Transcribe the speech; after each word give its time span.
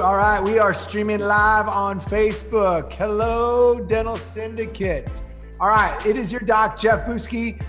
All 0.00 0.16
right, 0.16 0.42
we 0.42 0.58
are 0.58 0.72
streaming 0.72 1.18
live 1.18 1.68
on 1.68 2.00
Facebook. 2.00 2.90
Hello, 2.94 3.86
Dental 3.86 4.16
Syndicate. 4.16 5.20
All 5.60 5.68
right, 5.68 5.94
it 6.06 6.16
is 6.16 6.32
your 6.32 6.40
doc, 6.40 6.78
Jeff 6.78 7.06
Buski, 7.06 7.62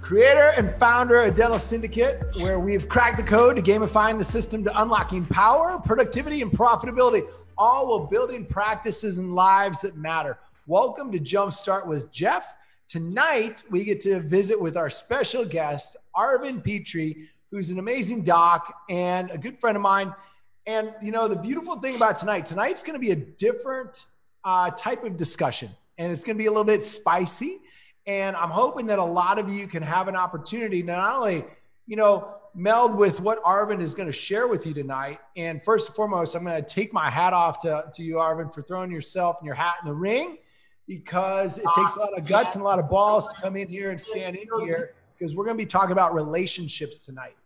creator 0.00 0.52
and 0.56 0.74
founder 0.76 1.20
of 1.20 1.36
Dental 1.36 1.58
Syndicate, 1.58 2.24
where 2.38 2.58
we've 2.58 2.88
cracked 2.88 3.18
the 3.18 3.22
code 3.22 3.56
to 3.56 3.62
gamifying 3.62 4.16
the 4.16 4.24
system 4.24 4.64
to 4.64 4.80
unlocking 4.80 5.26
power, 5.26 5.78
productivity, 5.78 6.40
and 6.40 6.50
profitability, 6.50 7.28
all 7.58 7.90
while 7.90 8.06
building 8.06 8.46
practices 8.46 9.18
and 9.18 9.34
lives 9.34 9.82
that 9.82 9.94
matter. 9.94 10.38
Welcome 10.66 11.12
to 11.12 11.18
Jumpstart 11.18 11.86
with 11.86 12.10
Jeff. 12.10 12.56
Tonight, 12.88 13.62
we 13.70 13.84
get 13.84 14.00
to 14.02 14.20
visit 14.20 14.58
with 14.58 14.78
our 14.78 14.88
special 14.88 15.44
guest, 15.44 15.98
Arvin 16.16 16.64
Petrie, 16.64 17.28
who's 17.50 17.68
an 17.68 17.78
amazing 17.78 18.22
doc 18.22 18.74
and 18.88 19.30
a 19.30 19.36
good 19.36 19.60
friend 19.60 19.76
of 19.76 19.82
mine. 19.82 20.14
And, 20.66 20.94
you 21.02 21.12
know, 21.12 21.28
the 21.28 21.36
beautiful 21.36 21.76
thing 21.76 21.96
about 21.96 22.16
tonight, 22.16 22.46
tonight's 22.46 22.82
going 22.82 22.94
to 22.94 23.00
be 23.00 23.10
a 23.10 23.16
different 23.16 24.06
uh, 24.44 24.70
type 24.70 25.04
of 25.04 25.16
discussion 25.16 25.70
and 25.98 26.12
it's 26.12 26.24
going 26.24 26.36
to 26.36 26.42
be 26.42 26.46
a 26.46 26.50
little 26.50 26.64
bit 26.64 26.82
spicy. 26.82 27.58
And 28.06 28.36
I'm 28.36 28.50
hoping 28.50 28.86
that 28.86 28.98
a 28.98 29.04
lot 29.04 29.38
of 29.38 29.48
you 29.48 29.66
can 29.66 29.82
have 29.82 30.08
an 30.08 30.16
opportunity 30.16 30.82
to 30.82 30.86
not 30.86 31.16
only, 31.16 31.44
you 31.86 31.96
know, 31.96 32.34
meld 32.54 32.94
with 32.94 33.20
what 33.20 33.42
Arvin 33.42 33.80
is 33.80 33.94
going 33.94 34.06
to 34.06 34.12
share 34.12 34.46
with 34.46 34.66
you 34.66 34.74
tonight. 34.74 35.18
And 35.36 35.62
first 35.64 35.88
and 35.88 35.96
foremost, 35.96 36.34
I'm 36.34 36.44
going 36.44 36.62
to 36.62 36.68
take 36.68 36.92
my 36.92 37.10
hat 37.10 37.32
off 37.32 37.60
to, 37.60 37.84
to 37.92 38.02
you, 38.02 38.16
Arvin, 38.16 38.52
for 38.54 38.62
throwing 38.62 38.90
yourself 38.90 39.36
and 39.40 39.46
your 39.46 39.54
hat 39.54 39.76
in 39.82 39.88
the 39.88 39.94
ring 39.94 40.38
because 40.86 41.58
it 41.58 41.64
takes 41.74 41.96
a 41.96 42.00
lot 42.00 42.16
of 42.16 42.26
guts 42.26 42.54
and 42.54 42.62
a 42.62 42.64
lot 42.64 42.78
of 42.78 42.90
balls 42.90 43.32
to 43.32 43.40
come 43.40 43.56
in 43.56 43.68
here 43.68 43.90
and 43.90 44.00
stand 44.00 44.36
in 44.36 44.46
here 44.60 44.94
because 45.18 45.34
we're 45.34 45.44
going 45.44 45.56
to 45.56 45.62
be 45.62 45.66
talking 45.66 45.92
about 45.92 46.14
relationships 46.14 47.04
tonight. 47.04 47.36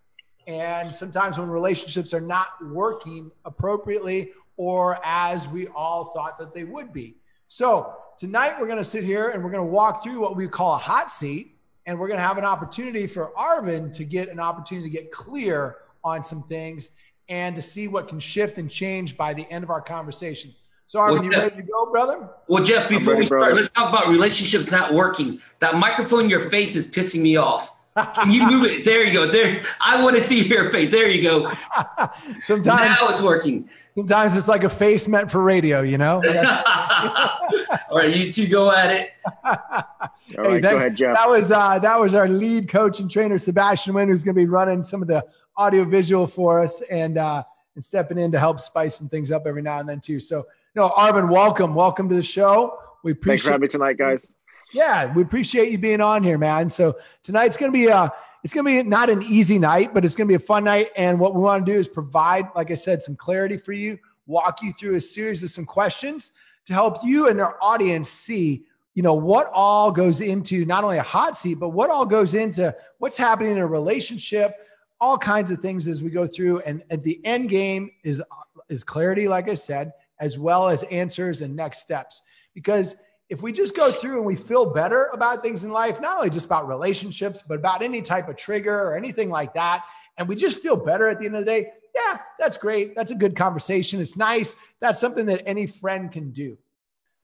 And 0.48 0.92
sometimes 0.94 1.38
when 1.38 1.48
relationships 1.50 2.14
are 2.14 2.20
not 2.20 2.48
working 2.64 3.30
appropriately 3.44 4.32
or 4.56 4.98
as 5.04 5.46
we 5.46 5.68
all 5.68 6.06
thought 6.06 6.38
that 6.38 6.54
they 6.54 6.64
would 6.64 6.92
be. 6.92 7.16
So 7.48 7.94
tonight 8.16 8.58
we're 8.58 8.66
going 8.66 8.78
to 8.78 8.84
sit 8.84 9.04
here 9.04 9.28
and 9.28 9.44
we're 9.44 9.50
going 9.50 9.64
to 9.64 9.70
walk 9.70 10.02
through 10.02 10.20
what 10.20 10.36
we 10.36 10.48
call 10.48 10.74
a 10.74 10.78
hot 10.78 11.12
seat. 11.12 11.54
And 11.86 11.98
we're 11.98 12.08
going 12.08 12.18
to 12.18 12.26
have 12.26 12.36
an 12.36 12.44
opportunity 12.44 13.06
for 13.06 13.32
Arvin 13.38 13.90
to 13.94 14.04
get 14.04 14.28
an 14.28 14.40
opportunity 14.40 14.90
to 14.90 14.94
get 14.94 15.10
clear 15.10 15.76
on 16.04 16.22
some 16.24 16.42
things 16.42 16.90
and 17.28 17.56
to 17.56 17.62
see 17.62 17.88
what 17.88 18.08
can 18.08 18.18
shift 18.18 18.58
and 18.58 18.70
change 18.70 19.16
by 19.16 19.32
the 19.32 19.50
end 19.50 19.64
of 19.64 19.70
our 19.70 19.80
conversation. 19.80 20.54
So, 20.86 20.98
Arvin, 20.98 21.14
well, 21.14 21.24
you 21.24 21.30
ready 21.30 21.56
to 21.56 21.62
go, 21.62 21.90
brother? 21.90 22.30
Well, 22.46 22.64
Jeff, 22.64 22.88
before 22.88 23.12
ready, 23.12 23.20
we 23.20 23.26
start, 23.26 23.40
brother. 23.40 23.54
let's 23.54 23.68
talk 23.70 23.90
about 23.90 24.08
relationships 24.08 24.70
not 24.70 24.92
working. 24.92 25.40
That 25.60 25.76
microphone 25.76 26.24
in 26.24 26.30
your 26.30 26.48
face 26.48 26.76
is 26.76 26.86
pissing 26.86 27.20
me 27.20 27.36
off. 27.36 27.74
Can 28.14 28.30
you 28.30 28.48
move 28.48 28.64
it? 28.64 28.84
There 28.84 29.04
you 29.04 29.12
go. 29.12 29.26
There, 29.26 29.62
I 29.80 30.02
want 30.02 30.16
to 30.16 30.22
see 30.22 30.46
your 30.46 30.70
face. 30.70 30.90
There 30.90 31.08
you 31.08 31.22
go. 31.22 31.50
Sometimes 32.44 32.98
now 33.00 33.08
it's 33.08 33.22
working. 33.22 33.68
Sometimes 33.96 34.36
it's 34.36 34.48
like 34.48 34.64
a 34.64 34.68
face 34.68 35.08
meant 35.08 35.30
for 35.30 35.42
radio, 35.42 35.82
you 35.82 35.98
know. 35.98 36.16
All 37.90 37.98
right, 37.98 38.14
you 38.14 38.32
two 38.32 38.46
go 38.46 38.70
at 38.70 38.90
it. 38.92 39.10
All 39.44 40.44
hey, 40.44 40.52
right, 40.52 40.62
go 40.62 40.76
ahead, 40.76 40.96
Jeff. 40.96 41.16
That 41.16 41.28
was 41.28 41.50
uh, 41.50 41.78
that 41.80 41.98
was 41.98 42.14
our 42.14 42.28
lead 42.28 42.68
coach 42.68 43.00
and 43.00 43.10
trainer, 43.10 43.38
Sebastian 43.38 43.94
Wynn, 43.94 44.08
who's 44.08 44.22
going 44.22 44.34
to 44.34 44.40
be 44.40 44.46
running 44.46 44.82
some 44.82 45.02
of 45.02 45.08
the 45.08 45.24
audio 45.56 45.84
visual 45.84 46.26
for 46.26 46.60
us 46.60 46.82
and 46.82 47.18
uh, 47.18 47.42
and 47.74 47.84
stepping 47.84 48.18
in 48.18 48.30
to 48.32 48.38
help 48.38 48.60
spice 48.60 48.96
some 48.96 49.08
things 49.08 49.32
up 49.32 49.46
every 49.46 49.62
now 49.62 49.78
and 49.78 49.88
then 49.88 50.00
too. 50.00 50.20
So, 50.20 50.38
you 50.38 50.82
know, 50.82 50.90
Arvin, 50.90 51.28
welcome, 51.30 51.74
welcome 51.74 52.08
to 52.08 52.14
the 52.14 52.22
show. 52.22 52.78
We 53.04 53.12
appreciate 53.12 53.30
Thanks 53.30 53.42
for 53.44 53.50
having 53.52 53.62
me 53.62 53.68
tonight, 53.68 53.98
guys. 53.98 54.34
Yeah, 54.72 55.12
we 55.12 55.22
appreciate 55.22 55.70
you 55.70 55.78
being 55.78 56.00
on 56.00 56.22
here, 56.22 56.38
man. 56.38 56.68
So 56.70 56.98
tonight's 57.22 57.56
to 57.72 57.78
be 57.78 57.86
a 57.86 58.12
it's 58.44 58.54
going 58.54 58.64
to 58.64 58.82
be 58.82 58.88
not 58.88 59.10
an 59.10 59.22
easy 59.22 59.58
night, 59.58 59.92
but 59.92 60.04
it's 60.04 60.14
to 60.26 60.30
be 60.30 60.34
a 60.36 60.38
fun 60.38 60.64
night. 60.64 60.90
And 60.96 61.18
what 61.18 61.34
we 61.34 61.40
want 61.40 61.66
to 61.66 61.72
do 61.72 61.78
is 61.78 61.88
provide, 61.88 62.48
like 62.54 62.70
I 62.70 62.74
said, 62.74 63.02
some 63.02 63.16
clarity 63.16 63.56
for 63.56 63.72
you, 63.72 63.98
walk 64.26 64.62
you 64.62 64.72
through 64.72 64.94
a 64.94 65.00
series 65.00 65.42
of 65.42 65.50
some 65.50 65.64
questions 65.66 66.32
to 66.66 66.72
help 66.72 66.98
you 67.02 67.28
and 67.28 67.40
our 67.40 67.58
audience 67.60 68.08
see, 68.08 68.64
you 68.94 69.02
know, 69.02 69.14
what 69.14 69.50
all 69.52 69.90
goes 69.90 70.20
into 70.20 70.64
not 70.64 70.84
only 70.84 70.98
a 70.98 71.02
hot 71.02 71.36
seat, 71.36 71.54
but 71.54 71.70
what 71.70 71.90
all 71.90 72.06
goes 72.06 72.34
into 72.34 72.74
what's 72.98 73.16
happening 73.16 73.52
in 73.52 73.58
a 73.58 73.66
relationship, 73.66 74.54
all 75.00 75.18
kinds 75.18 75.50
of 75.50 75.60
things 75.60 75.88
as 75.88 76.02
we 76.02 76.10
go 76.10 76.26
through. 76.26 76.60
And 76.60 76.82
at 76.90 77.02
the 77.02 77.20
end 77.24 77.48
game 77.48 77.90
is 78.04 78.22
is 78.68 78.84
clarity, 78.84 79.28
like 79.28 79.48
I 79.48 79.54
said, 79.54 79.92
as 80.20 80.38
well 80.38 80.68
as 80.68 80.82
answers 80.84 81.40
and 81.42 81.56
next 81.56 81.80
steps. 81.80 82.22
Because 82.54 82.96
if 83.28 83.42
we 83.42 83.52
just 83.52 83.76
go 83.76 83.92
through 83.92 84.16
and 84.16 84.26
we 84.26 84.36
feel 84.36 84.64
better 84.64 85.10
about 85.12 85.42
things 85.42 85.64
in 85.64 85.70
life, 85.70 86.00
not 86.00 86.16
only 86.16 86.30
just 86.30 86.46
about 86.46 86.66
relationships, 86.66 87.42
but 87.46 87.58
about 87.58 87.82
any 87.82 88.00
type 88.00 88.28
of 88.28 88.36
trigger 88.36 88.74
or 88.74 88.96
anything 88.96 89.28
like 89.28 89.54
that, 89.54 89.84
and 90.16 90.26
we 90.26 90.34
just 90.34 90.62
feel 90.62 90.76
better 90.76 91.08
at 91.08 91.20
the 91.20 91.26
end 91.26 91.36
of 91.36 91.44
the 91.44 91.50
day, 91.50 91.68
yeah, 91.94 92.18
that's 92.38 92.56
great. 92.56 92.94
That's 92.94 93.12
a 93.12 93.16
good 93.16 93.36
conversation. 93.36 94.00
It's 94.00 94.16
nice. 94.16 94.56
That's 94.80 95.00
something 95.00 95.26
that 95.26 95.46
any 95.46 95.66
friend 95.66 96.10
can 96.10 96.30
do. 96.30 96.58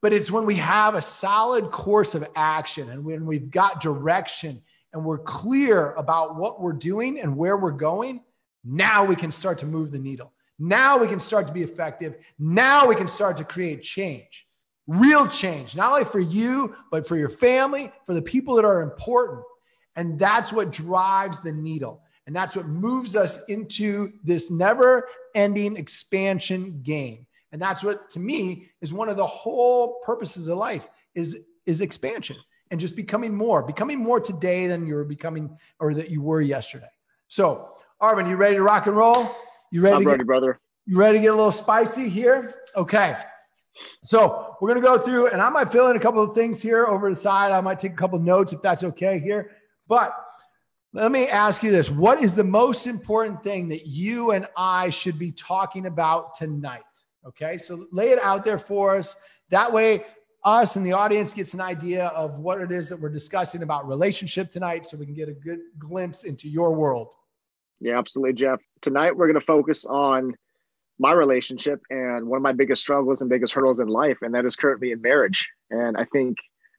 But 0.02 0.12
it's 0.12 0.30
when 0.30 0.44
we 0.44 0.56
have 0.56 0.94
a 0.94 1.02
solid 1.02 1.70
course 1.70 2.14
of 2.14 2.26
action 2.36 2.90
and 2.90 3.04
when 3.04 3.24
we've 3.24 3.50
got 3.50 3.80
direction 3.80 4.62
and 4.92 5.04
we're 5.04 5.18
clear 5.18 5.92
about 5.92 6.36
what 6.36 6.60
we're 6.60 6.72
doing 6.72 7.18
and 7.18 7.36
where 7.36 7.56
we're 7.56 7.72
going, 7.72 8.20
now 8.62 9.04
we 9.04 9.16
can 9.16 9.32
start 9.32 9.58
to 9.58 9.66
move 9.66 9.90
the 9.90 9.98
needle. 9.98 10.32
Now 10.58 10.98
we 10.98 11.08
can 11.08 11.18
start 11.18 11.46
to 11.46 11.52
be 11.52 11.62
effective. 11.62 12.16
Now 12.38 12.86
we 12.86 12.94
can 12.94 13.08
start 13.08 13.38
to 13.38 13.44
create 13.44 13.82
change 13.82 14.46
real 14.86 15.26
change, 15.26 15.76
not 15.76 15.92
only 15.92 16.04
for 16.04 16.20
you, 16.20 16.76
but 16.90 17.06
for 17.06 17.16
your 17.16 17.28
family, 17.28 17.90
for 18.04 18.14
the 18.14 18.22
people 18.22 18.54
that 18.56 18.64
are 18.64 18.82
important. 18.82 19.42
And 19.96 20.18
that's 20.18 20.52
what 20.52 20.70
drives 20.70 21.40
the 21.40 21.52
needle. 21.52 22.02
And 22.26 22.34
that's 22.34 22.56
what 22.56 22.66
moves 22.66 23.16
us 23.16 23.44
into 23.44 24.12
this 24.22 24.50
never 24.50 25.08
ending 25.34 25.76
expansion 25.76 26.80
game. 26.82 27.26
And 27.52 27.60
that's 27.60 27.84
what, 27.84 28.08
to 28.10 28.20
me, 28.20 28.70
is 28.80 28.92
one 28.92 29.08
of 29.08 29.16
the 29.16 29.26
whole 29.26 30.00
purposes 30.04 30.48
of 30.48 30.58
life 30.58 30.88
is, 31.14 31.38
is 31.66 31.80
expansion 31.80 32.36
and 32.70 32.80
just 32.80 32.96
becoming 32.96 33.34
more, 33.34 33.62
becoming 33.62 33.98
more 33.98 34.18
today 34.18 34.66
than 34.66 34.86
you 34.86 34.94
were 34.94 35.04
becoming 35.04 35.56
or 35.78 35.94
that 35.94 36.10
you 36.10 36.20
were 36.20 36.40
yesterday. 36.40 36.88
So, 37.28 37.68
Arvin, 38.02 38.28
you 38.28 38.36
ready 38.36 38.56
to 38.56 38.62
rock 38.62 38.86
and 38.86 38.96
roll? 38.96 39.30
You 39.70 39.82
ready? 39.82 39.96
I'm 39.96 40.04
ready, 40.04 40.18
get, 40.18 40.26
brother. 40.26 40.58
You 40.86 40.96
ready 40.96 41.18
to 41.18 41.22
get 41.22 41.28
a 41.28 41.36
little 41.36 41.52
spicy 41.52 42.08
here? 42.08 42.54
Okay. 42.76 43.16
So 44.02 44.56
we're 44.60 44.68
going 44.68 44.80
to 44.80 44.86
go 44.86 44.98
through, 44.98 45.28
and 45.28 45.40
I 45.40 45.48
might 45.48 45.70
fill 45.70 45.88
in 45.88 45.96
a 45.96 46.00
couple 46.00 46.22
of 46.22 46.34
things 46.34 46.62
here 46.62 46.86
over 46.86 47.10
the 47.10 47.16
side. 47.16 47.52
I 47.52 47.60
might 47.60 47.78
take 47.78 47.92
a 47.92 47.96
couple 47.96 48.18
of 48.18 48.24
notes 48.24 48.52
if 48.52 48.62
that's 48.62 48.84
okay 48.84 49.18
here. 49.18 49.52
But 49.88 50.14
let 50.92 51.10
me 51.10 51.28
ask 51.28 51.62
you 51.62 51.70
this 51.70 51.90
What 51.90 52.22
is 52.22 52.34
the 52.34 52.44
most 52.44 52.86
important 52.86 53.42
thing 53.42 53.68
that 53.68 53.86
you 53.86 54.30
and 54.30 54.46
I 54.56 54.90
should 54.90 55.18
be 55.18 55.32
talking 55.32 55.86
about 55.86 56.34
tonight? 56.36 56.82
Okay, 57.26 57.58
so 57.58 57.86
lay 57.90 58.10
it 58.10 58.22
out 58.22 58.44
there 58.44 58.58
for 58.58 58.96
us. 58.96 59.16
That 59.50 59.72
way, 59.72 60.04
us 60.44 60.76
and 60.76 60.86
the 60.86 60.92
audience 60.92 61.32
gets 61.32 61.54
an 61.54 61.60
idea 61.60 62.06
of 62.08 62.38
what 62.38 62.60
it 62.60 62.70
is 62.70 62.88
that 62.90 63.00
we're 63.00 63.08
discussing 63.08 63.62
about 63.62 63.88
relationship 63.88 64.50
tonight 64.50 64.84
so 64.84 64.96
we 64.96 65.06
can 65.06 65.14
get 65.14 65.28
a 65.28 65.32
good 65.32 65.60
glimpse 65.78 66.24
into 66.24 66.48
your 66.48 66.74
world. 66.74 67.08
Yeah, 67.80 67.98
absolutely, 67.98 68.34
Jeff. 68.34 68.60
Tonight, 68.82 69.16
we're 69.16 69.26
going 69.26 69.40
to 69.40 69.44
focus 69.44 69.84
on 69.86 70.36
my 70.98 71.12
relationship 71.12 71.80
and 71.90 72.26
one 72.26 72.36
of 72.36 72.42
my 72.42 72.52
biggest 72.52 72.82
struggles 72.82 73.20
and 73.20 73.30
biggest 73.30 73.52
hurdles 73.52 73.80
in 73.80 73.88
life, 73.88 74.18
and 74.22 74.34
that 74.34 74.44
is 74.44 74.56
currently 74.56 74.92
in 74.92 75.02
marriage. 75.02 75.48
And 75.70 75.96
I 75.96 76.04
think 76.04 76.36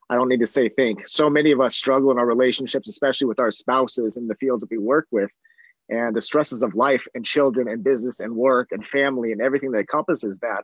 I 0.10 0.16
don't 0.16 0.30
need 0.30 0.40
to 0.40 0.48
say 0.48 0.70
think. 0.70 1.08
So 1.08 1.30
many 1.30 1.52
of 1.52 1.60
us 1.60 1.76
struggle 1.76 2.12
in 2.12 2.20
our 2.20 2.26
relationships, 2.26 2.88
especially 2.88 3.28
with 3.28 3.40
our 3.40 3.52
spouses 3.52 4.18
in 4.18 4.28
the 4.28 4.36
fields 4.36 4.62
that 4.62 4.72
we 4.72 4.78
work 4.78 5.08
with, 5.12 5.32
and 5.90 6.16
the 6.16 6.22
stresses 6.22 6.64
of 6.64 6.76
life 6.76 7.06
and 7.14 7.26
children 7.26 7.68
and 7.68 7.84
business 7.84 8.20
and 8.20 8.36
work 8.36 8.70
and 8.72 8.88
family 8.88 9.32
and 9.32 9.42
everything 9.42 9.72
that 9.72 9.80
encompasses 9.80 10.40
that. 10.40 10.64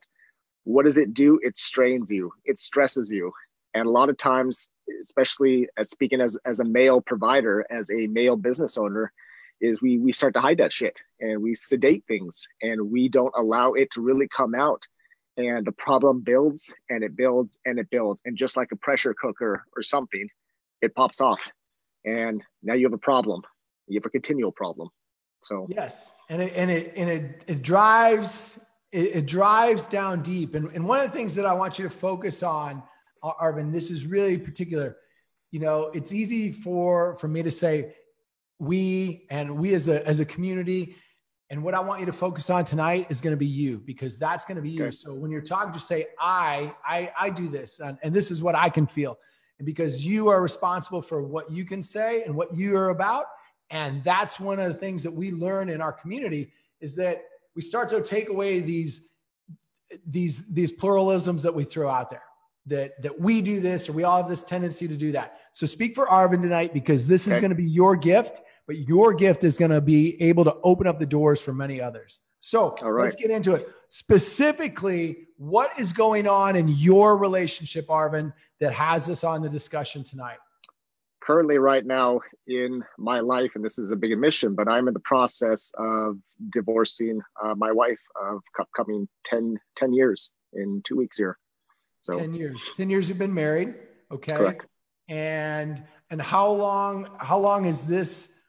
What 0.63 0.85
does 0.85 0.97
it 0.97 1.13
do? 1.13 1.39
It 1.43 1.57
strains 1.57 2.09
you, 2.09 2.31
it 2.45 2.59
stresses 2.59 3.09
you. 3.09 3.31
And 3.73 3.87
a 3.87 3.91
lot 3.91 4.09
of 4.09 4.17
times, 4.17 4.69
especially 5.01 5.67
as 5.77 5.89
speaking 5.89 6.21
as, 6.21 6.37
as 6.45 6.59
a 6.59 6.65
male 6.65 7.01
provider, 7.01 7.65
as 7.71 7.89
a 7.89 8.07
male 8.07 8.35
business 8.35 8.77
owner, 8.77 9.11
is 9.61 9.81
we 9.81 9.99
we 9.99 10.11
start 10.11 10.33
to 10.33 10.41
hide 10.41 10.57
that 10.57 10.73
shit 10.73 10.99
and 11.19 11.41
we 11.41 11.53
sedate 11.53 12.03
things 12.07 12.47
and 12.61 12.91
we 12.91 13.07
don't 13.07 13.33
allow 13.37 13.73
it 13.73 13.91
to 13.91 14.01
really 14.01 14.27
come 14.27 14.55
out. 14.55 14.81
And 15.37 15.65
the 15.65 15.71
problem 15.71 16.21
builds 16.21 16.73
and 16.89 17.03
it 17.03 17.15
builds 17.15 17.59
and 17.65 17.79
it 17.79 17.89
builds. 17.89 18.21
And 18.25 18.35
just 18.35 18.57
like 18.57 18.71
a 18.71 18.75
pressure 18.75 19.13
cooker 19.13 19.63
or 19.75 19.83
something 19.83 20.27
it 20.81 20.95
pops 20.95 21.21
off. 21.21 21.47
And 22.05 22.43
now 22.63 22.73
you 22.73 22.85
have 22.87 22.93
a 22.93 22.97
problem. 22.97 23.43
You 23.87 23.99
have 23.99 24.05
a 24.05 24.09
continual 24.09 24.51
problem. 24.51 24.89
So 25.43 25.67
yes. 25.69 26.13
And 26.29 26.41
it 26.41 26.53
and 26.55 26.71
it 26.71 26.93
and 26.95 27.09
it, 27.09 27.43
it 27.47 27.61
drives 27.61 28.59
it, 28.91 29.15
it 29.15 29.25
drives 29.25 29.87
down 29.87 30.21
deep. 30.21 30.55
And, 30.55 30.69
and 30.73 30.87
one 30.87 30.99
of 30.99 31.09
the 31.09 31.15
things 31.15 31.35
that 31.35 31.45
i 31.45 31.53
want 31.53 31.79
you 31.79 31.83
to 31.83 31.89
focus 31.89 32.43
on 32.43 32.83
arvin 33.23 33.71
this 33.71 33.91
is 33.91 34.05
really 34.07 34.37
particular. 34.37 34.97
You 35.51 35.59
know 35.59 35.91
it's 35.93 36.13
easy 36.13 36.51
for 36.51 37.15
for 37.17 37.27
me 37.27 37.43
to 37.43 37.51
say 37.51 37.93
we 38.61 39.25
and 39.31 39.57
we 39.57 39.73
as 39.73 39.87
a 39.87 40.07
as 40.07 40.19
a 40.19 40.25
community 40.25 40.95
and 41.49 41.63
what 41.63 41.73
I 41.73 41.79
want 41.81 41.99
you 41.99 42.05
to 42.05 42.13
focus 42.13 42.49
on 42.49 42.63
tonight 42.63 43.07
is 43.09 43.19
going 43.19 43.33
to 43.33 43.37
be 43.37 43.45
you 43.45 43.79
because 43.79 44.17
that's 44.17 44.45
going 44.45 44.55
to 44.55 44.61
be 44.61 44.69
you. 44.69 44.83
Okay. 44.83 44.91
So 44.91 45.13
when 45.13 45.31
you're 45.31 45.41
talking, 45.41 45.73
just 45.73 45.85
say 45.85 46.05
I, 46.17 46.73
I, 46.85 47.11
I 47.19 47.29
do 47.29 47.49
this, 47.49 47.81
and, 47.81 47.97
and, 48.03 48.13
this 48.13 48.31
is 48.31 48.41
what 48.41 48.55
I 48.55 48.69
can 48.69 48.87
feel, 48.87 49.17
and 49.59 49.65
because 49.65 50.05
you 50.05 50.29
are 50.29 50.41
responsible 50.41 51.01
for 51.01 51.23
what 51.23 51.51
you 51.51 51.65
can 51.65 51.83
say 51.83 52.23
and 52.23 52.33
what 52.33 52.55
you 52.55 52.77
are 52.77 52.87
about, 52.91 53.25
and 53.69 54.01
that's 54.05 54.39
one 54.39 54.61
of 54.61 54.71
the 54.71 54.79
things 54.79 55.03
that 55.03 55.11
we 55.11 55.31
learn 55.31 55.67
in 55.67 55.81
our 55.81 55.91
community 55.91 56.53
is 56.79 56.95
that 56.95 57.21
we 57.53 57.61
start 57.61 57.89
to 57.89 58.01
take 58.01 58.29
away 58.29 58.61
these 58.61 59.09
these 60.07 60.45
these 60.53 60.71
pluralisms 60.71 61.41
that 61.41 61.53
we 61.53 61.65
throw 61.65 61.89
out 61.89 62.09
there 62.09 62.23
that 62.71 63.01
that 63.01 63.19
we 63.19 63.41
do 63.41 63.59
this 63.59 63.87
or 63.87 63.93
we 63.93 64.03
all 64.03 64.17
have 64.17 64.29
this 64.29 64.43
tendency 64.43 64.87
to 64.87 64.95
do 64.95 65.11
that. 65.11 65.39
So 65.51 65.67
speak 65.67 65.93
for 65.93 66.07
Arvin 66.07 66.41
tonight 66.41 66.73
because 66.73 67.05
this 67.05 67.27
okay. 67.27 67.35
is 67.35 67.39
going 67.39 67.51
to 67.51 67.55
be 67.55 67.63
your 67.63 67.95
gift, 67.95 68.41
but 68.65 68.77
your 68.79 69.13
gift 69.13 69.43
is 69.43 69.57
going 69.57 69.71
to 69.71 69.81
be 69.81 70.19
able 70.21 70.45
to 70.45 70.55
open 70.63 70.87
up 70.87 70.97
the 70.97 71.05
doors 71.05 71.39
for 71.39 71.53
many 71.53 71.79
others. 71.79 72.19
So 72.39 72.75
right. 72.81 73.03
let's 73.03 73.15
get 73.15 73.29
into 73.29 73.53
it. 73.53 73.67
Specifically, 73.89 75.27
what 75.37 75.77
is 75.77 75.93
going 75.93 76.27
on 76.27 76.55
in 76.55 76.67
your 76.69 77.17
relationship, 77.17 77.87
Arvin, 77.87 78.33
that 78.59 78.73
has 78.73 79.09
us 79.09 79.23
on 79.23 79.41
the 79.41 79.49
discussion 79.49 80.03
tonight? 80.03 80.37
Currently, 81.21 81.59
right 81.59 81.85
now 81.85 82.19
in 82.47 82.83
my 82.97 83.19
life, 83.19 83.51
and 83.53 83.63
this 83.63 83.77
is 83.77 83.91
a 83.91 83.95
big 83.95 84.11
admission, 84.11 84.55
but 84.55 84.67
I'm 84.67 84.87
in 84.87 84.95
the 84.95 85.01
process 85.01 85.71
of 85.77 86.17
divorcing 86.49 87.21
uh, 87.43 87.53
my 87.55 87.71
wife 87.71 88.01
of 88.19 88.41
coming 88.75 89.07
10, 89.25 89.57
10 89.75 89.93
years 89.93 90.31
in 90.53 90.81
two 90.83 90.95
weeks 90.95 91.17
here. 91.17 91.37
So 92.01 92.19
10 92.19 92.33
years. 92.33 92.71
10 92.75 92.89
years 92.89 93.07
you've 93.07 93.17
been 93.17 93.33
married. 93.33 93.75
Okay. 94.11 94.35
Correct. 94.35 94.65
And 95.07 95.83
and 96.09 96.21
how 96.21 96.49
long 96.51 97.09
how 97.17 97.37
long 97.39 97.65
is 97.65 97.81
this 97.81 98.39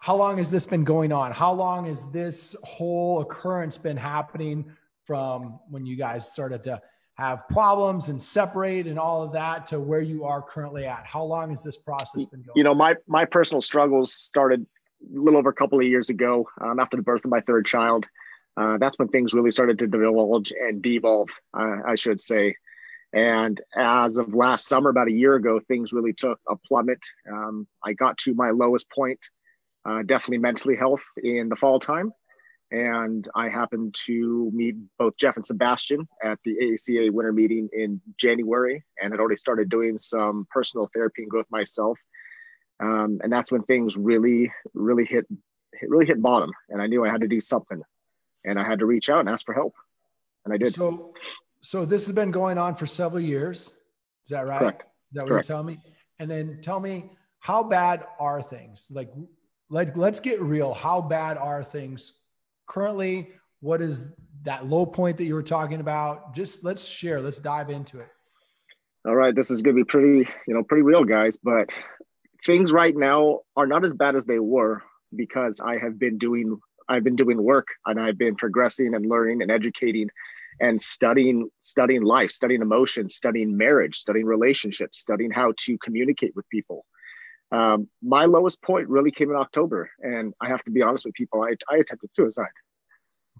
how 0.00 0.16
long 0.16 0.38
has 0.38 0.50
this 0.50 0.66
been 0.66 0.84
going 0.84 1.12
on? 1.12 1.30
How 1.32 1.52
long 1.52 1.86
has 1.86 2.10
this 2.10 2.56
whole 2.64 3.20
occurrence 3.20 3.78
been 3.78 3.96
happening 3.96 4.72
from 5.04 5.60
when 5.70 5.86
you 5.86 5.96
guys 5.96 6.30
started 6.32 6.64
to 6.64 6.80
have 7.14 7.46
problems 7.48 8.08
and 8.08 8.20
separate 8.20 8.86
and 8.86 8.98
all 8.98 9.22
of 9.22 9.32
that 9.32 9.64
to 9.66 9.78
where 9.78 10.00
you 10.00 10.24
are 10.24 10.42
currently 10.42 10.86
at? 10.86 11.06
How 11.06 11.22
long 11.22 11.50
has 11.50 11.62
this 11.62 11.76
process 11.76 12.26
been 12.26 12.42
going? 12.42 12.52
You 12.56 12.64
know, 12.64 12.74
my 12.74 12.96
my 13.06 13.24
personal 13.24 13.60
struggles 13.60 14.12
started 14.12 14.66
a 15.02 15.18
little 15.18 15.38
over 15.38 15.50
a 15.50 15.54
couple 15.54 15.78
of 15.78 15.86
years 15.86 16.10
ago 16.10 16.48
um, 16.60 16.78
after 16.80 16.96
the 16.96 17.02
birth 17.02 17.24
of 17.24 17.30
my 17.30 17.40
third 17.40 17.64
child. 17.64 18.06
Uh, 18.56 18.76
that's 18.78 18.98
when 18.98 19.08
things 19.08 19.32
really 19.32 19.50
started 19.50 19.78
to 19.78 19.86
divulge 19.86 20.52
and 20.52 20.82
devolve, 20.82 21.30
uh, 21.54 21.78
I 21.86 21.94
should 21.94 22.20
say. 22.20 22.54
And 23.12 23.60
as 23.76 24.16
of 24.16 24.34
last 24.34 24.66
summer, 24.66 24.90
about 24.90 25.08
a 25.08 25.12
year 25.12 25.34
ago, 25.34 25.60
things 25.60 25.92
really 25.92 26.14
took 26.14 26.40
a 26.48 26.56
plummet. 26.56 27.00
Um, 27.30 27.66
I 27.84 27.92
got 27.92 28.16
to 28.18 28.34
my 28.34 28.50
lowest 28.50 28.90
point, 28.90 29.20
uh, 29.84 30.02
definitely 30.02 30.38
mentally 30.38 30.76
health 30.76 31.04
in 31.22 31.48
the 31.48 31.56
fall 31.56 31.78
time. 31.78 32.12
And 32.70 33.28
I 33.34 33.50
happened 33.50 33.94
to 34.06 34.50
meet 34.54 34.76
both 34.98 35.18
Jeff 35.18 35.36
and 35.36 35.44
Sebastian 35.44 36.08
at 36.24 36.38
the 36.42 36.56
AACA 36.56 37.10
winter 37.10 37.32
meeting 37.32 37.68
in 37.74 38.00
January 38.16 38.82
and 39.00 39.12
had 39.12 39.20
already 39.20 39.36
started 39.36 39.68
doing 39.68 39.98
some 39.98 40.46
personal 40.50 40.88
therapy 40.94 41.20
and 41.20 41.30
growth 41.30 41.46
myself. 41.50 41.98
Um, 42.80 43.20
and 43.22 43.30
that's 43.30 43.52
when 43.52 43.62
things 43.64 43.98
really, 43.98 44.50
really 44.72 45.04
hit, 45.04 45.26
really 45.86 46.06
hit 46.06 46.22
bottom. 46.22 46.50
And 46.70 46.80
I 46.80 46.86
knew 46.86 47.04
I 47.04 47.10
had 47.10 47.20
to 47.20 47.28
do 47.28 47.42
something 47.42 47.82
and 48.42 48.58
I 48.58 48.64
had 48.64 48.78
to 48.78 48.86
reach 48.86 49.10
out 49.10 49.20
and 49.20 49.28
ask 49.28 49.44
for 49.44 49.54
help. 49.54 49.74
And 50.46 50.54
I 50.54 50.56
did. 50.56 50.74
So 50.74 51.12
so 51.62 51.84
this 51.84 52.06
has 52.06 52.14
been 52.14 52.30
going 52.30 52.58
on 52.58 52.74
for 52.74 52.86
several 52.86 53.20
years. 53.20 53.72
Is 54.26 54.30
that 54.30 54.46
right? 54.46 54.58
Correct. 54.58 54.82
Is 54.82 55.14
that 55.14 55.22
what 55.22 55.28
Correct. 55.28 55.48
you're 55.48 55.56
telling 55.56 55.66
me? 55.66 55.80
And 56.18 56.30
then 56.30 56.58
tell 56.60 56.80
me 56.80 57.10
how 57.38 57.62
bad 57.62 58.04
are 58.18 58.42
things? 58.42 58.88
Like 58.90 59.10
let, 59.70 59.96
let's 59.96 60.20
get 60.20 60.40
real. 60.42 60.74
How 60.74 61.00
bad 61.00 61.38
are 61.38 61.64
things 61.64 62.12
currently? 62.68 63.30
What 63.60 63.80
is 63.80 64.06
that 64.42 64.66
low 64.66 64.84
point 64.84 65.16
that 65.16 65.24
you 65.24 65.34
were 65.34 65.42
talking 65.42 65.80
about? 65.80 66.34
Just 66.34 66.64
let's 66.64 66.84
share. 66.84 67.20
Let's 67.20 67.38
dive 67.38 67.70
into 67.70 68.00
it. 68.00 68.08
All 69.06 69.16
right, 69.16 69.34
this 69.34 69.50
is 69.50 69.62
going 69.62 69.76
to 69.76 69.82
be 69.82 69.84
pretty, 69.84 70.28
you 70.46 70.54
know, 70.54 70.62
pretty 70.62 70.82
real, 70.82 71.04
guys. 71.04 71.36
But 71.36 71.70
things 72.44 72.70
right 72.70 72.94
now 72.94 73.40
are 73.56 73.66
not 73.66 73.84
as 73.84 73.94
bad 73.94 74.14
as 74.14 74.26
they 74.26 74.38
were 74.38 74.82
because 75.14 75.60
I 75.60 75.78
have 75.78 75.98
been 75.98 76.18
doing, 76.18 76.60
I've 76.88 77.02
been 77.02 77.16
doing 77.16 77.42
work 77.42 77.66
and 77.86 78.00
I've 78.00 78.18
been 78.18 78.36
progressing 78.36 78.94
and 78.94 79.06
learning 79.06 79.42
and 79.42 79.50
educating 79.50 80.08
and 80.60 80.80
studying 80.80 81.48
studying 81.62 82.02
life 82.02 82.30
studying 82.30 82.62
emotions 82.62 83.14
studying 83.14 83.56
marriage 83.56 83.96
studying 83.96 84.26
relationships 84.26 84.98
studying 84.98 85.30
how 85.30 85.52
to 85.58 85.78
communicate 85.78 86.34
with 86.36 86.48
people. 86.48 86.84
Um, 87.50 87.88
my 88.02 88.24
lowest 88.24 88.62
point 88.62 88.88
really 88.88 89.10
came 89.10 89.30
in 89.30 89.36
october 89.36 89.90
and 90.00 90.34
i 90.40 90.48
have 90.48 90.62
to 90.64 90.70
be 90.70 90.82
honest 90.82 91.04
with 91.04 91.14
people 91.14 91.42
i, 91.42 91.54
I 91.70 91.78
attempted 91.78 92.12
suicide. 92.14 92.46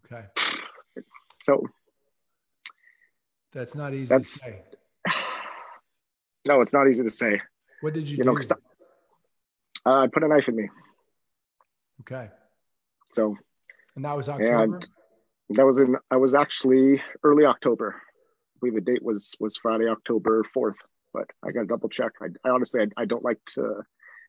Okay. 0.04 0.24
So 1.40 1.66
that's 3.52 3.74
not 3.74 3.94
easy 3.94 4.14
that's, 4.14 4.34
to 4.34 4.38
say. 4.38 4.62
No 6.46 6.60
it's 6.60 6.72
not 6.72 6.88
easy 6.88 7.02
to 7.02 7.10
say. 7.10 7.40
What 7.80 7.94
did 7.94 8.08
you, 8.08 8.18
you 8.18 8.22
do? 8.22 8.30
know 8.32 8.40
I, 9.84 10.04
uh, 10.04 10.06
put 10.06 10.22
a 10.22 10.28
knife 10.28 10.48
in 10.48 10.54
me. 10.54 10.68
Okay. 12.02 12.28
So 13.10 13.36
and 13.96 14.04
that 14.04 14.16
was 14.16 14.28
october? 14.28 14.62
and, 14.62 14.88
that 15.52 15.66
was 15.66 15.81
in 15.81 15.96
I 16.10 16.16
was 16.16 16.34
actually 16.34 17.02
early 17.22 17.44
October. 17.44 17.96
I 17.96 18.58
believe 18.60 18.75
the 18.75 18.93
date 18.93 19.02
was 19.02 19.34
was 19.40 19.56
Friday, 19.56 19.88
October 19.88 20.44
fourth. 20.44 20.76
But 21.12 21.28
I 21.44 21.50
got 21.50 21.62
to 21.62 21.66
double 21.66 21.88
check. 21.88 22.12
I, 22.22 22.26
I 22.44 22.50
honestly 22.50 22.82
I, 22.82 23.02
I, 23.02 23.04
don't 23.04 23.25
like 23.25 23.38
to 23.54 23.82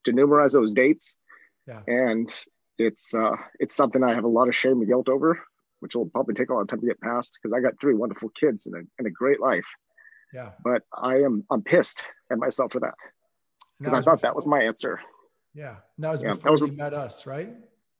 to 0.04 0.12
numerize 0.12 0.54
those 0.54 0.72
dates. 0.72 1.16
Yeah. 1.68 1.82
And 1.88 2.30
it's 2.78 3.14
uh 3.14 3.36
it's 3.60 3.76
something 3.76 4.04
I 4.04 4.14
have 4.14 4.26
a 4.26 4.30
lot 4.30 4.48
of 4.48 4.56
shame 4.56 4.80
and 4.80 4.88
guilt 4.88 5.08
over, 5.08 5.42
which 5.80 5.96
will 5.96 6.08
probably 6.08 6.34
take 6.34 6.50
a 6.50 6.54
lot 6.54 6.62
of 6.62 6.68
time 6.68 6.82
to 6.82 6.88
get 6.88 7.00
past 7.00 7.40
because 7.42 7.54
I 7.54 7.62
got 7.62 7.80
three 7.80 7.94
wonderful 7.94 8.30
kids 8.30 8.66
and 8.66 8.76
a 8.76 8.80
and 8.98 9.08
a 9.08 9.12
great 9.12 9.40
life. 9.40 9.68
Yeah. 10.34 10.52
But 10.64 10.82
I 10.92 11.18
am 11.18 11.46
I'm 11.50 11.62
pissed 11.62 12.06
at 12.32 12.38
myself 12.38 12.74
for 12.74 12.82
that 12.82 12.96
because 13.80 13.94
I 13.94 14.02
thought 14.02 14.18
before, 14.18 14.30
that 14.30 14.36
was 14.36 14.48
my 14.48 14.64
answer. 14.64 15.00
Yeah. 15.54 15.76
And 15.98 16.04
that 16.04 16.12
was 16.12 16.22
yeah, 16.22 16.34
before 16.34 16.44
that 16.44 16.62
was, 16.62 16.72
you 16.72 16.78
met 16.78 16.94
us, 16.94 17.26
right? 17.26 17.54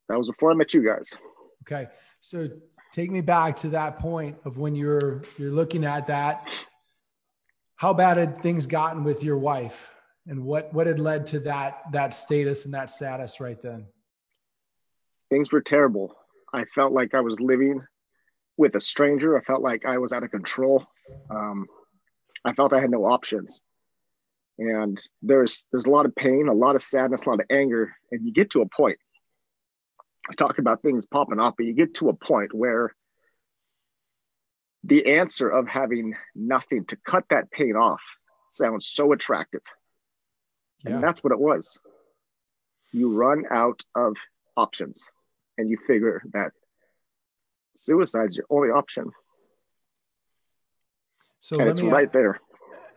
That 0.10 0.18
was 0.18 0.28
before 0.28 0.52
I 0.52 0.56
met 0.56 0.74
you 0.74 0.86
guys. 0.86 1.16
Okay. 1.62 1.88
So 2.22 2.50
take 2.94 3.12
me 3.12 3.22
back 3.22 3.56
to 3.58 3.70
that 3.70 4.00
point 4.00 4.38
of 4.46 4.58
when 4.58 4.76
you're 4.76 5.24
you're 5.38 5.52
looking 5.52 5.84
at 5.84 6.08
that. 6.08 6.50
How 7.76 7.92
bad 7.92 8.18
had 8.18 8.38
things 8.42 8.66
gotten 8.66 9.04
with 9.04 9.24
your 9.24 9.38
wife? 9.38 9.90
And 10.28 10.46
what 10.46 10.74
what 10.74 10.88
had 10.88 11.00
led 11.00 11.26
to 11.28 11.40
that 11.42 11.82
that 11.92 12.14
status 12.14 12.64
and 12.64 12.74
that 12.74 12.90
status 12.90 13.42
right 13.42 13.62
then? 13.62 13.88
Things 15.30 15.52
were 15.52 15.62
terrible. 15.62 16.16
I 16.54 16.66
felt 16.66 16.94
like 16.94 17.16
i 17.16 17.20
was 17.20 17.42
living 17.42 17.82
with 18.58 18.76
a 18.76 18.80
stranger. 18.80 19.38
I 19.38 19.42
felt 19.42 19.62
like 19.62 19.86
i 19.86 19.98
was 19.98 20.14
out 20.14 20.24
of 20.24 20.32
control. 20.32 20.86
Um, 21.30 21.66
i 22.46 22.54
felt 22.54 22.74
i 22.74 22.80
had 22.80 22.92
no 22.92 23.06
options. 23.06 23.64
And 24.60 25.02
there's 25.24 25.68
there's 25.72 25.88
a 25.88 25.90
lot 25.90 26.06
of 26.06 26.16
pain 26.16 26.48
a 26.48 26.54
lot 26.54 26.76
of 26.76 26.84
sadness 26.84 27.26
a 27.26 27.30
lot 27.32 27.40
of 27.42 27.48
anger. 27.50 27.92
And 28.12 28.26
you 28.26 28.32
get 28.32 28.52
to 28.52 28.62
a 28.62 28.70
point 28.70 29.00
talk 30.38 30.58
about 30.58 30.82
things 30.82 31.06
popping 31.06 31.40
off, 31.40 31.56
but 31.58 31.66
you 31.66 31.74
get 31.74 31.96
to 31.96 32.10
a 32.10 32.14
point 32.14 32.54
where 32.54 32.94
the 34.84 35.16
answer 35.18 35.50
of 35.50 35.68
having 35.68 36.16
nothing 36.36 36.86
to 36.86 36.96
cut 36.96 37.26
that 37.30 37.52
pain 37.52 37.76
off 37.76 38.02
sounds 38.50 38.88
so 38.88 39.12
attractive. 39.12 39.62
Yeah. 40.84 40.96
And 40.96 41.04
that's 41.04 41.24
what 41.24 41.32
it 41.32 41.40
was. 41.40 41.80
You 42.92 43.14
run 43.14 43.46
out 43.50 43.84
of 43.96 44.18
options 44.56 45.06
and 45.58 45.70
you 45.70 45.78
figure 45.88 46.22
that 46.34 46.52
suicide's 47.78 48.36
your 48.36 48.46
only 48.50 48.70
option. 48.70 49.12
So 51.40 51.60
and 51.60 51.70
it's 51.70 51.82
me, 51.82 51.90
right 51.90 52.12
there. 52.12 52.40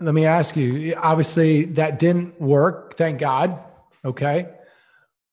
Let 0.00 0.14
me 0.14 0.26
ask 0.26 0.56
you 0.56 0.94
obviously, 0.96 1.64
that 1.64 1.98
didn't 1.98 2.40
work. 2.40 2.96
Thank 2.96 3.18
God. 3.18 3.58
Okay 4.04 4.55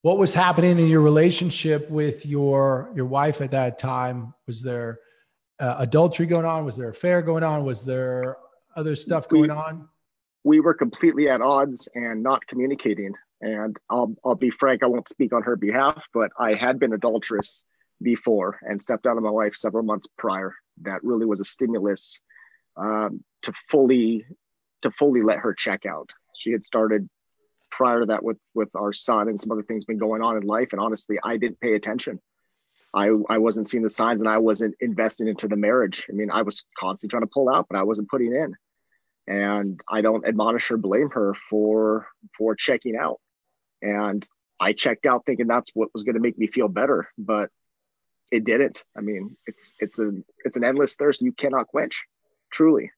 what 0.03 0.17
was 0.17 0.33
happening 0.33 0.77
in 0.77 0.87
your 0.87 1.01
relationship 1.01 1.89
with 1.89 2.25
your 2.25 2.91
your 2.95 3.05
wife 3.05 3.41
at 3.41 3.51
that 3.51 3.79
time? 3.79 4.33
Was 4.47 4.61
there 4.61 4.99
uh, 5.59 5.75
adultery 5.79 6.27
going 6.27 6.45
on? 6.45 6.63
Was 6.63 6.77
there 6.77 6.89
affair 6.89 7.21
going 7.21 7.43
on? 7.43 7.65
Was 7.65 7.83
there 7.83 8.37
other 8.75 8.95
stuff 8.95 9.27
going 9.27 9.43
we, 9.43 9.49
on? 9.49 9.89
we 10.43 10.59
were 10.59 10.73
completely 10.73 11.29
at 11.29 11.41
odds 11.41 11.89
and 11.95 12.21
not 12.21 12.45
communicating. 12.47 13.13
And 13.41 13.75
I'll, 13.89 14.15
I'll 14.23 14.35
be 14.35 14.51
frank 14.51 14.83
i 14.83 14.85
won't 14.85 15.09
speak 15.09 15.33
on 15.33 15.43
her 15.43 15.57
behalf 15.57 16.01
but 16.13 16.31
i 16.39 16.53
had 16.53 16.79
been 16.79 16.93
adulterous 16.93 17.63
before 18.03 18.59
and 18.61 18.81
stepped 18.81 19.07
out 19.07 19.17
of 19.17 19.23
my 19.23 19.29
wife 19.29 19.55
several 19.55 19.83
months 19.83 20.07
prior. 20.17 20.53
That 20.81 21.03
really 21.03 21.25
was 21.25 21.39
a 21.39 21.45
stimulus 21.45 22.19
um, 22.77 23.23
to 23.43 23.53
fully 23.69 24.25
to 24.81 24.91
fully 24.91 25.21
let 25.21 25.39
her 25.39 25.53
check 25.53 25.85
out. 25.85 26.09
She 26.37 26.51
had 26.51 26.65
started 26.65 27.09
prior 27.73 28.01
to 28.01 28.05
that 28.05 28.23
with 28.23 28.37
with 28.53 28.69
our 28.75 28.93
son 28.93 29.27
and 29.27 29.39
some 29.39 29.51
other 29.51 29.63
things 29.63 29.83
been 29.83 29.97
going 29.97 30.21
on 30.21 30.37
in 30.37 30.43
life. 30.43 30.69
And 30.71 30.79
honestly 30.79 31.17
i 31.23 31.37
didn't 31.37 31.59
pay 31.59 31.73
attention. 31.73 32.19
I 32.93 33.09
i 33.29 33.39
wasn't 33.39 33.67
seeing 33.67 33.83
the 33.83 33.89
signs 33.89 34.21
and 34.21 34.29
i 34.29 34.37
wasn't 34.37 34.75
investing 34.79 35.27
into 35.27 35.47
the 35.47 35.57
marriage. 35.57 36.05
I 36.09 36.13
mean 36.13 36.29
i 36.31 36.43
was 36.43 36.63
constantly 36.77 37.11
trying 37.11 37.27
to 37.27 37.33
pull 37.33 37.49
out 37.49 37.65
but 37.69 37.77
i 37.77 37.83
wasn't 37.83 38.09
putting 38.09 38.33
in. 38.33 38.55
And 39.27 39.81
i 39.89 40.01
don't 40.01 40.27
admonish 40.27 40.69
or 40.69 40.77
blame 40.77 41.09
her 41.11 41.33
for 41.49 42.07
for 42.37 42.55
checking 42.55 42.95
out. 42.95 43.19
And 43.81 44.27
i 44.59 44.71
checked 44.73 45.07
out 45.07 45.25
thinking 45.25 45.47
that's 45.47 45.71
what 45.73 45.89
was 45.93 46.03
going 46.03 46.15
to 46.15 46.21
make 46.21 46.37
me 46.37 46.47
feel 46.47 46.67
better 46.67 47.09
but 47.17 47.49
it 48.31 48.43
didn't. 48.43 48.83
I 48.95 49.01
mean 49.01 49.35
it's 49.47 49.73
it's 49.79 49.99
a 49.99 50.11
it's 50.45 50.57
an 50.57 50.63
endless 50.63 50.95
thirst 50.95 51.23
you 51.23 51.31
cannot 51.31 51.67
quench 51.67 52.05
truly. 52.51 52.91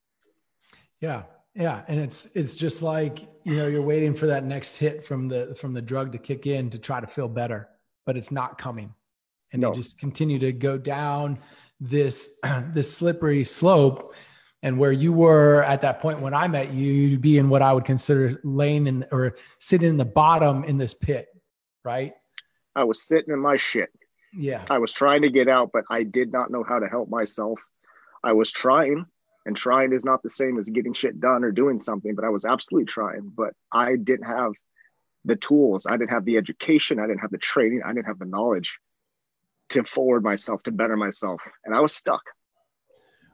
Yeah 1.00 1.24
yeah, 1.56 1.84
and 1.88 2.00
it's 2.00 2.26
it's 2.36 2.56
just 2.56 2.82
like 2.82 3.20
you 3.44 3.56
know 3.56 3.68
you're 3.68 3.82
waiting 3.82 4.14
for 4.14 4.28
that 4.28 4.44
next 4.44 4.78
hit 4.78 5.06
from 5.06 5.28
the 5.28 5.56
from 5.56 5.74
the 5.74 5.82
drug 5.82 6.12
to 6.12 6.18
kick 6.18 6.48
in 6.48 6.70
to 6.70 6.78
try 6.78 7.00
to 7.00 7.08
feel 7.08 7.28
better, 7.28 7.70
but 8.06 8.18
it's 8.18 8.32
not 8.32 8.58
coming, 8.58 8.94
and 9.54 9.62
no. 9.62 9.70
you 9.70 9.76
just 9.76 9.98
continue 9.98 10.40
to 10.40 10.52
go 10.52 10.78
down 10.78 11.40
this 11.80 12.40
this 12.74 12.94
slippery 12.94 13.44
slope 13.44 14.14
and 14.66 14.80
where 14.80 14.92
you 14.92 15.14
were 15.14 15.64
at 15.64 15.82
that 15.82 16.00
point 16.00 16.22
when 16.22 16.34
I 16.34 16.48
met 16.48 16.74
you, 16.74 16.92
you'd 16.92 17.22
be 17.22 17.38
in 17.38 17.50
what 17.50 17.62
I 17.62 17.72
would 17.72 17.86
consider 17.86 18.42
laying 18.44 18.88
in 18.88 19.06
or 19.12 19.36
sitting 19.60 19.90
in 19.90 19.98
the 19.98 20.06
bottom 20.06 20.64
in 20.64 20.80
this 20.80 20.96
pit, 20.96 21.28
right? 21.84 22.14
I 22.76 22.84
was 22.84 23.04
sitting 23.04 23.32
in 23.32 23.40
my 23.40 23.58
shit. 23.58 23.90
Yeah. 24.34 24.66
I 24.72 24.80
was 24.80 24.92
trying 24.92 25.22
to 25.22 25.30
get 25.30 25.48
out, 25.48 25.70
but 25.72 25.84
I 25.92 26.02
did 26.02 26.32
not 26.32 26.50
know 26.50 26.64
how 26.64 26.80
to 26.80 26.88
help 26.88 27.10
myself. 27.10 27.60
I 28.24 28.34
was 28.34 28.52
trying, 28.52 29.06
and 29.46 29.56
trying 29.56 29.94
is 29.94 30.06
not 30.06 30.24
the 30.24 30.30
same 30.30 30.58
as 30.58 30.70
getting 30.70 30.94
shit 30.94 31.20
done 31.20 31.44
or 31.44 31.52
doing 31.52 31.80
something, 31.80 32.16
but 32.16 32.26
I 32.26 32.30
was 32.30 32.46
absolutely 32.46 32.86
trying, 32.86 33.32
but 33.36 33.54
I 33.72 33.96
didn't 33.96 34.26
have 34.26 34.54
the 35.24 35.36
tools. 35.36 35.86
I 35.88 35.98
didn't 35.98 36.12
have 36.12 36.26
the 36.26 36.38
education. 36.38 37.00
I 37.00 37.08
didn't 37.08 37.20
have 37.22 37.32
the 37.32 37.38
training. 37.38 37.82
I 37.86 37.94
didn't 37.94 38.08
have 38.08 38.20
the 38.20 38.26
knowledge 38.26 38.80
to 39.70 39.84
forward 39.84 40.24
myself, 40.24 40.64
to 40.64 40.72
better 40.72 40.98
myself. 40.98 41.42
And 41.64 41.76
I 41.76 41.80
was 41.80 41.94
stuck. 41.94 42.22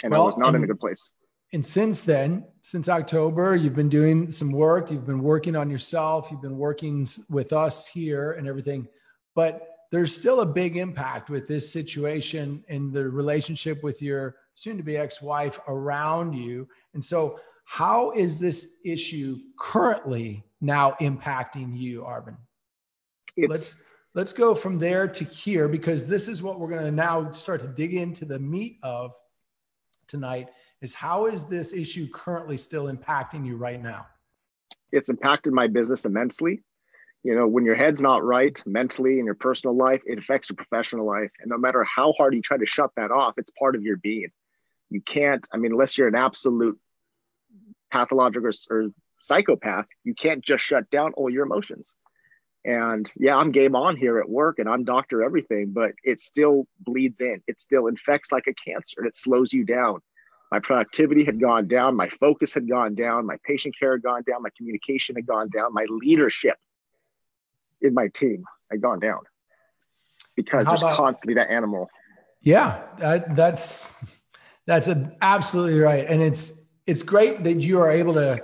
And 0.04 0.12
well, 0.12 0.24
I 0.24 0.26
was 0.26 0.38
not 0.38 0.50
and, 0.50 0.58
in 0.58 0.64
a 0.64 0.68
good 0.68 0.80
place. 0.80 1.10
And 1.54 1.66
since 1.66 2.04
then, 2.04 2.46
since 2.62 2.88
October, 2.88 3.56
you've 3.56 3.76
been 3.76 3.90
doing 3.90 4.32
some 4.32 4.52
work. 4.52 4.90
You've 4.90 5.06
been 5.06 5.22
working 5.22 5.56
on 5.56 5.70
yourself. 5.70 6.30
You've 6.32 6.42
been 6.42 6.58
working 6.58 7.08
with 7.30 7.52
us 7.52 7.88
here 7.88 8.34
and 8.34 8.48
everything. 8.48 8.88
But 9.36 9.68
there's 9.92 10.16
still 10.16 10.40
a 10.40 10.46
big 10.46 10.78
impact 10.78 11.30
with 11.30 11.48
this 11.48 11.72
situation 11.72 12.64
and 12.70 12.94
the 12.94 13.10
relationship 13.10 13.84
with 13.84 14.02
your 14.02 14.36
soon 14.56 14.78
to 14.78 14.84
be 14.84 14.98
ex 14.98 15.22
wife 15.22 15.60
around 15.68 16.34
you. 16.34 16.68
And 16.94 17.04
so, 17.04 17.40
how 17.66 18.12
is 18.12 18.40
this 18.40 18.80
issue 18.84 19.38
currently 19.58 20.44
now 20.60 20.96
impacting 21.00 21.78
you, 21.78 22.02
Arvin? 22.02 22.38
It's, 23.38 23.50
let's 23.50 23.84
let's 24.14 24.34
go 24.34 24.54
from 24.54 24.78
there 24.78 25.08
to 25.08 25.24
here 25.24 25.68
because 25.68 26.08
this 26.08 26.28
is 26.28 26.42
what 26.42 26.60
we're 26.60 26.70
going 26.70 26.86
to 26.86 26.92
now 26.92 27.32
start 27.32 27.62
to 27.62 27.68
dig 27.68 27.94
into 27.94 28.26
the 28.26 28.40
meat 28.40 28.78
of 28.84 29.14
tonight 30.08 30.50
is 30.82 30.94
how 30.94 31.28
is 31.28 31.46
this 31.46 31.74
issue 31.74 32.08
currently 32.10 32.58
still 32.58 32.92
impacting 32.92 33.46
you 33.46 33.56
right 33.56 33.82
now 33.82 34.06
it's 34.92 35.10
impacted 35.10 35.54
my 35.54 35.68
business 35.68 36.06
immensely 36.06 36.62
you 37.24 37.36
know 37.36 37.48
when 37.48 37.64
your 37.64 37.76
head's 37.76 38.02
not 38.02 38.24
right 38.24 38.62
mentally 38.66 39.20
in 39.20 39.26
your 39.26 39.36
personal 39.36 39.76
life 39.76 40.02
it 40.06 40.18
affects 40.18 40.50
your 40.50 40.58
professional 40.58 41.06
life 41.06 41.32
and 41.40 41.50
no 41.50 41.58
matter 41.58 41.84
how 41.84 42.12
hard 42.14 42.34
you 42.34 42.42
try 42.42 42.58
to 42.58 42.66
shut 42.66 42.92
that 42.98 43.12
off 43.12 43.36
it's 43.38 43.52
part 43.58 43.76
of 43.76 43.84
your 43.84 43.98
being 43.98 44.30
you 44.92 45.02
can't 45.02 45.48
i 45.52 45.58
mean 45.58 45.72
unless 45.72 45.98
you're 45.98 46.08
an 46.08 46.16
absolute 46.16 46.78
pathological 47.92 48.48
or, 48.70 48.78
or 48.78 48.90
psychopath 49.22 49.88
you 50.04 50.14
can't 50.14 50.44
just 50.44 50.64
shut 50.64 50.90
down 50.90 51.14
all 51.14 51.30
your 51.30 51.46
emotions. 51.46 51.96
And 52.64 53.12
yeah 53.18 53.36
i'm 53.36 53.52
game 53.52 53.76
on 53.76 53.98
here 53.98 54.20
at 54.20 54.30
work 54.30 54.60
and 54.60 54.70
i'm 54.70 54.84
doctor 54.84 55.24
everything 55.24 55.72
but 55.74 55.94
it 56.04 56.20
still 56.20 56.68
bleeds 56.80 57.20
in. 57.20 57.42
It 57.48 57.60
still 57.60 57.88
infects 57.88 58.32
like 58.32 58.46
a 58.48 58.54
cancer 58.54 58.98
and 59.00 59.08
it 59.08 59.16
slows 59.16 59.52
you 59.52 59.64
down. 59.66 60.00
My 60.52 60.60
productivity 60.60 61.24
had 61.24 61.40
gone 61.40 61.68
down. 61.68 61.96
My 61.96 62.10
focus 62.10 62.54
had 62.54 62.70
gone 62.70 62.94
down. 62.94 63.26
My 63.26 63.38
patient 63.46 63.74
care 63.80 63.94
had 63.94 64.04
gone 64.04 64.22
down. 64.28 64.44
My 64.44 64.50
communication 64.58 65.16
had 65.16 65.26
gone 65.26 65.50
down. 65.50 65.74
My 65.74 65.86
leadership 65.90 66.58
in 67.82 67.94
my 67.94 68.10
team 68.10 68.44
had 68.70 68.82
gone 68.82 69.00
down 69.00 69.22
because 70.36 70.68
there's 70.68 70.84
about, 70.84 70.98
constantly 70.98 71.36
that 71.36 71.50
animal. 71.50 71.90
Yeah 72.42 72.84
that, 73.00 73.36
that's 73.36 73.92
that's 74.68 74.88
a, 74.88 75.12
absolutely 75.22 75.80
right 75.80 76.06
and 76.08 76.22
it's 76.22 76.70
it's 76.88 77.04
great 77.04 77.44
that 77.44 77.56
you 77.62 77.80
are 77.80 77.92
able 77.92 78.14
to 78.14 78.42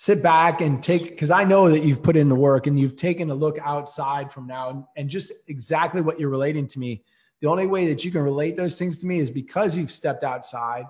sit 0.00 0.22
back 0.22 0.62
and 0.62 0.82
take 0.82 1.10
because 1.10 1.30
I 1.30 1.44
know 1.44 1.68
that 1.68 1.84
you've 1.84 2.02
put 2.02 2.16
in 2.16 2.30
the 2.30 2.34
work 2.34 2.66
and 2.66 2.80
you've 2.80 2.96
taken 2.96 3.28
a 3.28 3.34
look 3.34 3.58
outside 3.60 4.32
from 4.32 4.46
now 4.46 4.70
and, 4.70 4.84
and 4.96 5.10
just 5.10 5.30
exactly 5.48 6.00
what 6.00 6.18
you're 6.18 6.30
relating 6.30 6.66
to 6.68 6.78
me. 6.78 7.04
The 7.42 7.48
only 7.48 7.66
way 7.66 7.86
that 7.88 8.02
you 8.02 8.10
can 8.10 8.22
relate 8.22 8.56
those 8.56 8.78
things 8.78 8.96
to 9.00 9.06
me 9.06 9.18
is 9.18 9.30
because 9.30 9.76
you've 9.76 9.92
stepped 9.92 10.24
outside 10.24 10.86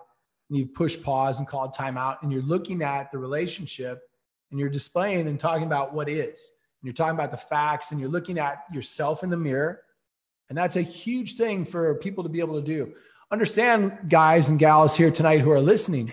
and 0.49 0.56
you've 0.56 0.72
pushed 0.75 1.02
pause 1.02 1.40
and 1.40 1.49
called 1.49 1.75
timeout 1.75 2.22
and 2.22 2.32
you're 2.32 2.42
looking 2.42 2.82
at 2.82 3.10
the 3.10 3.18
relationship 3.18 4.00
and 4.52 4.60
you're 4.60 4.68
displaying 4.68 5.26
and 5.26 5.40
talking 5.40 5.66
about 5.66 5.92
what 5.92 6.08
is. 6.08 6.52
And 6.80 6.87
you're 6.87 6.94
talking 6.94 7.16
about 7.16 7.32
the 7.32 7.37
facts 7.37 7.90
and 7.90 8.00
you're 8.00 8.08
looking 8.08 8.38
at 8.38 8.62
yourself 8.72 9.25
in 9.25 9.30
the 9.30 9.37
mirror. 9.37 9.82
And 10.50 10.56
that's 10.56 10.76
a 10.76 10.82
huge 10.82 11.37
thing 11.37 11.64
for 11.64 11.96
people 11.96 12.22
to 12.22 12.30
be 12.30 12.38
able 12.38 12.60
to 12.60 12.64
do. 12.64 12.94
Understand, 13.32 14.08
guys 14.08 14.49
and 14.49 14.58
gals 14.58 14.96
here 14.96 15.10
tonight 15.10 15.40
who 15.40 15.50
are 15.50 15.60
listening 15.60 16.12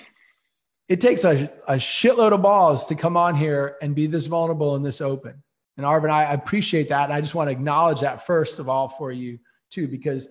it 0.87 1.01
takes 1.01 1.25
a, 1.25 1.51
a 1.67 1.73
shitload 1.73 2.31
of 2.31 2.41
balls 2.41 2.85
to 2.85 2.95
come 2.95 3.17
on 3.17 3.35
here 3.35 3.77
and 3.81 3.93
be 3.93 4.07
this 4.07 4.25
vulnerable 4.25 4.75
and 4.75 4.85
this 4.85 5.01
open. 5.01 5.43
And 5.75 5.85
Arvin, 5.85 6.09
I 6.09 6.33
appreciate 6.33 6.89
that. 6.89 7.05
And 7.05 7.13
I 7.13 7.21
just 7.21 7.35
want 7.35 7.49
to 7.49 7.51
acknowledge 7.51 8.01
that 8.01 8.25
first 8.25 8.59
of 8.59 8.69
all 8.69 8.87
for 8.87 9.11
you 9.11 9.37
too, 9.69 9.87
because 9.87 10.29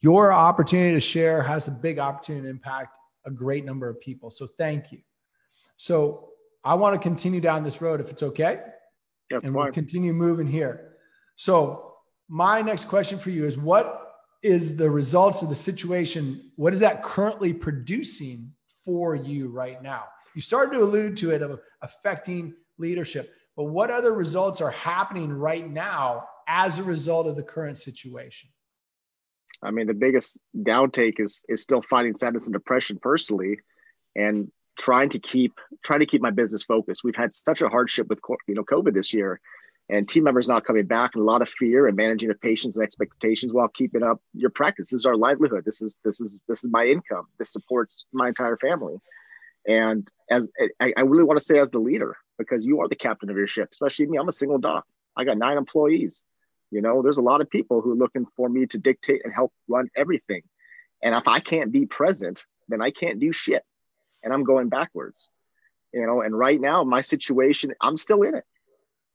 your 0.00 0.32
opportunity 0.32 0.94
to 0.94 1.00
share 1.00 1.42
has 1.42 1.68
a 1.68 1.72
big 1.72 1.98
opportunity 1.98 2.44
to 2.44 2.50
impact 2.50 2.96
a 3.26 3.30
great 3.30 3.64
number 3.64 3.88
of 3.88 4.00
people. 4.00 4.30
So 4.30 4.46
thank 4.46 4.90
you. 4.90 5.00
So 5.76 6.30
I 6.64 6.74
want 6.74 6.94
to 6.94 7.00
continue 7.00 7.40
down 7.40 7.62
this 7.62 7.82
road 7.82 8.00
if 8.00 8.10
it's 8.10 8.22
okay. 8.22 8.60
That's 9.28 9.46
and 9.46 9.54
we'll 9.54 9.70
continue 9.70 10.12
moving 10.14 10.46
here. 10.46 10.94
So 11.36 11.96
my 12.28 12.62
next 12.62 12.86
question 12.86 13.18
for 13.18 13.30
you 13.30 13.44
is 13.44 13.58
what 13.58 13.99
is 14.42 14.76
the 14.76 14.90
results 14.90 15.42
of 15.42 15.48
the 15.48 15.56
situation? 15.56 16.50
What 16.56 16.72
is 16.72 16.80
that 16.80 17.02
currently 17.02 17.52
producing 17.52 18.52
for 18.84 19.14
you 19.14 19.48
right 19.48 19.82
now? 19.82 20.04
You 20.34 20.40
started 20.40 20.76
to 20.78 20.84
allude 20.84 21.16
to 21.18 21.32
it 21.32 21.42
of 21.42 21.60
affecting 21.82 22.54
leadership, 22.78 23.34
but 23.56 23.64
what 23.64 23.90
other 23.90 24.12
results 24.12 24.60
are 24.60 24.70
happening 24.70 25.32
right 25.32 25.68
now 25.68 26.26
as 26.48 26.78
a 26.78 26.82
result 26.82 27.26
of 27.26 27.36
the 27.36 27.42
current 27.42 27.78
situation? 27.78 28.50
I 29.62 29.70
mean, 29.70 29.86
the 29.86 29.94
biggest 29.94 30.40
downtake 30.56 31.20
is 31.20 31.44
is 31.48 31.62
still 31.62 31.82
fighting 31.82 32.14
sadness 32.14 32.46
and 32.46 32.52
depression 32.52 32.98
personally, 33.00 33.58
and 34.16 34.50
trying 34.78 35.10
to 35.10 35.18
keep 35.18 35.52
trying 35.84 36.00
to 36.00 36.06
keep 36.06 36.22
my 36.22 36.30
business 36.30 36.64
focused. 36.64 37.04
We've 37.04 37.16
had 37.16 37.34
such 37.34 37.60
a 37.60 37.68
hardship 37.68 38.08
with 38.08 38.20
you 38.48 38.54
know 38.54 38.64
COVID 38.64 38.94
this 38.94 39.12
year, 39.12 39.40
and 39.90 40.08
team 40.08 40.24
members 40.24 40.46
not 40.46 40.64
coming 40.64 40.86
back, 40.86 41.14
and 41.14 41.22
a 41.22 41.24
lot 41.24 41.42
of 41.42 41.48
fear 41.48 41.88
and 41.88 41.96
managing 41.96 42.28
the 42.28 42.34
patients 42.36 42.76
and 42.76 42.84
expectations 42.84 43.52
while 43.52 43.68
keeping 43.68 44.02
up 44.02 44.20
your 44.34 44.50
practice. 44.50 44.90
This 44.90 45.00
is 45.00 45.06
our 45.06 45.16
livelihood. 45.16 45.64
This 45.64 45.82
is 45.82 45.98
this 46.04 46.20
is 46.20 46.38
this 46.48 46.62
is 46.62 46.70
my 46.70 46.86
income. 46.86 47.26
This 47.38 47.52
supports 47.52 48.04
my 48.12 48.28
entire 48.28 48.56
family. 48.56 48.96
And 49.66 50.08
as 50.30 50.50
I, 50.80 50.92
I 50.96 51.00
really 51.02 51.24
want 51.24 51.38
to 51.38 51.44
say, 51.44 51.58
as 51.58 51.70
the 51.70 51.78
leader, 51.78 52.16
because 52.38 52.64
you 52.64 52.80
are 52.80 52.88
the 52.88 52.96
captain 52.96 53.30
of 53.30 53.36
your 53.36 53.46
ship, 53.46 53.68
especially 53.72 54.06
me. 54.06 54.18
I'm 54.18 54.28
a 54.28 54.32
single 54.32 54.58
doc. 54.58 54.86
I 55.16 55.24
got 55.24 55.38
nine 55.38 55.58
employees. 55.58 56.22
You 56.70 56.80
know, 56.80 57.02
there's 57.02 57.18
a 57.18 57.22
lot 57.22 57.40
of 57.40 57.50
people 57.50 57.80
who 57.80 57.92
are 57.92 57.96
looking 57.96 58.26
for 58.36 58.48
me 58.48 58.66
to 58.66 58.78
dictate 58.78 59.22
and 59.24 59.34
help 59.34 59.52
run 59.68 59.90
everything. 59.96 60.42
And 61.02 61.14
if 61.14 61.26
I 61.26 61.40
can't 61.40 61.72
be 61.72 61.86
present, 61.86 62.44
then 62.68 62.80
I 62.80 62.90
can't 62.90 63.18
do 63.18 63.32
shit. 63.32 63.64
And 64.22 64.32
I'm 64.32 64.44
going 64.44 64.68
backwards. 64.68 65.28
You 65.92 66.06
know, 66.06 66.20
and 66.20 66.38
right 66.38 66.60
now 66.60 66.84
my 66.84 67.02
situation, 67.02 67.74
I'm 67.80 67.96
still 67.96 68.22
in 68.22 68.36
it. 68.36 68.44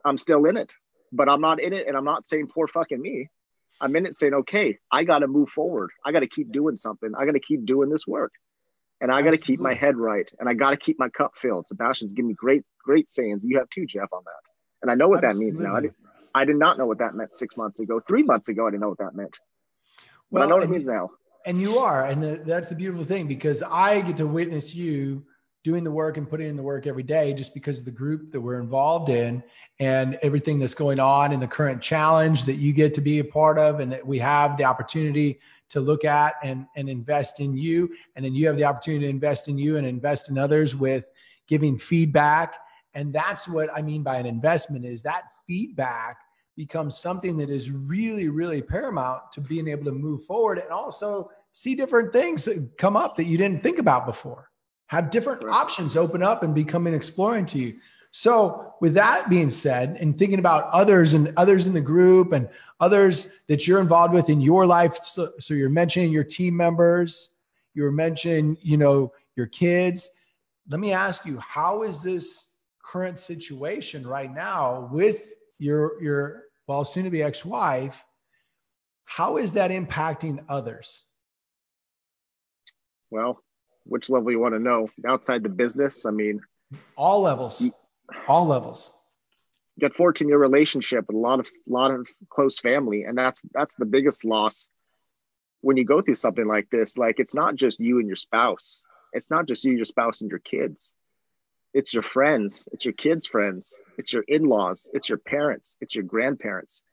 I'm 0.06 0.18
still 0.18 0.46
in 0.46 0.56
it, 0.56 0.74
but 1.12 1.28
I'm 1.28 1.42
not 1.42 1.60
in 1.60 1.74
it. 1.74 1.88
And 1.88 1.98
I'm 1.98 2.06
not 2.06 2.26
saying 2.26 2.48
poor 2.48 2.68
fucking 2.68 3.02
me. 3.02 3.28
I'm 3.82 3.96
in 3.96 4.06
it 4.06 4.16
saying, 4.16 4.34
okay, 4.34 4.78
I 4.92 5.04
got 5.04 5.20
to 5.20 5.28
move 5.28 5.50
forward. 5.50 5.90
I 6.06 6.12
got 6.12 6.22
to 6.22 6.28
keep 6.28 6.52
doing 6.52 6.76
something. 6.76 7.12
I 7.18 7.26
got 7.26 7.34
to 7.34 7.42
keep 7.42 7.66
doing 7.66 7.90
this 7.90 8.08
work. 8.08 8.32
And 9.02 9.12
I 9.12 9.22
got 9.22 9.32
to 9.32 9.38
keep 9.38 9.60
my 9.60 9.74
head 9.74 9.98
right. 9.98 10.30
And 10.40 10.48
I 10.48 10.54
got 10.54 10.72
to 10.72 10.78
keep 10.78 10.98
my 10.98 11.10
cup 11.10 11.34
filled. 11.36 11.68
Sebastian's 11.68 12.14
giving 12.14 12.30
me 12.30 12.34
great, 12.34 12.64
great 12.82 13.10
sayings. 13.10 13.44
You 13.44 13.58
have 13.58 13.70
too, 13.70 13.86
Jeff, 13.86 14.08
on 14.14 14.22
that. 14.24 14.52
And 14.82 14.90
I 14.90 14.96
know 14.96 15.10
what 15.10 15.24
Absolutely. 15.24 15.52
that 15.52 15.58
means 15.58 15.60
now. 15.60 15.76
I 15.76 15.82
did, 15.82 15.94
I 16.34 16.46
did 16.46 16.56
not 16.56 16.78
know 16.78 16.86
what 16.86 17.00
that 17.00 17.16
meant 17.16 17.34
six 17.34 17.58
months 17.58 17.80
ago. 17.82 18.00
Three 18.08 18.24
months 18.24 18.48
ago, 18.48 18.68
I 18.68 18.70
didn't 18.72 18.82
know 18.82 18.90
what 18.90 19.00
that 19.00 19.16
meant. 19.16 19.38
Well, 20.30 20.42
but 20.42 20.46
I 20.46 20.50
know 20.50 20.56
what 20.56 20.64
it 20.64 20.70
means 20.70 20.88
now. 20.88 21.10
And 21.46 21.60
you 21.60 21.78
are. 21.78 22.06
And 22.06 22.24
the, 22.24 22.42
that's 22.46 22.70
the 22.70 22.76
beautiful 22.76 23.06
thing 23.06 23.28
because 23.28 23.62
I 23.64 24.02
get 24.02 24.18
to 24.18 24.28
witness 24.28 24.74
you 24.74 25.26
doing 25.66 25.84
the 25.84 25.92
work 25.92 26.18
and 26.18 26.30
putting 26.30 26.48
in 26.48 26.56
the 26.56 26.62
work 26.62 26.86
every 26.86 27.02
day 27.02 27.34
just 27.34 27.52
because 27.52 27.80
of 27.80 27.86
the 27.86 27.92
group 27.92 28.32
that 28.32 28.40
we're 28.40 28.60
involved 28.60 29.10
in 29.10 29.44
and 29.80 30.16
everything 30.22 30.60
that's 30.60 30.76
going 30.76 31.00
on 31.00 31.32
in 31.32 31.40
the 31.40 31.48
current 31.48 31.82
challenge 31.82 32.44
that 32.44 32.58
you 32.58 32.72
get 32.72 32.94
to 32.94 33.02
be 33.02 33.18
a 33.18 33.24
part 33.24 33.58
of 33.58 33.80
and 33.80 33.92
that 33.92 34.06
we 34.06 34.20
have 34.20 34.58
the 34.58 34.64
opportunity 34.64 35.40
to 35.68 35.80
look 35.80 36.06
at 36.06 36.36
and, 36.44 36.68
and 36.76 36.88
invest 36.88 37.40
in 37.40 37.58
you. 37.58 37.90
And 38.16 38.24
then 38.24 38.36
you 38.36 38.46
have 38.46 38.58
the 38.58 38.64
opportunity 38.64 39.06
to 39.06 39.10
invest 39.10 39.48
in 39.48 39.58
you 39.58 39.78
and 39.78 39.88
invest 39.88 40.30
in 40.30 40.38
others 40.38 40.76
with 40.76 41.08
giving 41.48 41.80
feedback. 41.80 42.54
And 42.94 43.12
that's 43.12 43.48
what 43.48 43.70
i 43.76 43.82
mean 43.82 44.04
by 44.04 44.18
an 44.18 44.28
investment 44.28 44.86
is 44.86 45.02
that 45.02 45.24
feedback 45.48 46.18
becomes 46.56 46.96
something 46.96 47.38
that 47.38 47.50
is 47.50 47.72
really 47.72 48.30
really 48.30 48.62
paramount 48.62 49.32
to 49.34 49.42
being 49.42 49.68
able 49.68 49.84
to 49.84 49.92
move 49.92 50.24
forward 50.24 50.60
and 50.60 50.70
also 50.70 51.30
see 51.52 51.76
different 51.76 52.14
things 52.14 52.46
that 52.46 52.78
come 52.78 52.96
up 52.96 53.18
that 53.18 53.26
you 53.26 53.38
didn't 53.38 53.62
think 53.62 53.80
about 53.80 54.06
before 54.06 54.50
have 54.88 55.10
different 55.10 55.44
right. 55.44 55.54
options 55.54 55.98
open 55.98 56.22
up 56.22 56.44
and 56.44 56.54
becoming 56.54 56.94
exploring 56.94 57.46
to 57.48 57.60
you. 57.60 57.76
So, 58.12 58.74
with 58.80 58.94
that 58.94 59.30
being 59.30 59.50
said, 59.50 59.98
and 60.00 60.18
thinking 60.18 60.40
about 60.40 60.70
others 60.72 61.14
and 61.16 61.34
others 61.36 61.66
in 61.66 61.74
the 61.74 61.82
group 61.82 62.32
and 62.32 62.48
others 62.80 63.42
that 63.48 63.68
you're 63.68 63.82
involved 63.82 64.14
with 64.14 64.30
in 64.30 64.40
your 64.40 64.66
life, 64.66 65.04
so, 65.04 65.34
so 65.40 65.54
you're 65.54 65.70
mentioning 65.70 66.14
your 66.14 66.24
team 66.24 66.56
members, 66.56 67.32
you're 67.74 67.92
mentioning, 67.92 68.58
you 68.62 68.78
know, 68.78 69.12
your 69.36 69.48
kids. 69.48 70.10
Let 70.70 70.80
me 70.80 70.94
ask 70.94 71.26
you, 71.26 71.40
how 71.40 71.84
is 71.84 72.02
this 72.02 72.52
current 72.82 73.20
situation 73.20 74.08
right 74.08 74.34
now 74.34 74.90
with 74.94 75.34
your 75.60 76.02
your 76.02 76.44
well, 76.68 76.86
soon 76.86 77.04
to 77.04 77.10
be 77.10 77.22
ex-wife 77.22 78.04
How 79.06 79.38
is 79.38 79.54
that 79.54 79.72
impacting 79.72 80.44
others? 80.50 81.04
Well, 83.12 83.44
which 83.86 84.10
level 84.10 84.32
you 84.32 84.40
want 84.40 84.54
to 84.54 84.60
know? 84.60 84.90
Outside 85.08 85.44
the 85.44 85.50
business, 85.50 86.06
I 86.06 86.12
mean, 86.12 86.42
all 86.98 87.22
levels, 87.22 87.70
all 88.28 88.46
levels. 88.46 88.94
You 89.76 89.88
got 89.88 89.98
14 89.98 90.28
year 90.28 90.38
relationship 90.38 91.08
with 91.08 91.16
a 91.16 91.20
lot 91.20 91.40
of 91.40 91.50
lot 91.68 91.92
of 91.92 92.08
close 92.30 92.60
family, 92.60 93.04
and 93.04 93.18
that's 93.18 93.42
that's 93.54 93.76
the 93.76 93.86
biggest 93.86 94.26
loss 94.26 94.70
when 95.62 95.78
you 95.78 95.86
go 95.86 96.02
through 96.02 96.16
something 96.16 96.48
like 96.48 96.70
this. 96.70 96.98
Like 96.98 97.20
it's 97.20 97.34
not 97.34 97.56
just 97.56 97.80
you 97.80 98.00
and 98.00 98.08
your 98.08 98.16
spouse. 98.16 98.82
It's 99.14 99.32
not 99.32 99.48
just 99.48 99.64
you, 99.64 99.74
your 99.74 99.86
spouse, 99.86 100.22
and 100.22 100.30
your 100.30 100.40
kids. 100.40 100.96
It's 101.74 101.94
your 101.94 102.04
friends. 102.04 102.68
It's 102.72 102.86
your 102.86 102.94
kids' 102.94 103.26
friends. 103.26 103.76
It's 103.98 104.14
your 104.14 104.24
in-laws. 104.28 104.90
It's 104.94 105.10
your 105.10 105.18
parents. 105.18 105.78
It's 105.82 105.94
your 105.94 106.06
grandparents 106.06 106.86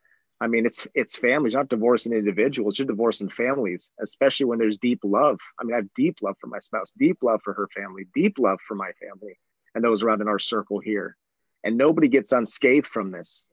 I 0.43 0.49
mean, 0.49 0.67
it's 0.67 0.89
it's 0.93 1.17
families, 1.17 1.55
not 1.55 1.69
divorcing 1.69 2.13
individuals. 2.13 2.77
You're 2.77 2.89
divorcing 2.89 3.29
families, 3.29 3.93
especially 4.01 4.47
when 4.47 4.59
there's 4.59 4.77
deep 4.77 4.99
love. 5.05 5.39
I 5.61 5.63
mean, 5.63 5.73
I 5.73 5.77
have 5.77 5.95
deep 5.95 6.17
love 6.21 6.35
for 6.41 6.49
my 6.49 6.59
spouse, 6.59 6.93
deep 6.99 7.19
love 7.23 7.41
for 7.45 7.55
her 7.55 7.69
family, 7.69 8.09
deep 8.13 8.41
love 8.41 8.59
for 8.67 8.75
my 8.75 8.91
family, 9.01 9.39
and 9.77 9.85
those 9.85 10.03
around 10.03 10.21
in 10.21 10.27
our 10.27 10.41
circle 10.41 10.81
here. 10.81 11.17
And 11.63 11.79
nobody 11.79 12.09
gets 12.09 12.33
unscathed 12.33 12.89
from 12.89 13.13
this. 13.13 13.45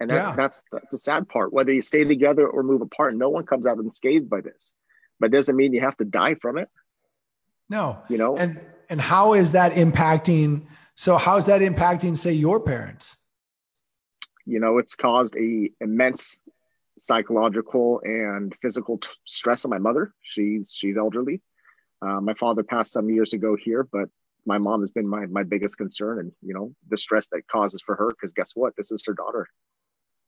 And 0.00 0.08
that, 0.08 0.14
yeah. 0.14 0.34
that's 0.34 0.62
that's 0.72 0.92
the 0.92 0.96
sad 0.96 1.28
part. 1.28 1.52
Whether 1.52 1.74
you 1.74 1.82
stay 1.82 2.04
together 2.04 2.48
or 2.48 2.62
move 2.62 2.80
apart, 2.80 3.14
no 3.14 3.28
one 3.28 3.44
comes 3.44 3.66
out 3.66 3.76
unscathed 3.76 4.30
by 4.30 4.40
this. 4.40 4.72
But 5.20 5.26
it 5.26 5.32
doesn't 5.32 5.56
mean 5.56 5.74
you 5.74 5.82
have 5.82 5.98
to 5.98 6.06
die 6.06 6.36
from 6.36 6.56
it. 6.56 6.70
No, 7.68 7.98
you 8.08 8.16
know. 8.16 8.34
And 8.38 8.58
and 8.88 8.98
how 8.98 9.34
is 9.34 9.52
that 9.52 9.72
impacting? 9.72 10.62
So 10.94 11.18
how 11.18 11.36
is 11.36 11.44
that 11.46 11.60
impacting, 11.60 12.16
say, 12.16 12.32
your 12.32 12.60
parents? 12.60 13.17
You 14.48 14.60
know 14.60 14.78
it's 14.78 14.94
caused 14.94 15.36
a 15.36 15.70
immense 15.80 16.40
psychological 16.96 18.00
and 18.02 18.54
physical 18.60 18.98
t- 18.98 19.08
stress 19.24 19.64
on 19.64 19.70
my 19.70 19.78
mother. 19.78 20.12
She's 20.22 20.72
she's 20.74 20.98
elderly. 20.98 21.40
Uh, 22.00 22.20
my 22.20 22.34
father 22.34 22.62
passed 22.62 22.92
some 22.92 23.10
years 23.10 23.32
ago 23.32 23.56
here 23.56 23.88
but 23.90 24.08
my 24.48 24.56
mom 24.56 24.80
has 24.80 24.90
been 24.90 25.06
my, 25.06 25.26
my 25.26 25.42
biggest 25.42 25.76
concern 25.76 26.20
and 26.20 26.32
you 26.42 26.54
know 26.54 26.74
the 26.88 26.96
stress 26.96 27.28
that 27.28 27.42
causes 27.48 27.82
for 27.84 27.94
her 27.94 28.08
because 28.08 28.32
guess 28.32 28.52
what? 28.54 28.74
This 28.76 28.90
is 28.90 29.04
her 29.06 29.12
daughter. 29.12 29.46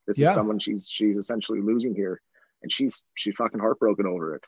This 0.07 0.19
yeah. 0.19 0.29
is 0.29 0.35
someone 0.35 0.59
she's 0.59 0.89
she's 0.89 1.19
essentially 1.19 1.61
losing 1.61 1.95
here 1.95 2.21
and 2.63 2.71
she's 2.71 3.03
she's 3.15 3.35
fucking 3.37 3.61
heartbroken 3.61 4.07
over 4.07 4.37
it. 4.37 4.45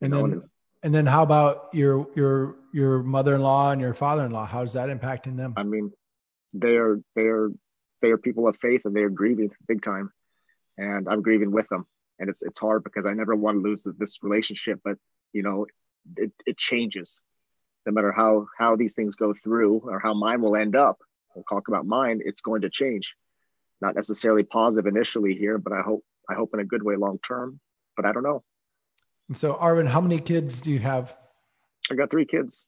And 0.00 0.12
then 0.12 0.24
and, 0.24 0.42
and 0.84 0.94
then 0.94 1.06
how 1.06 1.22
about 1.22 1.68
your 1.72 2.06
your 2.14 2.56
your 2.72 3.02
mother-in-law 3.02 3.72
and 3.72 3.80
your 3.80 3.94
father-in-law? 3.94 4.46
How's 4.46 4.72
that 4.74 4.88
impacting 4.88 5.36
them? 5.36 5.54
I 5.56 5.64
mean 5.64 5.92
they 6.52 6.76
are 6.76 7.00
they 7.16 7.22
are 7.22 7.50
they 8.04 8.10
are 8.10 8.18
people 8.18 8.46
of 8.46 8.58
faith 8.58 8.82
and 8.84 8.94
they 8.94 9.02
are 9.02 9.08
grieving 9.08 9.50
big 9.66 9.82
time. 9.82 10.12
And 10.76 11.08
i'm 11.08 11.22
grieving 11.22 11.52
with 11.52 11.68
them. 11.68 11.86
And 12.18 12.28
it's 12.28 12.42
it's 12.42 12.58
hard 12.58 12.84
because 12.84 13.06
i 13.06 13.14
never 13.14 13.34
want 13.34 13.56
to 13.56 13.62
lose 13.62 13.86
this 13.98 14.22
relationship 14.22 14.80
but 14.84 14.96
you 15.32 15.42
know 15.42 15.66
it, 16.16 16.32
it 16.44 16.58
changes. 16.58 17.22
No 17.86 17.92
matter 17.92 18.12
how 18.12 18.46
how 18.58 18.76
these 18.76 18.94
things 18.94 19.16
go 19.16 19.32
through 19.42 19.80
or 19.84 19.98
how 19.98 20.12
mine 20.12 20.42
will 20.42 20.56
end 20.56 20.76
up 20.76 20.98
we'll 21.34 21.44
talk 21.48 21.68
about 21.68 21.86
mine 21.86 22.20
it's 22.24 22.42
going 22.42 22.60
to 22.62 22.70
change. 22.70 23.14
Not 23.80 23.94
necessarily 23.94 24.42
positive 24.42 24.86
initially 24.86 25.34
here 25.34 25.56
but 25.56 25.72
i 25.72 25.80
hope 25.80 26.04
i 26.30 26.34
hope 26.34 26.50
in 26.52 26.60
a 26.60 26.64
good 26.72 26.82
way 26.82 26.96
long 26.96 27.18
term 27.26 27.58
but 27.96 28.04
i 28.04 28.12
don't 28.12 28.22
know. 28.22 28.44
So 29.32 29.54
arvin 29.54 29.88
how 29.88 30.02
many 30.02 30.20
kids 30.20 30.60
do 30.60 30.70
you 30.70 30.80
have? 30.80 31.16
I 31.90 31.94
got 31.94 32.10
three 32.10 32.26
kids. 32.26 32.64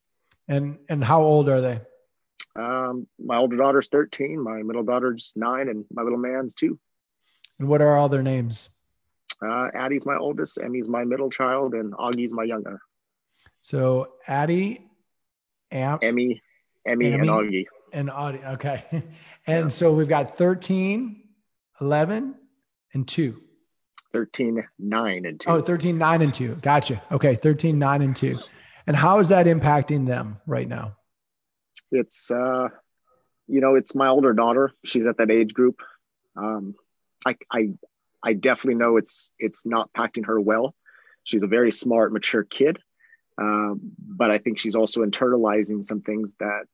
And 0.49 0.79
and 0.89 1.05
how 1.05 1.21
old 1.23 1.51
are 1.51 1.61
they 1.61 1.81
um, 2.57 3.07
my 3.19 3.37
older 3.37 3.57
daughter's 3.57 3.89
13, 3.89 4.41
my 4.41 4.63
middle 4.63 4.83
daughter's 4.83 5.33
nine, 5.37 5.69
and 5.69 5.85
my 5.93 6.03
little 6.03 6.19
man's 6.19 6.55
two. 6.55 6.79
And 7.59 7.69
what 7.69 7.83
are 7.83 7.97
all 7.97 8.09
their 8.09 8.23
names? 8.23 8.69
Uh, 9.43 9.69
Addie's 9.75 10.07
my 10.07 10.17
oldest, 10.17 10.59
Emmy's 10.63 10.89
my 10.89 11.05
middle 11.05 11.31
child, 11.31 11.75
and 11.75 11.93
Augie's 11.95 12.33
my 12.33 12.45
younger. 12.45 12.81
So 13.61 14.13
Addie, 14.27 14.87
Am- 15.71 15.99
Emmy, 16.03 16.43
Emmy, 16.87 17.13
Emmy, 17.13 17.15
and 17.15 17.29
Augie. 17.29 17.67
And 17.93 18.11
Audie, 18.11 18.41
okay. 18.45 18.85
and 18.93 19.05
yeah. 19.47 19.69
so 19.69 19.93
we've 19.93 20.09
got 20.09 20.37
13, 20.39 21.23
11, 21.81 22.35
and 22.95 23.09
2. 23.09 23.43
13, 24.13 24.65
9, 24.79 25.27
and 25.27 25.41
2. 25.41 25.51
Oh, 25.51 25.61
13, 25.61 25.99
9, 25.99 26.23
and 26.23 26.33
2. 26.33 26.55
Gotcha. 26.63 27.03
Okay, 27.13 27.35
13, 27.35 27.79
9, 27.79 28.03
and 28.03 28.17
2. 28.17 28.39
And 28.87 28.97
how 28.97 29.19
is 29.19 29.29
that 29.29 29.47
impacting 29.47 30.07
them 30.07 30.39
right 30.47 30.69
now? 30.69 30.97
It's 31.91 32.31
uh, 32.31 32.69
you 33.49 33.61
know, 33.61 33.75
it's 33.75 33.95
my 33.95 34.09
older 34.09 34.33
daughter. 34.33 34.73
She's 34.85 35.07
at 35.07 35.19
that 35.19 35.31
age 35.31 35.53
group. 35.53 35.81
Um, 36.37 36.75
I 37.27 37.37
I 37.53 37.71
I 38.23 38.33
definitely 38.33 38.77
know 38.77 38.97
it's 38.97 39.33
it's 39.39 39.67
not 39.67 39.91
impacting 39.93 40.27
her 40.27 40.41
well. 40.41 40.75
She's 41.25 41.43
a 41.43 41.49
very 41.49 41.73
smart, 41.73 42.13
mature 42.13 42.45
kid, 42.45 42.79
um, 43.39 43.81
but 43.99 44.31
I 44.31 44.39
think 44.39 44.59
she's 44.59 44.77
also 44.77 45.05
internalizing 45.05 45.85
some 45.85 46.01
things 46.01 46.35
that 46.41 46.65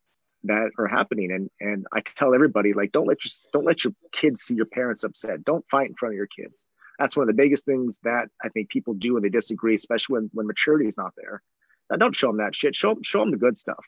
that 0.44 0.70
are 0.78 0.86
happening. 0.86 1.32
And 1.32 1.50
and 1.60 1.86
I 1.92 2.00
tell 2.00 2.34
everybody 2.34 2.72
like, 2.72 2.92
don't 2.92 3.06
let 3.06 3.24
your 3.24 3.30
don't 3.52 3.64
let 3.64 3.84
your 3.84 3.92
kids 4.12 4.42
see 4.42 4.54
your 4.54 4.66
parents 4.66 5.04
upset. 5.04 5.44
Don't 5.44 5.64
fight 5.70 5.88
in 5.88 5.94
front 5.96 6.14
of 6.14 6.16
your 6.16 6.28
kids. 6.28 6.66
That's 6.98 7.16
one 7.16 7.24
of 7.24 7.28
the 7.28 7.42
biggest 7.42 7.64
things 7.64 7.98
that 8.04 8.28
I 8.44 8.48
think 8.48 8.68
people 8.68 8.94
do 8.94 9.14
when 9.14 9.22
they 9.22 9.28
disagree, 9.28 9.74
especially 9.74 10.14
when 10.14 10.30
when 10.32 10.46
maturity 10.46 10.86
is 10.86 10.96
not 10.96 11.12
there. 11.16 11.42
Now, 11.90 11.96
don't 11.96 12.16
show 12.16 12.28
them 12.28 12.38
that 12.38 12.54
shit. 12.54 12.74
Show 12.74 12.96
show 13.02 13.20
them 13.20 13.30
the 13.30 13.36
good 13.36 13.56
stuff. 13.56 13.84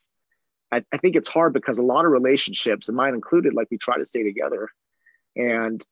I, 0.74 0.84
I 0.92 0.96
think 0.96 1.14
it's 1.14 1.28
hard 1.28 1.52
because 1.52 1.78
a 1.78 1.84
lot 1.84 2.04
of 2.04 2.10
relationships, 2.10 2.88
and 2.88 2.96
mine 2.96 3.14
included, 3.14 3.54
like 3.54 3.68
we 3.70 3.78
try 3.78 3.96
to 3.96 4.04
stay 4.04 4.24
together. 4.24 4.68
And 5.36 5.84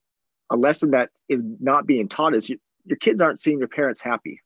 a 0.51 0.57
lesson 0.57 0.90
that 0.90 1.11
is 1.29 1.42
not 1.61 1.87
being 1.87 2.09
taught 2.09 2.35
is 2.35 2.49
you, 2.49 2.59
your 2.85 2.97
kids 2.97 3.23
aren't 3.23 3.38
seeing 3.38 3.59
your 3.59 3.68
parents 3.68 4.03
happy. 4.03 4.40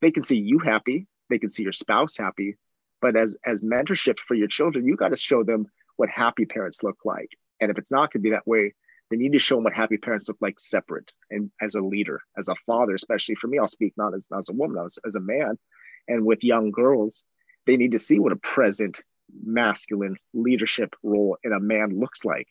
They 0.00 0.12
can 0.12 0.22
see 0.22 0.38
you 0.38 0.60
happy, 0.60 1.08
they 1.28 1.38
can 1.38 1.50
see 1.50 1.64
your 1.64 1.72
spouse 1.72 2.16
happy, 2.16 2.56
but 3.00 3.16
as 3.16 3.36
as 3.44 3.62
mentorship 3.62 4.18
for 4.20 4.34
your 4.34 4.46
children, 4.46 4.86
you 4.86 4.96
got 4.96 5.08
to 5.08 5.16
show 5.16 5.42
them 5.42 5.66
what 5.96 6.08
happy 6.08 6.46
parents 6.46 6.84
look 6.84 6.98
like. 7.04 7.30
And 7.60 7.70
if 7.70 7.78
it's 7.78 7.90
not 7.90 8.12
going 8.12 8.20
to 8.22 8.28
be 8.28 8.30
that 8.30 8.46
way, 8.46 8.74
they 9.10 9.16
need 9.16 9.32
to 9.32 9.40
show 9.40 9.56
them 9.56 9.64
what 9.64 9.74
happy 9.74 9.96
parents 9.96 10.28
look 10.28 10.38
like 10.40 10.60
separate 10.60 11.12
and 11.30 11.50
as 11.60 11.74
a 11.74 11.80
leader, 11.80 12.20
as 12.36 12.46
a 12.46 12.54
father, 12.66 12.94
especially 12.94 13.34
for 13.34 13.48
me, 13.48 13.58
I'll 13.58 13.66
speak 13.66 13.94
not 13.96 14.14
as, 14.14 14.28
not 14.30 14.40
as 14.40 14.48
a 14.50 14.52
woman, 14.52 14.84
as, 14.84 14.98
as 15.04 15.16
a 15.16 15.20
man. 15.20 15.58
And 16.06 16.24
with 16.24 16.44
young 16.44 16.70
girls, 16.70 17.24
they 17.66 17.76
need 17.76 17.92
to 17.92 17.98
see 17.98 18.20
what 18.20 18.32
a 18.32 18.36
present 18.36 19.02
masculine 19.44 20.16
leadership 20.34 20.94
role 21.02 21.36
in 21.44 21.52
a 21.52 21.60
man 21.60 21.98
looks 21.98 22.24
like 22.24 22.48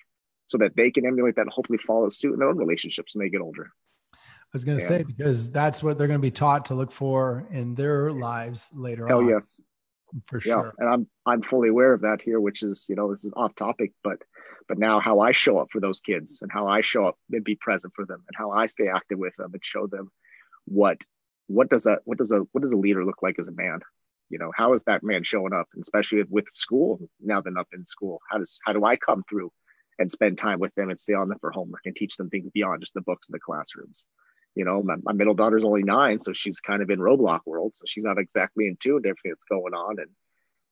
so 0.47 0.57
that 0.57 0.75
they 0.75 0.91
can 0.91 1.05
emulate 1.05 1.35
that 1.35 1.41
and 1.41 1.51
hopefully 1.51 1.77
follow 1.77 2.09
suit 2.09 2.33
in 2.33 2.39
their 2.39 2.49
own 2.49 2.57
relationships 2.57 3.15
when 3.15 3.25
they 3.25 3.29
get 3.29 3.41
older. 3.41 3.71
I 4.13 4.17
was 4.53 4.63
going 4.63 4.77
to 4.77 4.83
yeah. 4.83 4.89
say, 4.89 5.03
because 5.03 5.51
that's 5.51 5.83
what 5.83 5.97
they're 5.97 6.07
going 6.07 6.19
to 6.19 6.25
be 6.25 6.31
taught 6.31 6.65
to 6.65 6.73
look 6.73 6.91
for 6.91 7.47
in 7.51 7.75
their 7.75 8.13
lives 8.13 8.69
later 8.73 9.05
Hell 9.05 9.19
on. 9.19 9.29
Yes. 9.29 9.59
For 10.25 10.39
sure. 10.39 10.73
Yeah. 10.79 10.85
And 10.85 10.93
I'm, 10.93 11.07
I'm 11.25 11.41
fully 11.41 11.67
aware 11.67 11.91
of 11.91 12.01
that 12.01 12.21
here, 12.21 12.39
which 12.39 12.63
is, 12.63 12.85
you 12.87 12.95
know, 12.95 13.11
this 13.11 13.25
is 13.25 13.33
off 13.35 13.55
topic, 13.55 13.91
but, 14.05 14.19
but 14.69 14.79
now 14.79 15.01
how 15.01 15.19
I 15.19 15.33
show 15.33 15.57
up 15.57 15.67
for 15.69 15.81
those 15.81 15.99
kids 15.99 16.41
and 16.41 16.49
how 16.49 16.65
I 16.65 16.79
show 16.79 17.05
up 17.05 17.17
and 17.31 17.43
be 17.43 17.55
present 17.55 17.93
for 17.93 18.05
them 18.05 18.23
and 18.25 18.35
how 18.35 18.51
I 18.51 18.67
stay 18.67 18.87
active 18.87 19.19
with 19.19 19.35
them 19.35 19.51
and 19.53 19.63
show 19.63 19.85
them 19.85 20.09
what, 20.63 21.01
what 21.47 21.69
does 21.69 21.85
a, 21.87 21.99
what 22.05 22.17
does 22.17 22.31
a, 22.31 22.39
what 22.53 22.61
does 22.61 22.71
a 22.71 22.77
leader 22.77 23.03
look 23.03 23.21
like 23.21 23.37
as 23.37 23.49
a 23.49 23.53
man? 23.53 23.81
You 24.29 24.37
know 24.37 24.51
how 24.55 24.73
is 24.73 24.83
that 24.83 25.03
man 25.03 25.23
showing 25.23 25.53
up 25.53 25.67
especially 25.79 26.23
with 26.29 26.47
school 26.49 26.99
now 27.21 27.41
they're 27.41 27.57
up 27.57 27.67
in 27.73 27.85
school 27.85 28.19
how 28.29 28.37
does 28.37 28.59
how 28.65 28.73
do 28.73 28.85
i 28.85 28.95
come 28.95 29.23
through 29.29 29.51
and 29.99 30.11
spend 30.11 30.37
time 30.37 30.59
with 30.59 30.73
them 30.75 30.89
and 30.89 30.99
stay 30.99 31.13
on 31.13 31.29
them 31.29 31.39
for 31.39 31.51
homework 31.51 31.81
and 31.85 31.95
teach 31.95 32.17
them 32.17 32.29
things 32.29 32.49
beyond 32.51 32.81
just 32.81 32.93
the 32.93 33.01
books 33.01 33.29
in 33.29 33.33
the 33.33 33.39
classrooms? 33.39 34.05
You 34.55 34.65
know 34.65 34.81
my, 34.81 34.95
my 35.03 35.13
middle 35.13 35.35
daughter's 35.35 35.63
only 35.63 35.83
nine 35.83 36.17
so 36.17 36.33
she's 36.33 36.59
kind 36.59 36.81
of 36.81 36.89
in 36.89 36.97
roblox 36.97 37.41
world 37.45 37.73
so 37.75 37.83
she's 37.85 38.03
not 38.03 38.17
exactly 38.17 38.65
in 38.65 38.75
tune 38.77 39.03
to 39.03 39.09
everything 39.09 39.31
that's 39.31 39.43
going 39.43 39.75
on 39.75 39.99
and 39.99 40.09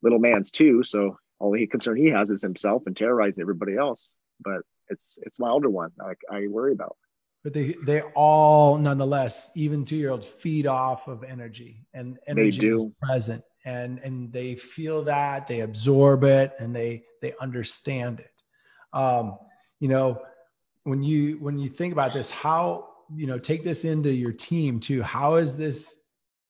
little 0.01 0.17
man's 0.17 0.49
too 0.49 0.81
so 0.81 1.19
all 1.37 1.51
the 1.51 1.67
concern 1.67 1.95
he 1.95 2.07
has 2.07 2.31
is 2.31 2.41
himself 2.41 2.81
and 2.87 2.97
terrorizing 2.97 3.43
everybody 3.43 3.77
else 3.77 4.13
but 4.43 4.61
it's 4.89 5.19
it's 5.21 5.39
my 5.39 5.49
older 5.49 5.69
one 5.69 5.91
I, 6.01 6.13
I 6.35 6.47
worry 6.47 6.73
about 6.73 6.97
but 7.45 7.53
they 7.53 7.75
they 7.83 8.01
all 8.15 8.75
nonetheless 8.75 9.51
even 9.55 9.85
two 9.85 9.95
year 9.95 10.09
olds 10.09 10.25
feed 10.25 10.65
off 10.65 11.07
of 11.07 11.23
energy 11.23 11.85
and 11.93 12.17
energy 12.25 12.67
is 12.67 12.87
present 12.99 13.43
and 13.65 13.99
and 13.99 14.33
they 14.33 14.55
feel 14.55 15.03
that 15.03 15.45
they 15.45 15.59
absorb 15.59 16.23
it 16.23 16.53
and 16.59 16.75
they 16.75 17.03
they 17.21 17.35
understand 17.39 18.19
it. 18.19 18.41
Um 18.93 19.37
you 19.79 19.87
know 19.87 20.23
when 20.85 21.03
you 21.03 21.37
when 21.39 21.59
you 21.59 21.69
think 21.69 21.93
about 21.93 22.13
this 22.13 22.31
how 22.31 22.89
you 23.15 23.27
know 23.27 23.37
take 23.37 23.63
this 23.63 23.85
into 23.85 24.11
your 24.11 24.33
team 24.33 24.79
too. 24.79 25.03
How 25.03 25.35
is 25.35 25.55
this 25.55 26.01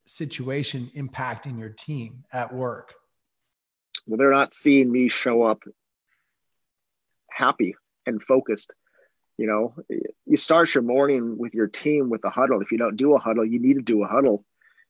situation 0.08 0.90
impacting 0.96 1.60
your 1.60 1.72
team 1.72 2.24
at 2.32 2.54
work? 2.54 2.94
Well 4.08 4.18
they're 4.18 4.32
not 4.32 4.54
seeing 4.54 4.90
me 4.90 5.10
show 5.10 5.44
up 5.44 5.62
happy 7.30 7.76
and 8.06 8.24
focused 8.24 8.72
you 9.38 9.48
know, 9.48 9.76
you 10.26 10.38
start 10.38 10.74
your 10.74 10.84
morning 10.84 11.38
with 11.38 11.54
your 11.54 11.68
team 11.68 12.10
with 12.10 12.24
a 12.24 12.30
huddle. 12.30 12.62
If 12.62 12.72
you 12.72 12.78
don't 12.78 12.96
do 12.96 13.16
a 13.16 13.20
huddle, 13.20 13.46
you 13.46 13.60
need 13.60 13.76
to 13.76 13.82
do 13.82 14.04
a 14.04 14.08
huddle 14.08 14.46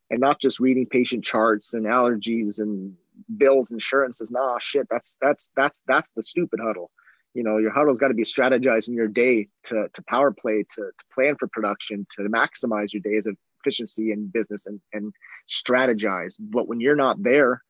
and 0.10 0.20
not 0.20 0.40
just 0.40 0.60
reading 0.60 0.86
patient 0.86 1.24
charts 1.24 1.74
and 1.74 1.86
allergies 1.86 2.60
and 2.60 2.94
bills, 3.38 3.72
and 3.72 3.78
insurances. 3.78 4.30
Nah, 4.32 4.60
shit, 4.60 4.88
that's 4.90 5.18
that's 5.22 5.50
that's 5.56 5.82
that's 5.88 6.10
the 6.16 6.24
stupid 6.24 6.60
huddle. 6.62 6.92
You 7.34 7.44
know, 7.44 7.58
your 7.58 7.72
huddle's 7.72 7.98
got 7.98 8.10
to 8.10 8.14
be 8.14 8.24
strategizing 8.24 8.96
your 8.96 9.10
day 9.10 9.50
to, 9.64 9.90
to 9.92 10.04
power 10.04 10.32
play, 10.32 10.64
to, 10.76 10.82
to 10.82 11.06
plan 11.14 11.36
for 11.38 11.50
production, 11.50 12.08
to 12.12 12.22
maximize 12.24 12.94
your 12.94 13.02
days 13.02 13.26
of 13.26 13.36
efficiency 13.60 14.12
in 14.14 14.28
business 14.28 14.68
and, 14.68 14.80
and 14.94 15.14
strategize. 15.50 16.36
But 16.40 16.70
when 16.70 16.80
you're 16.80 16.96
not 16.96 17.22
there, 17.22 17.62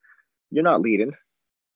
you're 0.52 0.62
not 0.62 0.82
leading, 0.82 1.14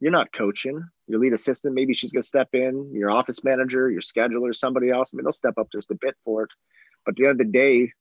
you're 0.01 0.11
not 0.11 0.33
coaching. 0.33 0.83
Your 1.07 1.21
lead 1.21 1.35
assistant, 1.35 1.75
maybe 1.75 1.95
she's 1.95 2.13
going 2.13 2.23
to 2.23 2.29
step 2.29 2.49
in, 2.55 2.91
your 2.93 3.11
office 3.11 3.45
manager, 3.45 3.91
your 3.91 4.01
scheduler, 4.01 4.55
somebody 4.55 4.91
else. 4.91 5.13
I 5.13 5.17
mean, 5.17 5.25
they'll 5.25 5.33
step 5.33 5.59
up 5.59 5.69
just 5.71 5.91
a 5.91 5.99
bit 6.01 6.17
for 6.25 6.45
it. 6.45 6.51
But 7.05 7.13
at 7.13 7.17
the 7.17 7.27
end 7.27 7.41
of 7.41 7.47
the 7.47 7.53
day, 7.53 7.93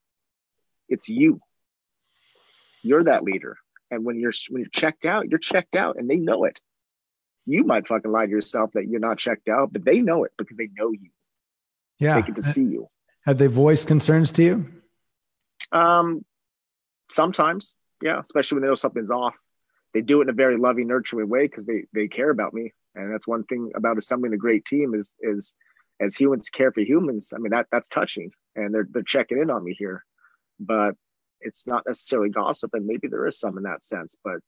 it's 0.87 1.09
you. 1.09 1.41
You're 2.81 3.03
that 3.03 3.23
leader. 3.23 3.57
And 3.91 4.05
when 4.05 4.19
you're 4.19 4.33
when 4.49 4.61
you're 4.61 4.69
checked 4.69 5.05
out, 5.05 5.29
you're 5.29 5.39
checked 5.39 5.75
out 5.75 5.97
and 5.97 6.09
they 6.09 6.17
know 6.17 6.45
it. 6.45 6.61
You 7.45 7.63
might 7.63 7.87
fucking 7.87 8.11
lie 8.11 8.25
to 8.25 8.31
yourself 8.31 8.71
that 8.73 8.87
you're 8.87 8.99
not 8.99 9.17
checked 9.17 9.49
out, 9.49 9.73
but 9.73 9.83
they 9.83 10.01
know 10.01 10.23
it 10.23 10.31
because 10.37 10.57
they 10.57 10.69
know 10.73 10.91
you. 10.91 11.09
Yeah. 11.97 12.15
They 12.15 12.27
get 12.27 12.35
to 12.37 12.43
see 12.43 12.63
you. 12.63 12.87
Have 13.25 13.37
they 13.37 13.47
voiced 13.47 13.87
concerns 13.87 14.31
to 14.33 14.43
you? 14.43 14.65
Um 15.71 16.23
sometimes, 17.09 17.73
yeah, 18.01 18.19
especially 18.19 18.57
when 18.57 18.61
they 18.61 18.67
know 18.69 18.75
something's 18.75 19.11
off. 19.11 19.35
They 19.93 20.01
do 20.01 20.19
it 20.19 20.25
in 20.25 20.29
a 20.29 20.33
very 20.33 20.57
loving, 20.57 20.87
nurturing 20.87 21.29
way 21.29 21.47
because 21.47 21.65
they 21.65 21.85
they 21.93 22.07
care 22.07 22.29
about 22.29 22.53
me. 22.53 22.73
And 22.95 23.13
that's 23.13 23.27
one 23.27 23.43
thing 23.45 23.71
about 23.75 23.97
assembling 23.97 24.33
a 24.33 24.37
great 24.37 24.65
team 24.65 24.93
is 24.93 25.13
is 25.21 25.53
as 25.99 26.15
humans 26.15 26.49
care 26.49 26.71
for 26.71 26.81
humans. 26.81 27.33
I 27.35 27.39
mean 27.39 27.51
that 27.51 27.67
that's 27.71 27.89
touching, 27.89 28.31
and 28.55 28.73
they're 28.73 28.87
they're 28.89 29.03
checking 29.03 29.39
in 29.39 29.49
on 29.49 29.63
me 29.63 29.75
here, 29.77 30.05
but 30.59 30.95
it's 31.41 31.65
not 31.67 31.83
necessarily 31.87 32.29
gossip, 32.29 32.71
and 32.73 32.85
maybe 32.85 33.07
there 33.07 33.27
is 33.27 33.39
some 33.39 33.57
in 33.57 33.63
that 33.63 33.83
sense, 33.83 34.15
but 34.23 34.39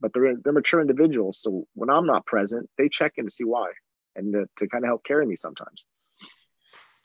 but 0.00 0.12
they're 0.12 0.36
they're 0.42 0.52
mature 0.52 0.80
individuals. 0.80 1.40
So 1.40 1.66
when 1.74 1.88
I'm 1.88 2.06
not 2.06 2.26
present, 2.26 2.68
they 2.76 2.88
check 2.88 3.12
in 3.16 3.24
to 3.24 3.30
see 3.30 3.44
why 3.44 3.70
and 4.16 4.32
to, 4.34 4.46
to 4.58 4.68
kind 4.68 4.84
of 4.84 4.88
help 4.88 5.04
carry 5.04 5.24
me 5.24 5.36
sometimes. 5.36 5.86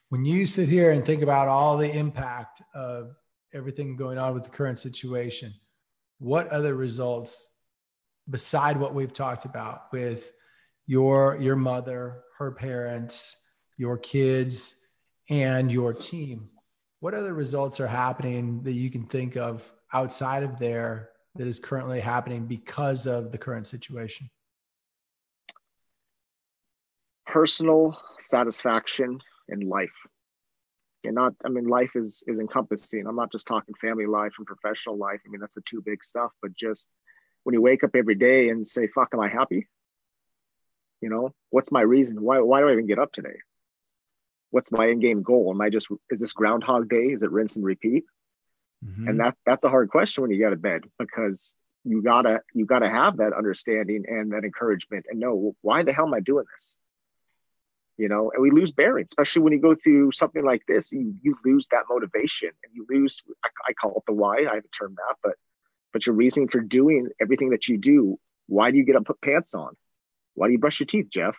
When 0.10 0.26
you 0.26 0.46
sit 0.46 0.70
here 0.70 0.92
and 0.92 1.06
think 1.06 1.22
about 1.22 1.48
all 1.48 1.78
the 1.78 1.92
impact 1.92 2.62
of 2.74 3.16
everything 3.54 3.96
going 3.96 4.18
on 4.18 4.34
with 4.34 4.44
the 4.44 4.50
current 4.50 4.80
situation, 4.80 5.54
what 6.20 6.48
other 6.48 6.76
results 6.76 7.50
beside 8.30 8.78
what 8.78 8.94
we've 8.94 9.14
talked 9.14 9.46
about 9.46 9.92
with 9.92 10.32
your 10.86 11.38
your 11.38 11.56
mother, 11.56 12.24
her 12.38 12.52
parents, 12.52 13.38
your 13.78 13.98
kids, 13.98 14.88
and 15.30 15.72
your 15.72 15.94
team? 15.94 16.50
What 17.00 17.14
other 17.14 17.34
results 17.34 17.80
are 17.80 17.88
happening 17.88 18.64
that 18.64 18.74
you 18.74 18.90
can 18.90 19.06
think 19.06 19.38
of 19.38 19.72
outside 19.94 20.44
of 20.44 20.58
there 20.58 21.10
that 21.36 21.48
is 21.48 21.60
currently 21.60 22.00
happening 22.00 22.46
because 22.46 23.06
of 23.06 23.32
the 23.32 23.38
current 23.38 23.68
situation? 23.68 24.30
Personal 27.26 28.00
satisfaction 28.20 29.20
in 29.50 29.62
life. 29.62 29.90
And 31.04 31.16
not, 31.16 31.34
I 31.46 31.50
mean, 31.50 31.68
life 31.68 31.92
is 31.96 32.24
is 32.28 32.40
encompassing. 32.40 33.06
I'm 33.08 33.16
not 33.16 33.32
just 33.32 33.48
talking 33.48 33.76
family 33.76 34.06
life 34.06 34.34
and 34.38 34.48
professional 34.48 34.98
life. 34.98 35.22
I 35.26 35.30
mean, 35.30 35.40
that's 35.40 35.54
the 35.54 35.62
two 35.62 35.82
big 35.86 36.04
stuff, 36.04 36.32
but 36.42 36.56
just 36.56 36.90
when 37.48 37.54
you 37.54 37.62
wake 37.62 37.82
up 37.86 37.96
every 37.96 38.16
day 38.16 38.50
and 38.50 38.68
say, 38.68 38.88
fuck, 38.88 39.08
am 39.14 39.22
I 39.22 39.30
happy? 39.30 39.70
You 41.00 41.08
know, 41.08 41.34
what's 41.50 41.72
my 41.72 41.80
reason? 41.80 42.22
Why 42.22 42.42
why 42.42 42.60
do 42.60 42.68
I 42.68 42.74
even 42.74 42.88
get 42.88 43.00
up 43.00 43.14
today? 43.14 43.38
What's 44.50 44.70
my 44.70 44.90
end 44.90 45.00
game 45.00 45.24
goal? 45.24 45.54
Am 45.54 45.62
I 45.62 45.70
just 45.70 45.88
is 46.10 46.20
this 46.20 46.34
groundhog 46.34 46.90
day? 46.90 47.06
Is 47.06 47.24
it 47.24 47.32
rinse 47.32 47.56
and 47.56 47.64
repeat? 47.64 48.04
Mm-hmm. 48.86 49.08
And 49.08 49.20
that 49.22 49.38
that's 49.46 49.64
a 49.64 49.70
hard 49.70 49.90
question 49.90 50.24
when 50.24 50.32
you 50.32 50.38
get 50.38 50.50
to 50.50 50.58
bed 50.58 50.82
because 51.00 51.56
you 51.86 52.02
gotta 52.02 52.42
you 52.54 52.66
gotta 52.66 52.90
have 52.90 53.16
that 53.18 53.32
understanding 53.32 54.04
and 54.10 54.34
that 54.34 54.44
encouragement 54.44 55.06
and 55.10 55.18
know 55.18 55.56
why 55.62 55.84
the 55.84 55.94
hell 55.94 56.08
am 56.08 56.14
I 56.14 56.20
doing 56.20 56.44
this? 56.54 56.76
You 57.96 58.10
know, 58.10 58.30
and 58.34 58.44
we 58.44 58.52
lose 58.52 58.74
bearing, 58.74 59.06
especially 59.06 59.44
when 59.44 59.54
you 59.54 59.62
go 59.62 59.74
through 59.74 60.12
something 60.12 60.44
like 60.44 60.66
this. 60.68 60.92
You 60.92 61.16
you 61.22 61.38
lose 61.46 61.68
that 61.72 61.84
motivation 61.90 62.50
and 62.66 62.74
you 62.74 62.86
lose. 62.90 63.24
I, 63.46 63.48
I 63.70 63.72
call 63.72 63.96
it 63.96 64.04
the 64.06 64.12
why. 64.12 64.40
I 64.40 64.56
haven't 64.56 64.76
termed 64.78 64.98
that, 64.98 65.16
but 65.24 65.36
but 65.94 66.06
your 66.06 66.16
reasoning 66.16 66.48
for 66.48 66.60
doing 66.60 67.10
everything 67.20 67.50
that 67.52 67.68
you 67.68 67.78
do. 67.78 68.20
Why 68.48 68.72
do 68.72 68.78
you 68.78 68.86
get 68.86 68.96
up, 68.96 69.06
put 69.06 69.22
pants 69.22 69.54
on? 69.54 69.76
Why 70.36 70.48
do 70.48 70.54
you 70.54 70.60
brush 70.60 70.80
your 70.80 70.88
teeth, 70.88 71.08
Jeff? 71.10 71.36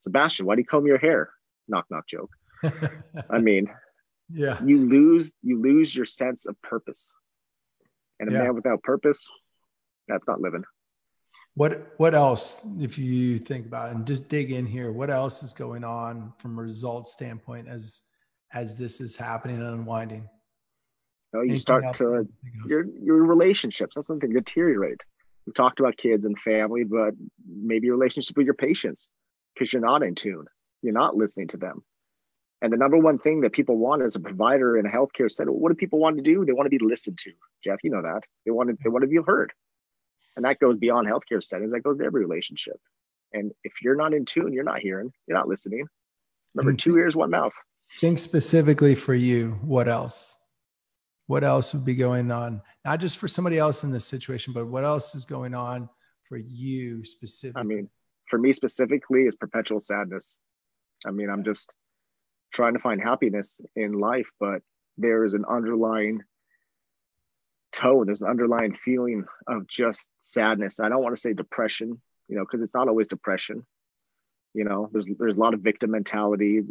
Sebastian, 0.00 0.46
why 0.46 0.54
do 0.56 0.60
you 0.60 0.66
comb 0.66 0.86
your 0.86 0.98
hair? 0.98 1.30
Knock 1.68 1.86
knock 1.90 2.06
joke. 2.08 2.30
I 3.30 3.38
mean, 3.40 3.70
yeah 4.32 4.62
you 4.64 4.78
lose 4.78 5.32
you 5.42 5.60
lose 5.60 5.94
your 5.94 6.06
sense 6.06 6.46
of 6.46 6.60
purpose 6.62 7.12
and 8.18 8.28
a 8.28 8.32
yeah. 8.32 8.42
man 8.42 8.54
without 8.54 8.82
purpose 8.82 9.28
that's 10.08 10.26
not 10.26 10.40
living 10.40 10.64
what 11.54 11.92
what 11.96 12.14
else 12.14 12.66
if 12.78 12.96
you 12.96 13.38
think 13.38 13.66
about 13.66 13.88
it 13.88 13.96
and 13.96 14.06
just 14.06 14.28
dig 14.28 14.52
in 14.52 14.66
here 14.66 14.92
what 14.92 15.10
else 15.10 15.42
is 15.42 15.52
going 15.52 15.84
on 15.84 16.32
from 16.38 16.58
a 16.58 16.62
results 16.62 17.12
standpoint 17.12 17.66
as 17.68 18.02
as 18.52 18.76
this 18.76 19.00
is 19.00 19.16
happening 19.16 19.56
and 19.56 19.64
unwinding 19.64 20.28
oh, 21.34 21.42
you 21.42 21.56
start 21.56 21.84
to 21.94 22.26
your 22.66 22.84
your 23.02 23.22
relationships 23.22 23.94
that's 23.94 24.06
something 24.06 24.32
deteriorate 24.32 25.04
we 25.46 25.52
talked 25.52 25.80
about 25.80 25.96
kids 25.96 26.26
and 26.26 26.38
family 26.38 26.84
but 26.84 27.14
maybe 27.48 27.86
your 27.86 27.96
relationship 27.96 28.36
with 28.36 28.46
your 28.46 28.54
patients 28.54 29.10
because 29.54 29.72
you're 29.72 29.82
not 29.82 30.02
in 30.02 30.14
tune 30.14 30.44
you're 30.82 30.92
not 30.92 31.16
listening 31.16 31.48
to 31.48 31.56
them 31.56 31.82
and 32.62 32.72
the 32.72 32.76
number 32.76 32.98
one 32.98 33.18
thing 33.18 33.40
that 33.40 33.52
people 33.52 33.78
want 33.78 34.02
as 34.02 34.16
a 34.16 34.20
provider 34.20 34.76
in 34.76 34.84
a 34.84 34.90
healthcare 34.90 35.30
setting, 35.30 35.54
what 35.54 35.70
do 35.70 35.74
people 35.74 35.98
want 35.98 36.16
to 36.16 36.22
do? 36.22 36.44
They 36.44 36.52
want 36.52 36.70
to 36.70 36.78
be 36.78 36.84
listened 36.84 37.18
to. 37.20 37.32
Jeff, 37.64 37.78
you 37.82 37.90
know 37.90 38.02
that. 38.02 38.22
They 38.44 38.50
want 38.50 38.68
to, 38.68 38.76
they 38.84 38.90
want 38.90 39.02
to 39.02 39.08
be 39.08 39.18
heard. 39.26 39.52
And 40.36 40.44
that 40.44 40.58
goes 40.58 40.76
beyond 40.76 41.08
healthcare 41.08 41.42
settings. 41.42 41.72
That 41.72 41.80
goes 41.80 41.98
to 41.98 42.04
every 42.04 42.24
relationship. 42.24 42.76
And 43.32 43.52
if 43.64 43.72
you're 43.82 43.96
not 43.96 44.12
in 44.12 44.24
tune, 44.24 44.52
you're 44.52 44.64
not 44.64 44.80
hearing, 44.80 45.10
you're 45.26 45.36
not 45.36 45.48
listening. 45.48 45.86
Remember, 46.54 46.72
hmm. 46.72 46.76
two 46.76 46.98
ears, 46.98 47.16
one 47.16 47.30
mouth. 47.30 47.52
Think 48.00 48.18
specifically 48.18 48.94
for 48.94 49.14
you. 49.14 49.58
What 49.62 49.88
else? 49.88 50.36
What 51.30 51.44
else 51.44 51.72
would 51.74 51.84
be 51.84 51.94
going 51.94 52.32
on? 52.32 52.60
Not 52.84 52.98
just 52.98 53.18
for 53.18 53.28
somebody 53.28 53.56
else 53.56 53.84
in 53.84 53.92
this 53.92 54.04
situation, 54.04 54.52
but 54.52 54.66
what 54.66 54.84
else 54.84 55.14
is 55.14 55.24
going 55.24 55.54
on 55.54 55.88
for 56.28 56.36
you 56.36 57.04
specifically? 57.04 57.60
I 57.60 57.62
mean, 57.62 57.88
for 58.28 58.36
me 58.36 58.52
specifically, 58.52 59.26
is 59.26 59.36
perpetual 59.36 59.78
sadness. 59.78 60.38
I 61.06 61.12
mean, 61.12 61.30
I'm 61.30 61.44
just 61.44 61.72
trying 62.52 62.72
to 62.72 62.80
find 62.80 63.00
happiness 63.00 63.60
in 63.76 63.92
life, 63.92 64.26
but 64.40 64.62
there 64.98 65.24
is 65.24 65.34
an 65.34 65.44
underlying 65.48 66.20
tone, 67.72 68.06
there's 68.06 68.22
an 68.22 68.28
underlying 68.28 68.74
feeling 68.74 69.24
of 69.46 69.68
just 69.68 70.08
sadness. 70.18 70.80
I 70.80 70.88
don't 70.88 71.00
want 71.00 71.14
to 71.14 71.20
say 71.20 71.32
depression, 71.32 72.02
you 72.26 72.34
know, 72.34 72.42
because 72.42 72.60
it's 72.60 72.74
not 72.74 72.88
always 72.88 73.06
depression. 73.06 73.64
You 74.52 74.64
know, 74.64 74.90
there's 74.92 75.06
there's 75.16 75.36
a 75.36 75.40
lot 75.40 75.54
of 75.54 75.60
victim 75.60 75.92
mentality, 75.92 76.62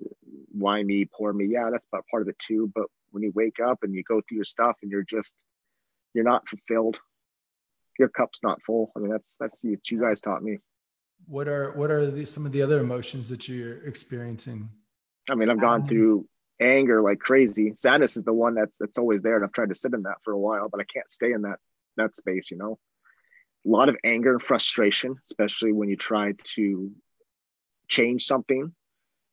why 0.52 0.84
me, 0.84 1.06
poor 1.06 1.32
me. 1.32 1.46
Yeah, 1.46 1.70
that's 1.72 1.88
part 2.12 2.22
of 2.22 2.28
it 2.28 2.38
too. 2.40 2.70
But 2.76 2.88
when 3.12 3.24
you 3.24 3.32
wake 3.36 3.60
up 3.60 3.80
and 3.84 3.94
you 3.94 4.04
go 4.04 4.22
through 4.28 4.38
your 4.38 4.46
stuff 4.46 4.78
and 4.82 4.92
you're 4.92 5.04
just 5.04 5.36
you're 6.14 6.24
not 6.24 6.48
fulfilled, 6.50 7.00
your 7.98 8.10
cup's 8.10 8.42
not 8.44 8.62
full. 8.64 8.92
I 8.96 9.00
mean, 9.00 9.12
that's 9.12 9.36
that's 9.40 9.64
what 9.64 9.90
you 9.90 10.00
guys 10.00 10.22
taught 10.22 10.44
me. 10.44 10.58
What 11.28 11.48
are 11.48 11.72
what 11.74 11.92
are 11.92 12.10
the, 12.10 12.26
some 12.26 12.46
of 12.46 12.52
the 12.52 12.62
other 12.62 12.80
emotions 12.80 13.30
that 13.30 13.48
you're 13.48 13.86
experiencing 13.86 14.70
I 15.30 15.36
mean, 15.36 15.48
Sadness. 15.48 15.52
I've 15.52 15.62
gone 15.62 15.88
through 15.88 16.28
anger 16.60 17.02
like 17.02 17.20
crazy. 17.20 17.74
Sadness 17.76 18.18
is 18.18 18.24
the 18.24 18.34
one 18.34 18.56
that's 18.56 18.78
that's 18.78 18.98
always 18.98 19.22
there, 19.22 19.36
and 19.36 19.46
I've 19.46 19.52
tried 19.52 19.70
to 19.70 19.76
sit 19.76 19.94
in 19.94 20.04
that 20.04 20.18
for 20.24 20.34
a 20.34 20.40
while, 20.40 20.70
but 20.70 20.82
I 20.82 20.86
can't 20.86 21.10
stay 21.10 21.32
in 21.32 21.44
that 21.44 21.60
that 21.98 22.16
space. 22.16 22.52
You 22.52 22.58
know, 22.58 22.80
a 23.66 23.70
lot 23.70 23.90
of 23.90 23.98
anger 24.04 24.34
and 24.34 24.42
frustration, 24.42 25.16
especially 25.24 25.72
when 25.72 25.90
you 25.90 25.96
try 25.96 26.34
to 26.56 26.92
change 27.88 28.26
something. 28.26 28.74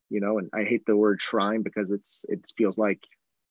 You 0.08 0.20
know, 0.20 0.38
and 0.38 0.50
I 0.54 0.62
hate 0.62 0.86
the 0.86 0.96
word 0.96 1.18
trying 1.18 1.62
because 1.62 1.90
it's 1.90 2.24
it 2.28 2.46
feels 2.56 2.78
like 2.78 3.00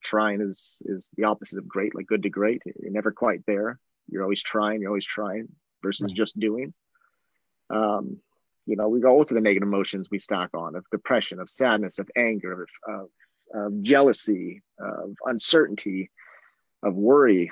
trying 0.05 0.41
is 0.41 0.81
is 0.85 1.09
the 1.17 1.25
opposite 1.25 1.59
of 1.59 1.67
great, 1.67 1.95
like 1.95 2.07
good 2.07 2.23
to 2.23 2.29
great. 2.29 2.61
You're 2.65 2.91
never 2.91 3.11
quite 3.11 3.45
there. 3.45 3.79
You're 4.09 4.23
always 4.23 4.43
trying. 4.43 4.81
You're 4.81 4.91
always 4.91 5.05
trying 5.05 5.49
versus 5.83 6.05
right. 6.05 6.15
just 6.15 6.39
doing. 6.39 6.73
Um, 7.69 8.21
you 8.65 8.75
know 8.75 8.87
we 8.87 8.99
go 8.99 9.23
through 9.23 9.35
the 9.35 9.41
negative 9.41 9.67
emotions 9.67 10.09
we 10.09 10.19
stack 10.19 10.49
on 10.53 10.75
of 10.75 10.85
depression 10.91 11.39
of 11.39 11.49
sadness 11.49 11.99
of 11.99 12.09
anger 12.17 12.63
of, 12.63 12.69
of, 12.87 13.09
of 13.53 13.81
jealousy 13.81 14.61
of 14.79 15.15
uncertainty 15.25 16.09
of 16.83 16.95
worry 16.95 17.51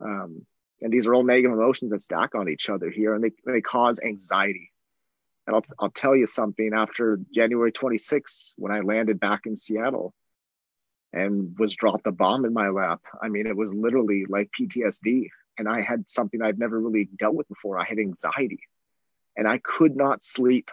um, 0.00 0.44
and 0.80 0.92
these 0.92 1.06
are 1.06 1.14
all 1.14 1.24
negative 1.24 1.52
emotions 1.56 1.90
that 1.90 2.02
stack 2.02 2.34
on 2.34 2.48
each 2.48 2.68
other 2.68 2.90
here 2.90 3.14
and 3.14 3.24
they, 3.24 3.30
they 3.46 3.60
cause 3.60 4.00
anxiety 4.00 4.70
and 5.46 5.56
I'll, 5.56 5.64
I'll 5.78 5.90
tell 5.90 6.16
you 6.16 6.26
something 6.26 6.72
after 6.74 7.20
january 7.34 7.72
26 7.72 8.54
when 8.56 8.72
i 8.72 8.80
landed 8.80 9.20
back 9.20 9.46
in 9.46 9.56
seattle 9.56 10.12
and 11.12 11.58
was 11.58 11.74
dropped 11.74 12.06
a 12.06 12.12
bomb 12.12 12.44
in 12.44 12.52
my 12.52 12.68
lap 12.68 13.00
i 13.22 13.28
mean 13.28 13.46
it 13.46 13.56
was 13.56 13.72
literally 13.72 14.26
like 14.28 14.50
ptsd 14.58 15.28
and 15.58 15.68
i 15.68 15.80
had 15.80 16.08
something 16.08 16.42
i'd 16.42 16.58
never 16.58 16.78
really 16.80 17.08
dealt 17.18 17.34
with 17.34 17.48
before 17.48 17.78
i 17.78 17.84
had 17.84 17.98
anxiety 17.98 18.60
and 19.38 19.46
I 19.48 19.58
could 19.58 19.96
not 19.96 20.22
sleep. 20.24 20.70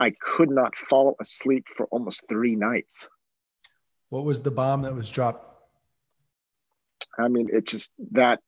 I 0.00 0.12
could 0.18 0.50
not 0.50 0.74
fall 0.74 1.16
asleep 1.20 1.66
for 1.76 1.86
almost 1.86 2.24
three 2.28 2.56
nights. 2.56 3.08
What 4.08 4.24
was 4.24 4.42
the 4.42 4.50
bomb 4.50 4.82
that 4.82 4.94
was 4.94 5.08
dropped? 5.10 5.50
I 7.16 7.28
mean, 7.28 7.48
it 7.52 7.66
just 7.66 7.92
that 8.12 8.40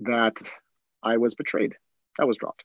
that 0.00 0.40
I 1.02 1.16
was 1.16 1.34
betrayed. 1.34 1.74
That 2.18 2.28
was 2.28 2.36
dropped. 2.36 2.62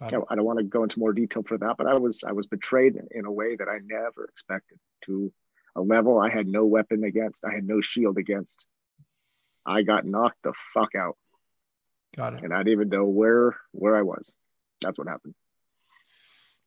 I 0.00 0.10
don't 0.10 0.44
want 0.44 0.58
to 0.58 0.64
go 0.64 0.82
into 0.84 0.98
more 0.98 1.12
detail 1.12 1.42
for 1.42 1.58
that, 1.58 1.76
but 1.76 1.86
I 1.86 1.94
was 1.94 2.22
I 2.24 2.32
was 2.32 2.46
betrayed 2.46 2.96
in 3.10 3.24
a 3.24 3.32
way 3.32 3.56
that 3.56 3.68
I 3.68 3.78
never 3.84 4.24
expected 4.24 4.78
to 5.06 5.32
a 5.74 5.80
level 5.80 6.18
I 6.18 6.30
had 6.30 6.46
no 6.46 6.66
weapon 6.66 7.04
against. 7.04 7.44
I 7.44 7.52
had 7.52 7.66
no 7.66 7.80
shield 7.80 8.18
against. 8.18 8.66
I 9.66 9.82
got 9.82 10.04
knocked 10.04 10.42
the 10.42 10.52
fuck 10.74 10.94
out. 10.94 11.16
Got 12.16 12.34
it. 12.34 12.44
And 12.44 12.54
I 12.54 12.58
didn't 12.58 12.72
even 12.72 12.88
know 12.88 13.04
where 13.04 13.56
where 13.72 13.96
I 13.96 14.02
was. 14.02 14.34
That's 14.80 14.98
what 14.98 15.08
happened. 15.08 15.34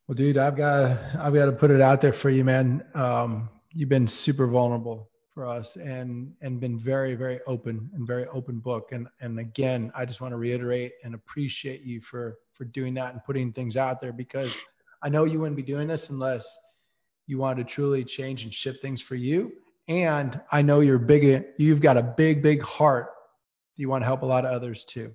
Well, 0.08 0.16
dude, 0.16 0.38
I've 0.38 0.56
got 0.56 0.98
I've 1.16 1.34
got 1.34 1.46
to 1.46 1.52
put 1.52 1.72
it 1.72 1.82
out 1.82 2.02
there 2.02 2.14
for 2.14 2.30
you, 2.30 2.44
man. 2.44 2.86
Um, 2.94 3.50
you've 3.72 3.90
been 3.90 4.08
super 4.08 4.48
vulnerable 4.48 5.11
for 5.34 5.48
us 5.48 5.78
and 5.78 6.34
and 6.42 6.60
been 6.60 6.78
very 6.78 7.16
very 7.16 7.40
open 7.48 7.90
and 7.94 8.06
very 8.06 8.28
open 8.28 8.60
book. 8.60 8.92
And 8.92 9.08
and 9.22 9.40
again 9.40 9.92
i 9.96 10.06
just 10.06 10.22
want 10.22 10.34
to 10.34 10.38
reiterate 10.38 10.94
and 11.04 11.16
appreciate 11.16 11.82
you 11.84 12.02
for 12.02 12.38
for 12.54 12.66
doing 12.66 12.94
that 12.96 13.14
and 13.14 13.24
putting 13.24 13.52
things 13.54 13.78
out 13.78 14.02
there 14.02 14.14
because 14.14 14.60
i 15.02 15.10
know 15.10 15.24
you 15.24 15.40
wouldn't 15.40 15.56
be 15.56 15.64
doing 15.64 15.88
this 15.88 16.10
unless 16.10 16.60
you 17.28 17.38
want 17.38 17.58
to 17.58 17.64
truly 17.64 18.04
change 18.04 18.44
and 18.44 18.54
shift 18.54 18.82
things 18.82 19.02
for 19.02 19.16
you. 19.16 19.54
And 19.88 20.40
i 20.52 20.62
know 20.62 20.82
you're 20.82 21.00
big 21.00 21.46
you've 21.58 21.82
got 21.82 21.98
a 21.98 22.04
big 22.04 22.42
big 22.42 22.62
heart. 22.62 23.10
You 23.78 23.90
want 23.90 24.02
to 24.02 24.06
help 24.06 24.22
a 24.22 24.26
lot 24.26 24.46
of 24.46 24.52
others 24.52 24.84
too. 24.86 25.14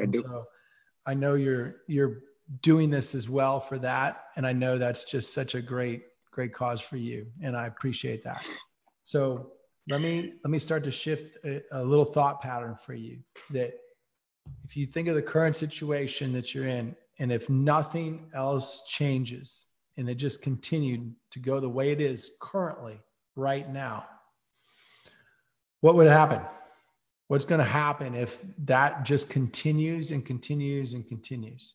I 0.00 0.06
do. 0.06 0.20
so 0.20 0.44
i 1.04 1.14
know 1.14 1.34
you're 1.34 1.76
you're 1.88 2.20
doing 2.60 2.90
this 2.90 3.14
as 3.14 3.28
well 3.28 3.58
for 3.58 3.78
that. 3.78 4.24
And 4.36 4.46
i 4.46 4.52
know 4.52 4.78
that's 4.78 5.04
just 5.04 5.34
such 5.34 5.56
a 5.56 5.62
great 5.62 6.04
great 6.30 6.54
cause 6.54 6.80
for 6.80 6.96
you. 6.96 7.26
And 7.42 7.56
i 7.56 7.66
appreciate 7.66 8.22
that 8.22 8.44
so 9.02 9.52
let 9.88 10.00
me 10.00 10.34
let 10.44 10.50
me 10.50 10.58
start 10.58 10.84
to 10.84 10.92
shift 10.92 11.38
a, 11.44 11.62
a 11.72 11.82
little 11.82 12.04
thought 12.04 12.40
pattern 12.40 12.76
for 12.76 12.94
you 12.94 13.18
that 13.50 13.74
if 14.64 14.76
you 14.76 14.86
think 14.86 15.08
of 15.08 15.14
the 15.14 15.22
current 15.22 15.56
situation 15.56 16.32
that 16.32 16.54
you're 16.54 16.66
in 16.66 16.94
and 17.18 17.30
if 17.30 17.48
nothing 17.48 18.30
else 18.34 18.84
changes 18.86 19.66
and 19.96 20.08
it 20.08 20.14
just 20.14 20.42
continued 20.42 21.14
to 21.30 21.38
go 21.38 21.60
the 21.60 21.68
way 21.68 21.90
it 21.90 22.00
is 22.00 22.32
currently 22.40 23.00
right 23.36 23.72
now 23.72 24.04
what 25.82 25.96
would 25.96 26.06
happen? 26.06 26.40
What's 27.26 27.44
going 27.44 27.58
to 27.58 27.64
happen 27.64 28.14
if 28.14 28.40
that 28.66 29.04
just 29.04 29.28
continues 29.28 30.12
and 30.12 30.24
continues 30.24 30.94
and 30.94 31.06
continues? 31.06 31.74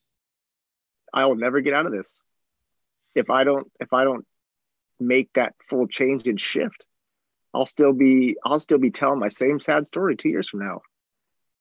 I 1.13 1.25
will 1.25 1.35
never 1.35 1.59
get 1.59 1.73
out 1.73 1.85
of 1.85 1.91
this. 1.91 2.21
If 3.15 3.29
i 3.29 3.43
don't 3.43 3.69
if 3.79 3.93
i 3.93 4.03
don't 4.03 4.25
make 4.99 5.29
that 5.33 5.55
full 5.67 5.87
change 5.87 6.27
and 6.27 6.39
shift 6.39 6.85
I'll 7.57 7.65
still 7.65 7.93
be 7.93 8.37
I'll 8.45 8.59
still 8.59 8.77
be 8.77 8.91
telling 8.91 9.19
my 9.19 9.29
same 9.29 9.59
sad 9.59 9.87
story 9.87 10.15
two 10.15 10.29
years 10.29 10.47
from 10.47 10.59
now. 10.59 10.81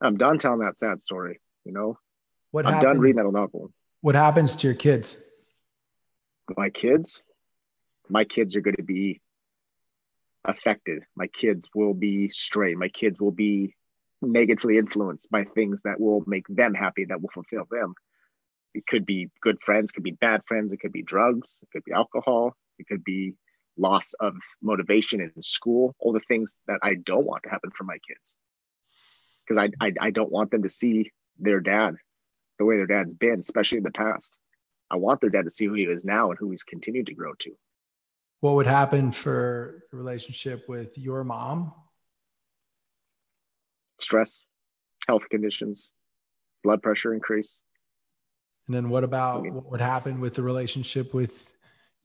I'm 0.02 0.18
done 0.18 0.38
telling 0.38 0.58
that 0.60 0.76
sad 0.76 1.00
story. 1.00 1.40
You 1.64 1.72
know, 1.72 1.98
what 2.50 2.66
I'm 2.66 2.74
happens, 2.74 2.92
done 2.92 3.00
reading 3.00 3.24
that 3.24 3.32
novel. 3.32 3.72
What 4.02 4.14
happens 4.14 4.54
to 4.56 4.66
your 4.66 4.76
kids? 4.76 5.16
My 6.54 6.68
kids, 6.68 7.22
my 8.10 8.24
kids 8.24 8.54
are 8.56 8.60
going 8.60 8.76
to 8.76 8.82
be 8.82 9.22
affected. 10.44 11.02
My 11.16 11.28
kids 11.28 11.70
will 11.74 11.94
be 11.94 12.28
stray. 12.28 12.74
My 12.74 12.88
kids 12.88 13.18
will 13.18 13.32
be 13.32 13.74
negatively 14.20 14.76
influenced 14.76 15.30
by 15.30 15.44
things 15.44 15.80
that 15.84 15.98
will 15.98 16.22
make 16.26 16.46
them 16.46 16.74
happy, 16.74 17.06
that 17.06 17.22
will 17.22 17.30
fulfill 17.32 17.66
them. 17.70 17.94
It 18.74 18.86
could 18.86 19.06
be 19.06 19.30
good 19.40 19.62
friends, 19.62 19.92
could 19.92 20.04
be 20.04 20.12
bad 20.12 20.42
friends, 20.46 20.74
it 20.74 20.80
could 20.80 20.92
be 20.92 21.02
drugs, 21.02 21.60
it 21.62 21.70
could 21.72 21.84
be 21.84 21.92
alcohol, 21.92 22.54
it 22.78 22.86
could 22.86 23.02
be 23.02 23.32
loss 23.76 24.14
of 24.20 24.34
motivation 24.62 25.20
in 25.20 25.30
school, 25.42 25.94
all 25.98 26.12
the 26.12 26.20
things 26.20 26.56
that 26.66 26.78
I 26.82 26.94
don't 26.94 27.26
want 27.26 27.42
to 27.44 27.50
happen 27.50 27.70
for 27.70 27.84
my 27.84 27.98
kids. 28.08 28.38
Because 29.46 29.58
I, 29.80 29.84
I, 29.84 29.92
I 30.00 30.10
don't 30.10 30.32
want 30.32 30.50
them 30.50 30.62
to 30.62 30.68
see 30.68 31.12
their 31.38 31.60
dad 31.60 31.96
the 32.58 32.64
way 32.64 32.76
their 32.76 32.86
dad's 32.86 33.12
been, 33.12 33.38
especially 33.38 33.78
in 33.78 33.84
the 33.84 33.90
past. 33.90 34.36
I 34.90 34.96
want 34.96 35.20
their 35.20 35.30
dad 35.30 35.44
to 35.44 35.50
see 35.50 35.66
who 35.66 35.74
he 35.74 35.84
is 35.84 36.04
now 36.04 36.30
and 36.30 36.38
who 36.38 36.50
he's 36.50 36.62
continued 36.62 37.06
to 37.06 37.14
grow 37.14 37.32
to. 37.40 37.50
What 38.40 38.54
would 38.54 38.66
happen 38.66 39.12
for 39.12 39.84
the 39.90 39.96
relationship 39.96 40.68
with 40.68 40.96
your 40.96 41.24
mom? 41.24 41.72
Stress, 43.98 44.42
health 45.08 45.28
conditions, 45.30 45.88
blood 46.62 46.82
pressure 46.82 47.14
increase. 47.14 47.58
And 48.66 48.76
then 48.76 48.90
what 48.90 49.04
about 49.04 49.50
what 49.50 49.70
would 49.70 49.80
happen 49.80 50.20
with 50.20 50.34
the 50.34 50.42
relationship 50.42 51.14
with 51.14 51.55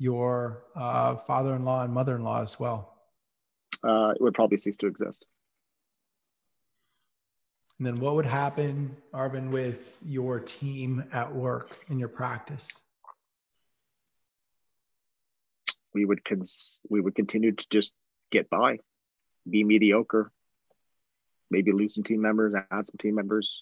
your 0.02 0.64
uh, 0.76 1.16
father-in-law 1.16 1.84
and 1.84 1.94
mother-in-law 1.94 2.42
as 2.42 2.60
well? 2.60 2.98
Uh, 3.88 4.10
it 4.16 4.22
would 4.22 4.34
probably 4.34 4.58
cease 4.58 4.76
to 4.78 4.88
exist. 4.88 5.28
And 7.78 7.86
then 7.86 8.00
what 8.00 8.16
would 8.16 8.26
happen, 8.26 8.98
Arvin, 9.14 9.52
with 9.52 9.98
your 10.04 10.40
team 10.40 11.04
at 11.14 11.32
work 11.32 11.78
in 11.88 12.00
your 12.00 12.08
practice? 12.08 12.82
We 15.94 16.04
would 16.06 16.26
cons- 16.26 16.80
we 16.90 17.00
would 17.00 17.14
continue 17.14 17.52
to 17.52 17.66
just 17.72 17.94
get 18.32 18.50
by, 18.50 18.80
be 19.48 19.64
mediocre, 19.64 20.32
maybe 21.52 21.74
lose 21.74 21.94
some 21.94 22.04
team 22.04 22.22
members, 22.22 22.56
add 22.56 22.88
some 22.88 22.98
team 22.98 23.14
members. 23.14 23.62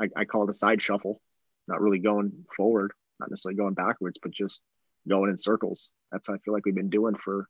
I, 0.00 0.10
I 0.14 0.24
call 0.26 0.44
it 0.44 0.50
a 0.50 0.52
side 0.52 0.80
shuffle, 0.80 1.20
not 1.66 1.80
really 1.80 1.98
going 1.98 2.44
forward, 2.56 2.92
not 3.18 3.30
necessarily 3.30 3.56
going 3.56 3.74
backwards, 3.74 4.20
but 4.22 4.30
just 4.30 4.60
going 5.08 5.30
in 5.30 5.38
circles. 5.38 5.90
That's 6.12 6.28
how 6.28 6.34
I 6.34 6.38
feel 6.38 6.54
like 6.54 6.64
we've 6.64 6.74
been 6.74 6.90
doing 6.90 7.14
for 7.16 7.48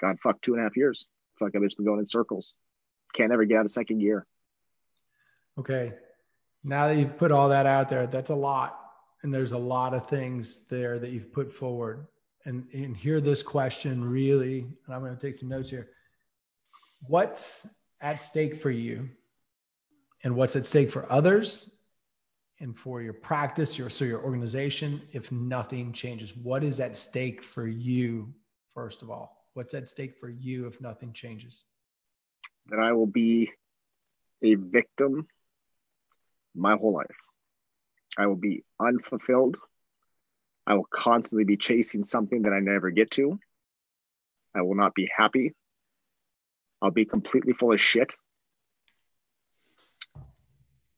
God 0.00 0.18
fuck 0.20 0.40
two 0.42 0.52
and 0.52 0.60
a 0.60 0.64
half 0.64 0.76
years. 0.76 1.06
I 1.40 1.44
like 1.44 1.56
I've 1.56 1.62
just 1.62 1.76
been 1.76 1.86
going 1.86 1.98
in 1.98 2.06
circles. 2.06 2.54
Can't 3.14 3.32
ever 3.32 3.44
get 3.44 3.58
out 3.58 3.64
of 3.64 3.70
second 3.70 3.98
gear. 3.98 4.26
Okay. 5.58 5.92
Now 6.62 6.88
that 6.88 6.96
you've 6.96 7.18
put 7.18 7.30
all 7.30 7.48
that 7.50 7.66
out 7.66 7.88
there, 7.88 8.06
that's 8.06 8.30
a 8.30 8.34
lot. 8.34 8.80
And 9.22 9.32
there's 9.32 9.52
a 9.52 9.58
lot 9.58 9.94
of 9.94 10.06
things 10.06 10.66
there 10.66 10.98
that 10.98 11.10
you've 11.10 11.32
put 11.32 11.52
forward. 11.52 12.06
And, 12.44 12.66
and 12.72 12.96
hear 12.96 13.20
this 13.20 13.42
question 13.42 14.04
really, 14.04 14.60
and 14.60 14.94
I'm 14.94 15.00
going 15.00 15.16
to 15.16 15.20
take 15.20 15.34
some 15.34 15.48
notes 15.48 15.70
here. 15.70 15.88
What's 17.06 17.66
at 18.00 18.20
stake 18.20 18.56
for 18.56 18.70
you? 18.70 19.08
And 20.24 20.36
what's 20.36 20.56
at 20.56 20.66
stake 20.66 20.90
for 20.90 21.10
others? 21.10 21.70
And 22.60 22.76
for 22.76 23.02
your 23.02 23.12
practice, 23.12 23.76
your 23.78 23.90
so 23.90 24.04
your 24.04 24.22
organization, 24.22 25.02
if 25.12 25.32
nothing 25.32 25.92
changes? 25.92 26.36
What 26.36 26.62
is 26.62 26.80
at 26.80 26.96
stake 26.96 27.42
for 27.42 27.66
you, 27.66 28.32
first 28.74 29.02
of 29.02 29.10
all? 29.10 29.48
What's 29.54 29.74
at 29.74 29.88
stake 29.88 30.16
for 30.18 30.28
you 30.28 30.66
if 30.66 30.80
nothing 30.80 31.12
changes? 31.12 31.64
That 32.66 32.78
I 32.78 32.92
will 32.92 33.06
be 33.06 33.50
a 34.42 34.54
victim 34.54 35.26
my 36.54 36.76
whole 36.76 36.92
life. 36.92 37.06
I 38.16 38.26
will 38.26 38.36
be 38.36 38.64
unfulfilled. 38.80 39.56
I 40.66 40.74
will 40.74 40.88
constantly 40.92 41.44
be 41.44 41.56
chasing 41.56 42.04
something 42.04 42.42
that 42.42 42.52
I 42.52 42.60
never 42.60 42.90
get 42.90 43.10
to. 43.12 43.38
I 44.54 44.62
will 44.62 44.76
not 44.76 44.94
be 44.94 45.10
happy. 45.14 45.52
I'll 46.80 46.90
be 46.90 47.04
completely 47.04 47.52
full 47.52 47.72
of 47.72 47.80
shit. 47.80 48.14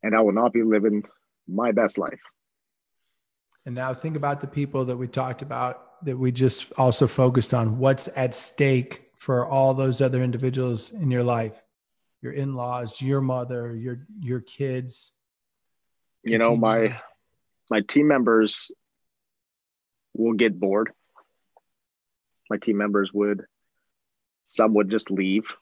And 0.03 0.15
I 0.15 0.21
will 0.21 0.33
not 0.33 0.53
be 0.53 0.63
living 0.63 1.05
my 1.49 1.73
best 1.73 1.99
life. 1.99 2.21
And 3.65 3.75
now 3.75 3.93
think 3.95 4.17
about 4.17 4.41
the 4.41 4.47
people 4.47 4.85
that 4.87 4.97
we 4.97 5.09
talked 5.09 5.43
about 5.43 6.05
that 6.05 6.17
we 6.17 6.31
just 6.31 6.73
also 6.79 7.07
focused 7.07 7.55
on. 7.55 7.79
What's 7.79 8.09
at 8.17 8.35
stake 8.35 9.11
for 9.19 9.47
all 9.47 9.75
those 9.75 10.01
other 10.01 10.23
individuals 10.23 10.93
in 10.93 11.11
your 11.11 11.25
life? 11.25 11.61
Your 12.23 12.33
in-laws, 12.33 13.01
your 13.03 13.21
mother, 13.21 13.75
your 13.75 14.07
your 14.21 14.41
kids. 14.41 15.13
You 16.23 16.39
know, 16.39 16.57
my 16.57 17.01
my 17.71 17.81
team 17.81 18.09
members 18.09 18.71
will 20.15 20.33
get 20.33 20.59
bored. 20.59 20.93
My 22.49 22.57
team 22.57 22.77
members 22.77 23.13
would 23.13 23.45
some 24.45 24.75
would 24.75 24.91
just 24.91 25.11
leave 25.11 25.55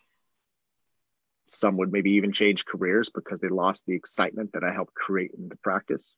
some 1.46 1.76
would 1.76 1.92
maybe 1.92 2.12
even 2.12 2.32
change 2.32 2.64
careers 2.64 3.10
because 3.10 3.40
they 3.40 3.48
lost 3.48 3.84
the 3.86 3.94
excitement 3.94 4.52
that 4.52 4.64
I 4.64 4.72
helped 4.72 4.94
create 4.94 5.32
in 5.36 5.48
the 5.48 5.56
practice 5.56 6.14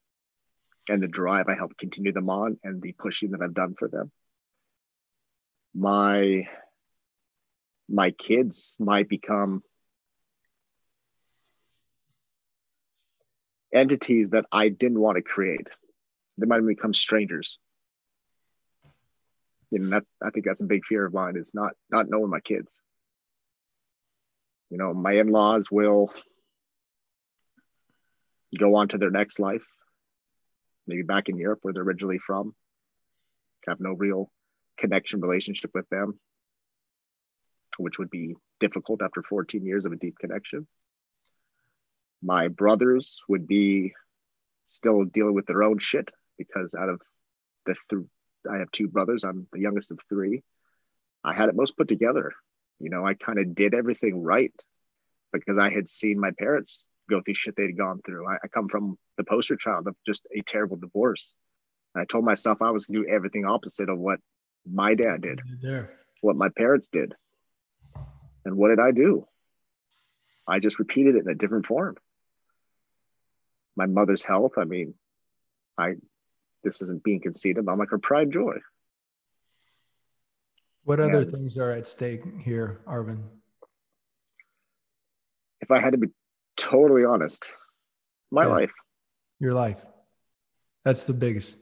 and 0.88 1.02
the 1.02 1.08
drive 1.08 1.46
I 1.48 1.54
helped 1.54 1.78
continue 1.78 2.12
them 2.12 2.30
on 2.30 2.58
and 2.62 2.80
the 2.80 2.92
pushing 2.92 3.32
that 3.32 3.42
I've 3.42 3.54
done 3.54 3.74
for 3.78 3.88
them. 3.88 4.12
My 5.74 6.48
my 7.88 8.10
kids 8.10 8.76
might 8.78 9.08
become 9.08 9.62
entities 13.72 14.30
that 14.30 14.46
I 14.50 14.68
didn't 14.68 15.00
want 15.00 15.16
to 15.16 15.22
create. 15.22 15.68
They 16.38 16.46
might 16.46 16.66
become 16.66 16.94
strangers. 16.94 17.58
You 19.70 19.80
know, 19.80 19.90
that's 19.90 20.12
I 20.24 20.30
think 20.30 20.46
that's 20.46 20.62
a 20.62 20.66
big 20.66 20.84
fear 20.84 21.04
of 21.04 21.12
mine 21.12 21.36
is 21.36 21.52
not 21.52 21.72
not 21.90 22.08
knowing 22.08 22.30
my 22.30 22.40
kids 22.40 22.80
you 24.70 24.78
know, 24.78 24.92
my 24.92 25.12
in 25.12 25.28
laws 25.28 25.70
will 25.70 26.10
go 28.58 28.76
on 28.76 28.88
to 28.88 28.98
their 28.98 29.10
next 29.10 29.38
life, 29.38 29.64
maybe 30.86 31.02
back 31.02 31.28
in 31.28 31.36
Europe 31.36 31.60
where 31.62 31.72
they're 31.74 31.82
originally 31.82 32.18
from, 32.18 32.54
have 33.66 33.80
no 33.80 33.92
real 33.92 34.30
connection 34.76 35.20
relationship 35.20 35.70
with 35.74 35.88
them, 35.88 36.18
which 37.78 37.98
would 37.98 38.10
be 38.10 38.34
difficult 38.60 39.02
after 39.02 39.22
14 39.22 39.64
years 39.64 39.84
of 39.84 39.92
a 39.92 39.96
deep 39.96 40.18
connection. 40.18 40.66
My 42.22 42.48
brothers 42.48 43.20
would 43.28 43.46
be 43.46 43.92
still 44.64 45.04
dealing 45.04 45.34
with 45.34 45.46
their 45.46 45.62
own 45.62 45.78
shit 45.78 46.08
because 46.38 46.74
out 46.74 46.88
of 46.88 47.00
the 47.66 47.74
th- 47.90 48.02
I 48.50 48.58
have 48.58 48.70
two 48.70 48.88
brothers. 48.88 49.24
I'm 49.24 49.46
the 49.52 49.60
youngest 49.60 49.90
of 49.90 50.00
three. 50.08 50.42
I 51.24 51.34
had 51.34 51.48
it 51.48 51.56
most 51.56 51.76
put 51.76 51.88
together. 51.88 52.32
You 52.80 52.90
know, 52.90 53.06
I 53.06 53.14
kind 53.14 53.38
of 53.38 53.54
did 53.54 53.74
everything 53.74 54.22
right 54.22 54.52
because 55.32 55.58
I 55.58 55.70
had 55.70 55.88
seen 55.88 56.20
my 56.20 56.30
parents 56.38 56.86
go 57.08 57.20
through 57.20 57.34
shit 57.34 57.56
they'd 57.56 57.76
gone 57.76 58.00
through. 58.04 58.28
I, 58.28 58.34
I 58.44 58.48
come 58.48 58.68
from 58.68 58.98
the 59.16 59.24
poster 59.24 59.56
child 59.56 59.86
of 59.86 59.96
just 60.06 60.26
a 60.34 60.42
terrible 60.42 60.76
divorce. 60.76 61.34
And 61.94 62.02
I 62.02 62.04
told 62.04 62.24
myself 62.24 62.60
I 62.60 62.70
was 62.70 62.86
going 62.86 63.02
to 63.02 63.08
do 63.08 63.14
everything 63.14 63.44
opposite 63.46 63.88
of 63.88 63.98
what 63.98 64.20
my 64.70 64.94
dad 64.94 65.22
did, 65.22 65.40
there. 65.62 65.92
what 66.20 66.36
my 66.36 66.48
parents 66.48 66.88
did. 66.88 67.14
And 68.44 68.56
what 68.56 68.68
did 68.68 68.80
I 68.80 68.90
do? 68.90 69.26
I 70.46 70.60
just 70.60 70.78
repeated 70.78 71.16
it 71.16 71.24
in 71.24 71.28
a 71.28 71.34
different 71.34 71.66
form. 71.66 71.96
My 73.76 73.86
mother's 73.86 74.22
health, 74.22 74.52
I 74.56 74.64
mean, 74.64 74.94
I 75.76 75.94
this 76.62 76.82
isn't 76.82 77.04
being 77.04 77.20
conceited. 77.20 77.68
I'm 77.68 77.78
like 77.78 77.90
her 77.90 77.98
pride 77.98 78.32
joy. 78.32 78.56
What 80.86 81.00
other 81.00 81.22
and 81.22 81.32
things 81.32 81.58
are 81.58 81.72
at 81.72 81.88
stake 81.88 82.22
here, 82.40 82.78
Arvin? 82.86 83.18
If 85.60 85.72
I 85.72 85.80
had 85.80 85.94
to 85.94 85.98
be 85.98 86.06
totally 86.56 87.04
honest, 87.04 87.50
my 88.30 88.44
yeah. 88.44 88.48
life. 88.48 88.72
Your 89.40 89.52
life. 89.52 89.84
That's 90.84 91.02
the 91.02 91.12
biggest. 91.12 91.58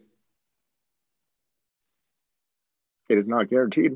It 3.08 3.16
is 3.16 3.26
not 3.26 3.48
guaranteed. 3.48 3.92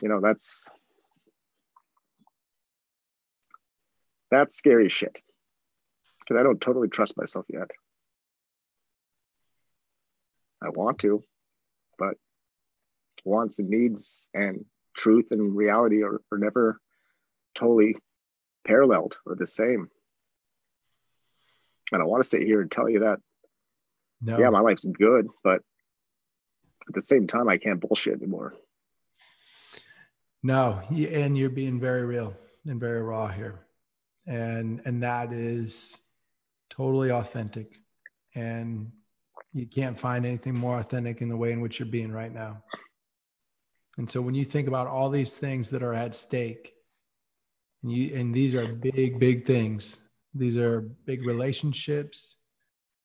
You 0.00 0.08
know, 0.08 0.20
that's 0.20 0.68
that's 4.30 4.54
scary 4.54 4.88
shit. 4.88 5.20
Because 6.26 6.40
I 6.40 6.42
don't 6.42 6.60
totally 6.60 6.88
trust 6.88 7.16
myself 7.16 7.46
yet. 7.48 7.70
I 10.62 10.70
want 10.70 10.98
to, 11.00 11.22
but 11.98 12.14
wants 13.24 13.58
and 13.58 13.68
needs 13.68 14.28
and 14.34 14.64
truth 14.96 15.26
and 15.30 15.54
reality 15.54 16.02
are, 16.02 16.20
are 16.32 16.38
never 16.38 16.80
totally 17.54 17.96
paralleled 18.66 19.14
or 19.26 19.34
the 19.34 19.46
same. 19.46 19.88
And 21.92 22.02
I 22.02 22.04
want 22.04 22.22
to 22.22 22.28
sit 22.28 22.42
here 22.42 22.60
and 22.60 22.70
tell 22.70 22.88
you 22.88 23.00
that, 23.00 23.20
no. 24.20 24.38
yeah, 24.38 24.50
my 24.50 24.60
life's 24.60 24.84
good, 24.84 25.28
but 25.44 25.62
at 26.88 26.94
the 26.94 27.00
same 27.00 27.26
time, 27.26 27.48
I 27.48 27.58
can't 27.58 27.80
bullshit 27.80 28.14
anymore. 28.14 28.54
No, 30.42 30.80
and 30.90 31.36
you're 31.36 31.50
being 31.50 31.80
very 31.80 32.04
real 32.04 32.34
and 32.64 32.80
very 32.80 33.02
raw 33.02 33.26
here, 33.28 33.66
and 34.26 34.80
and 34.84 35.02
that 35.02 35.32
is 35.32 36.05
totally 36.70 37.10
authentic, 37.10 37.80
and 38.34 38.90
you 39.52 39.66
can't 39.66 39.98
find 39.98 40.26
anything 40.26 40.54
more 40.54 40.78
authentic 40.78 41.22
in 41.22 41.28
the 41.28 41.36
way 41.36 41.52
in 41.52 41.60
which 41.60 41.78
you're 41.78 41.88
being 41.88 42.12
right 42.12 42.32
now. 42.32 42.62
And 43.98 44.08
so 44.08 44.20
when 44.20 44.34
you 44.34 44.44
think 44.44 44.68
about 44.68 44.86
all 44.86 45.08
these 45.08 45.36
things 45.36 45.70
that 45.70 45.82
are 45.82 45.94
at 45.94 46.14
stake, 46.14 46.74
and 47.82 47.92
you 47.92 48.16
and 48.16 48.34
these 48.34 48.54
are 48.54 48.66
big, 48.66 49.18
big 49.18 49.46
things. 49.46 50.00
These 50.34 50.58
are 50.58 50.80
big 51.06 51.24
relationships. 51.24 52.36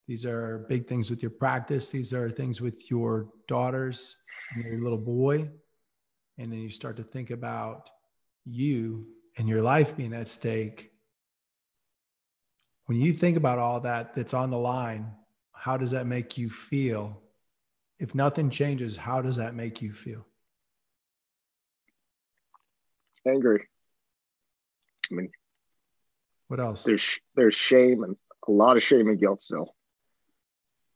These 0.08 0.26
are 0.26 0.66
big 0.68 0.88
things 0.88 1.10
with 1.10 1.22
your 1.22 1.32
practice. 1.32 1.90
These 1.90 2.14
are 2.14 2.30
things 2.30 2.60
with 2.60 2.90
your 2.90 3.30
daughters 3.48 4.18
and 4.54 4.64
your 4.66 4.82
little 4.82 4.98
boy. 4.98 5.50
And 6.38 6.52
then 6.52 6.60
you 6.60 6.70
start 6.70 6.98
to 6.98 7.04
think 7.04 7.30
about 7.30 7.90
you 8.46 9.08
and 9.38 9.48
your 9.48 9.62
life 9.62 9.96
being 9.96 10.14
at 10.14 10.28
stake. 10.28 10.91
When 12.92 13.00
you 13.00 13.14
think 13.14 13.38
about 13.38 13.58
all 13.58 13.80
that 13.80 14.16
that's 14.16 14.34
on 14.34 14.50
the 14.50 14.58
line, 14.58 15.14
how 15.54 15.78
does 15.78 15.92
that 15.92 16.08
make 16.08 16.38
you 16.38 16.50
feel? 16.50 17.22
If 18.00 18.14
nothing 18.14 18.50
changes, 18.50 18.98
how 18.98 19.22
does 19.22 19.38
that 19.38 19.56
make 19.56 19.82
you 19.82 19.94
feel? 19.94 20.26
angry. 23.26 23.66
I 25.10 25.16
mean, 25.16 25.30
what 26.50 26.60
else? 26.60 26.84
There's 26.84 27.18
there's 27.34 27.56
shame 27.56 28.04
and 28.04 28.18
a 28.46 28.52
lot 28.52 28.76
of 28.76 28.84
shame 28.84 29.08
and 29.08 29.18
guilt 29.18 29.42
still, 29.42 29.74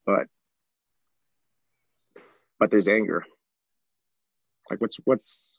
but 0.06 0.28
but 2.60 2.72
there's 2.72 2.90
anger. 2.90 3.24
Like 4.70 4.82
what's 4.82 4.98
what's 5.06 5.58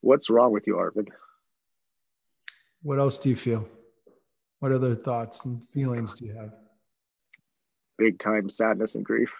what's 0.00 0.30
wrong 0.30 0.52
with 0.52 0.66
you, 0.66 0.78
Arvid? 0.78 1.10
What 2.82 2.98
else 2.98 3.18
do 3.18 3.28
you 3.28 3.36
feel? 3.36 3.68
What 4.62 4.70
other 4.70 4.94
thoughts 4.94 5.44
and 5.44 5.60
feelings 5.70 6.14
do 6.14 6.26
you 6.26 6.34
have? 6.34 6.52
Big 7.98 8.20
time 8.20 8.48
sadness 8.48 8.94
and 8.94 9.04
grief. 9.04 9.32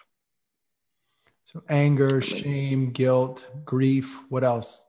So 1.45 1.63
anger, 1.69 2.19
shame, 2.19 2.89
guilt, 2.89 3.49
grief. 3.63 4.19
What 4.27 4.43
else? 4.43 4.85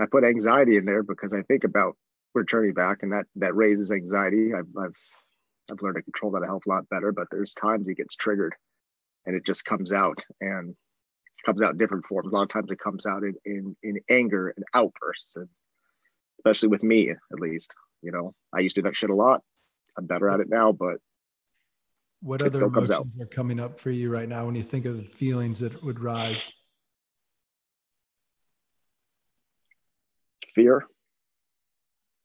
I 0.00 0.06
put 0.10 0.24
anxiety 0.24 0.76
in 0.76 0.84
there 0.84 1.04
because 1.04 1.34
I 1.34 1.42
think 1.42 1.62
about 1.62 1.96
returning 2.34 2.74
back, 2.74 3.04
and 3.04 3.12
that 3.12 3.26
that 3.36 3.54
raises 3.54 3.92
anxiety. 3.92 4.52
I've 4.52 4.76
I've 4.76 4.98
I've 5.70 5.80
learned 5.80 5.94
to 5.94 6.02
control 6.02 6.32
that 6.32 6.42
a 6.42 6.46
hell 6.46 6.56
of 6.56 6.62
a 6.66 6.68
lot 6.68 6.88
better, 6.88 7.12
but 7.12 7.28
there's 7.30 7.54
times 7.54 7.86
it 7.86 7.94
gets 7.94 8.16
triggered, 8.16 8.56
and 9.24 9.36
it 9.36 9.46
just 9.46 9.64
comes 9.64 9.92
out 9.92 10.18
and 10.40 10.74
comes 11.44 11.62
out 11.62 11.70
in 11.70 11.78
different 11.78 12.06
forms. 12.06 12.32
A 12.32 12.34
lot 12.34 12.42
of 12.42 12.48
times 12.48 12.72
it 12.72 12.80
comes 12.80 13.06
out 13.06 13.22
in 13.22 13.36
in, 13.44 13.76
in 13.84 14.00
anger 14.10 14.48
and 14.48 14.64
outbursts, 14.74 15.36
and 15.36 15.48
especially 16.40 16.70
with 16.70 16.82
me 16.82 17.10
at 17.10 17.38
least. 17.38 17.72
You 18.02 18.12
know, 18.12 18.34
I 18.52 18.60
used 18.60 18.76
to 18.76 18.82
do 18.82 18.88
that 18.88 18.96
shit 18.96 19.10
a 19.10 19.14
lot. 19.14 19.42
I'm 19.96 20.06
better 20.06 20.28
at 20.28 20.40
it 20.40 20.48
now, 20.48 20.72
but 20.72 20.98
what 22.22 22.42
other 22.42 22.64
emotions 22.64 23.20
are 23.20 23.26
coming 23.26 23.60
up 23.60 23.80
for 23.80 23.90
you 23.90 24.10
right 24.10 24.28
now 24.28 24.46
when 24.46 24.54
you 24.54 24.62
think 24.62 24.84
of 24.84 24.96
the 24.96 25.04
feelings 25.04 25.60
that 25.60 25.82
would 25.82 26.00
rise? 26.00 26.52
fear. 30.56 30.82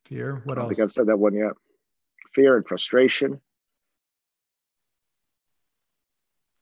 Fear. 0.05 0.41
What 0.45 0.57
I 0.57 0.61
else? 0.61 0.71
I 0.71 0.73
think 0.73 0.85
I've 0.85 0.91
said 0.91 1.07
that 1.07 1.17
one 1.17 1.35
yet. 1.35 1.51
Fear 2.33 2.57
and 2.57 2.65
frustration. 2.65 3.41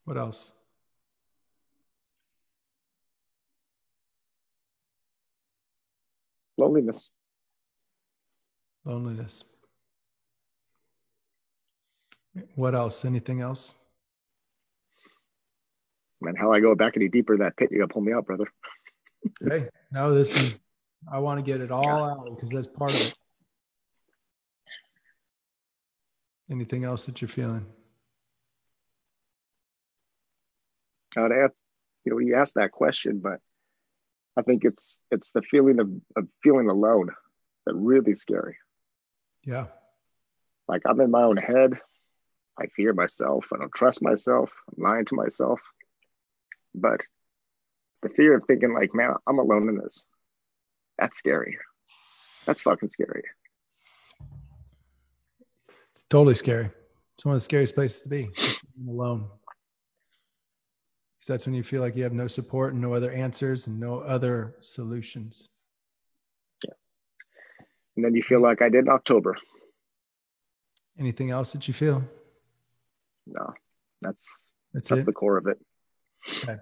What 0.04 0.18
else? 0.18 0.52
Loneliness. 6.58 7.10
Loneliness. 8.84 9.44
What 12.54 12.74
else? 12.74 13.04
Anything 13.04 13.40
else? 13.40 13.74
Man, 16.20 16.34
how 16.36 16.52
I 16.52 16.60
go 16.60 16.74
back 16.74 16.96
any 16.96 17.08
deeper 17.08 17.36
that 17.38 17.56
pit, 17.56 17.70
you 17.72 17.78
gotta 17.78 17.92
pull 17.92 18.02
me 18.02 18.12
out, 18.12 18.26
brother. 18.26 18.46
hey, 19.48 19.68
no, 19.90 20.14
this 20.14 20.36
is 20.36 20.60
I 21.10 21.18
want 21.18 21.38
to 21.38 21.42
get 21.42 21.60
it 21.60 21.70
all 21.70 22.04
out 22.04 22.24
because 22.34 22.50
that's 22.50 22.66
part 22.66 22.94
of 22.94 23.00
it. 23.00 23.14
Anything 26.50 26.84
else 26.84 27.06
that 27.06 27.20
you're 27.20 27.28
feeling? 27.28 27.64
I 31.16 31.22
would 31.22 31.32
ask, 31.32 31.62
you 32.04 32.12
know, 32.12 32.18
you 32.18 32.34
asked 32.36 32.54
that 32.56 32.72
question, 32.72 33.20
but 33.22 33.40
I 34.36 34.42
think 34.42 34.64
it's 34.64 34.98
it's 35.10 35.32
the 35.32 35.42
feeling 35.42 35.80
of, 35.80 35.90
of 36.16 36.28
feeling 36.42 36.68
alone 36.68 37.08
that 37.66 37.74
really 37.74 38.14
scary. 38.14 38.56
Yeah. 39.44 39.66
Like 40.68 40.82
I'm 40.86 41.00
in 41.00 41.10
my 41.10 41.22
own 41.22 41.36
head. 41.36 41.80
I 42.58 42.66
fear 42.66 42.92
myself. 42.92 43.48
I 43.52 43.58
don't 43.58 43.72
trust 43.74 44.02
myself. 44.02 44.52
I'm 44.76 44.82
lying 44.82 45.04
to 45.06 45.14
myself. 45.14 45.60
But 46.74 47.00
the 48.02 48.10
fear 48.10 48.36
of 48.36 48.44
thinking 48.46 48.74
like, 48.74 48.94
man, 48.94 49.14
I'm 49.26 49.38
alone 49.38 49.68
in 49.68 49.78
this. 49.78 50.02
That's 50.98 51.16
scary. 51.16 51.58
That's 52.46 52.60
fucking 52.60 52.90
scary. 52.90 53.22
It's 55.90 56.02
totally 56.04 56.34
scary. 56.34 56.70
It's 57.16 57.24
one 57.24 57.34
of 57.34 57.36
the 57.36 57.44
scariest 57.44 57.74
places 57.74 58.02
to 58.02 58.08
be 58.08 58.30
alone. 58.88 59.28
Because 61.18 61.26
that's 61.26 61.46
when 61.46 61.54
you 61.54 61.62
feel 61.62 61.82
like 61.82 61.96
you 61.96 62.02
have 62.04 62.12
no 62.12 62.26
support 62.26 62.72
and 62.72 62.82
no 62.82 62.94
other 62.94 63.10
answers 63.10 63.66
and 63.66 63.78
no 63.78 64.00
other 64.00 64.56
solutions. 64.60 65.48
And 68.00 68.06
then 68.06 68.14
you 68.14 68.22
feel 68.22 68.40
like 68.40 68.62
I 68.62 68.70
did 68.70 68.86
in 68.86 68.88
October. 68.88 69.36
Anything 70.98 71.30
else 71.30 71.52
that 71.52 71.68
you 71.68 71.74
feel? 71.74 72.02
No, 73.26 73.52
that's 74.00 74.26
that's, 74.72 74.88
that's 74.88 75.04
the 75.04 75.12
core 75.12 75.36
of 75.36 75.46
it. 75.46 75.58
Okay. 76.26 76.56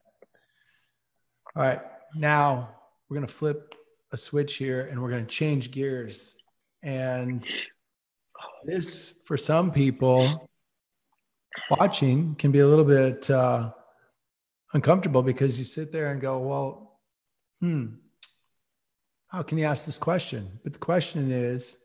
All 1.55 1.63
right. 1.63 1.81
Now 2.17 2.71
we're 3.09 3.19
going 3.19 3.27
to 3.29 3.33
flip 3.33 3.77
a 4.11 4.17
switch 4.17 4.57
here 4.57 4.89
and 4.91 5.01
we're 5.01 5.11
going 5.11 5.27
to 5.27 5.31
change 5.31 5.71
gears. 5.71 6.37
And 6.83 7.47
this, 8.65 9.21
for 9.25 9.37
some 9.37 9.71
people 9.71 10.49
watching, 11.71 12.35
can 12.35 12.51
be 12.51 12.59
a 12.59 12.67
little 12.67 12.85
bit 12.85 13.31
uh, 13.31 13.71
uncomfortable 14.75 15.23
because 15.23 15.57
you 15.57 15.65
sit 15.65 15.93
there 15.93 16.11
and 16.11 16.21
go, 16.21 16.39
well, 16.39 16.99
hmm, 17.61 17.91
how 19.29 19.43
can 19.43 19.59
you 19.59 19.65
ask 19.65 19.85
this 19.85 19.99
question? 19.99 20.59
But 20.65 20.73
the 20.73 20.79
question 20.79 21.31
is, 21.31 21.77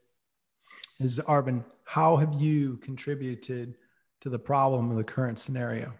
is 0.99 1.19
Arvin, 1.19 1.63
how 1.83 2.15
have 2.15 2.33
you 2.33 2.77
contributed 2.77 3.75
to 4.21 4.29
the 4.29 4.39
problem 4.39 4.89
of 4.89 4.97
the 4.97 5.03
current 5.03 5.39
scenario? 5.39 5.93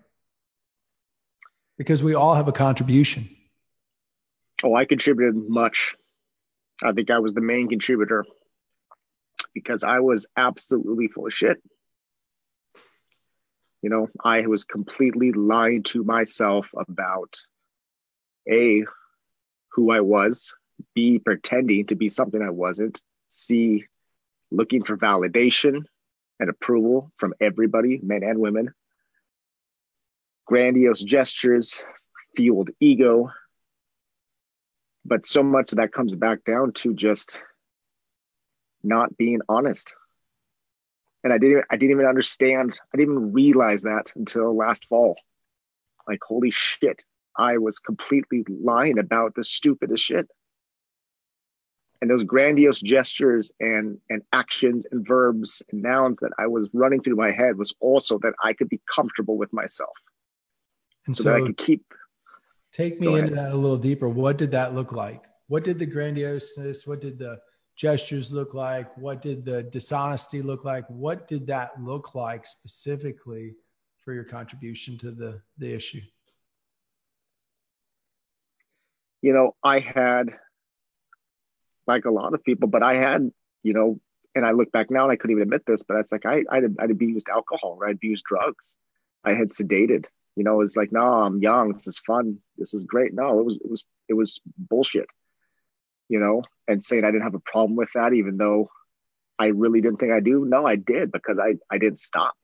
Because 1.77 2.01
we 2.01 2.13
all 2.13 2.35
have 2.35 2.47
a 2.47 2.53
contribution. 2.53 3.29
Oh, 4.63 4.75
I 4.75 4.85
contributed 4.85 5.35
much. 5.35 5.95
I 6.81 6.93
think 6.93 7.11
I 7.11 7.19
was 7.19 7.33
the 7.33 7.41
main 7.41 7.67
contributor 7.67 8.25
because 9.53 9.83
I 9.83 9.99
was 9.99 10.27
absolutely 10.37 11.09
full 11.09 11.27
of 11.27 11.33
shit. 11.33 11.61
You 13.81 13.89
know, 13.89 14.07
I 14.23 14.47
was 14.47 14.63
completely 14.63 15.33
lying 15.33 15.83
to 15.83 16.05
myself 16.05 16.69
about 16.77 17.41
A, 18.49 18.85
who 19.73 19.91
I 19.91 19.99
was, 19.99 20.53
B, 20.95 21.19
pretending 21.19 21.87
to 21.87 21.95
be 21.95 22.09
something 22.09 22.41
I 22.41 22.49
wasn't, 22.49 23.01
C, 23.29 23.85
looking 24.51 24.83
for 24.83 24.97
validation 24.97 25.83
and 26.39 26.49
approval 26.49 27.11
from 27.17 27.33
everybody, 27.39 27.99
men 28.03 28.23
and 28.23 28.39
women. 28.39 28.73
Grandiose 30.45 31.01
gestures 31.01 31.81
fueled 32.35 32.69
ego. 32.79 33.31
But 35.05 35.25
so 35.25 35.43
much 35.43 35.71
of 35.71 35.77
that 35.77 35.93
comes 35.93 36.15
back 36.15 36.43
down 36.43 36.73
to 36.73 36.93
just 36.93 37.41
not 38.83 39.17
being 39.17 39.41
honest. 39.49 39.93
And 41.23 41.31
I 41.31 41.37
didn't 41.37 41.65
I 41.69 41.77
didn't 41.77 41.91
even 41.91 42.05
understand, 42.05 42.77
I 42.93 42.97
didn't 42.97 43.13
even 43.13 43.33
realize 43.33 43.83
that 43.83 44.11
until 44.15 44.55
last 44.55 44.85
fall. 44.85 45.17
Like, 46.07 46.19
holy 46.21 46.51
shit, 46.51 47.03
I 47.37 47.57
was 47.57 47.79
completely 47.79 48.45
lying 48.49 48.99
about 48.99 49.35
the 49.35 49.43
stupidest 49.43 50.03
shit. 50.03 50.29
And 52.03 52.11
those 52.11 52.25
grandiose 52.25 52.81
gestures 52.81 53.53
and 53.61 53.97
and 54.09 54.23
actions 54.33 54.85
and 54.91 55.07
verbs 55.07 55.63
and 55.71 55.81
nouns 55.81 56.19
that 56.19 56.31
I 56.37 56.47
was 56.47 56.67
running 56.73 57.01
through 57.01 57.15
my 57.15 57.31
head 57.31 57.57
was 57.57 57.73
also 57.79 58.19
that 58.23 58.33
I 58.43 58.51
could 58.51 58.67
be 58.67 58.81
comfortable 58.93 59.37
with 59.37 59.53
myself. 59.53 59.93
And 61.07 61.15
so, 61.15 61.23
so 61.23 61.29
that 61.29 61.35
I 61.37 61.41
could 61.45 61.57
keep 61.57 61.85
take 62.73 62.99
me 62.99 63.17
into 63.17 63.35
that 63.35 63.53
a 63.53 63.55
little 63.55 63.77
deeper. 63.77 64.09
What 64.09 64.37
did 64.37 64.51
that 64.51 64.75
look 64.75 64.91
like? 64.91 65.23
What 65.47 65.63
did 65.63 65.79
the 65.79 65.87
grandioseness, 65.87 66.85
what 66.85 66.99
did 66.99 67.17
the 67.17 67.39
gestures 67.77 68.33
look 68.33 68.53
like? 68.53 68.97
What 68.97 69.21
did 69.21 69.45
the 69.45 69.63
dishonesty 69.63 70.41
look 70.41 70.65
like? 70.65 70.83
What 70.89 71.25
did 71.25 71.47
that 71.47 71.81
look 71.81 72.15
like 72.15 72.45
specifically 72.45 73.55
for 74.01 74.13
your 74.13 74.25
contribution 74.25 74.97
to 74.97 75.11
the, 75.11 75.41
the 75.57 75.73
issue? 75.73 76.01
You 79.21 79.31
know, 79.31 79.55
I 79.63 79.79
had, 79.79 80.37
like 81.87 82.05
a 82.05 82.11
lot 82.11 82.33
of 82.33 82.43
people, 82.43 82.67
but 82.67 82.83
I 82.83 82.95
had, 82.95 83.29
you 83.63 83.73
know, 83.73 83.99
and 84.35 84.45
I 84.45 84.51
look 84.51 84.71
back 84.71 84.89
now 84.89 85.03
and 85.03 85.11
I 85.11 85.15
couldn't 85.15 85.35
even 85.35 85.43
admit 85.43 85.65
this, 85.65 85.83
but 85.83 85.97
it's 85.97 86.11
like 86.11 86.25
I, 86.25 86.43
I'd, 86.49 86.63
I'd 86.79 86.91
abused 86.91 87.29
alcohol, 87.29 87.79
I'd 87.85 87.95
abused 87.95 88.25
drugs. 88.25 88.77
I 89.23 89.33
had 89.33 89.49
sedated, 89.49 90.05
you 90.35 90.43
know, 90.43 90.61
it's 90.61 90.75
like, 90.75 90.91
no, 90.91 91.01
I'm 91.01 91.39
young. 91.39 91.73
This 91.73 91.87
is 91.87 91.99
fun. 91.99 92.39
This 92.57 92.73
is 92.73 92.83
great. 92.83 93.13
No, 93.13 93.39
it 93.39 93.45
was, 93.45 93.55
it 93.63 93.69
was, 93.69 93.85
it 94.09 94.13
was 94.13 94.41
bullshit 94.57 95.07
you 96.09 96.19
know, 96.19 96.43
and 96.67 96.81
saying 96.81 97.03
I 97.03 97.07
didn't 97.07 97.23
have 97.23 97.33
a 97.33 97.39
problem 97.39 97.75
with 97.75 97.89
that, 97.95 98.13
even 98.13 98.37
though 98.37 98.69
I 99.39 99.47
really 99.47 99.81
didn't 99.81 99.99
think 99.99 100.11
I 100.11 100.19
do. 100.19 100.45
No, 100.45 100.65
I 100.65 100.75
did 100.75 101.11
because 101.11 101.39
I, 101.39 101.55
I 101.71 101.77
didn't 101.77 101.97
stop. 101.97 102.35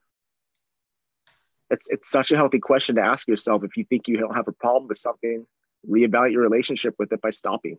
It's, 1.70 1.88
it's 1.90 2.10
such 2.10 2.32
a 2.32 2.36
healthy 2.36 2.60
question 2.60 2.96
to 2.96 3.04
ask 3.04 3.28
yourself. 3.28 3.64
If 3.64 3.78
you 3.78 3.86
think 3.86 4.08
you 4.08 4.18
don't 4.18 4.34
have 4.34 4.48
a 4.48 4.54
problem 4.54 4.88
with 4.88 4.98
something, 4.98 5.46
reevaluate 5.88 6.32
your 6.32 6.42
relationship 6.42 6.96
with 6.98 7.14
it 7.14 7.22
by 7.22 7.30
stopping. 7.30 7.78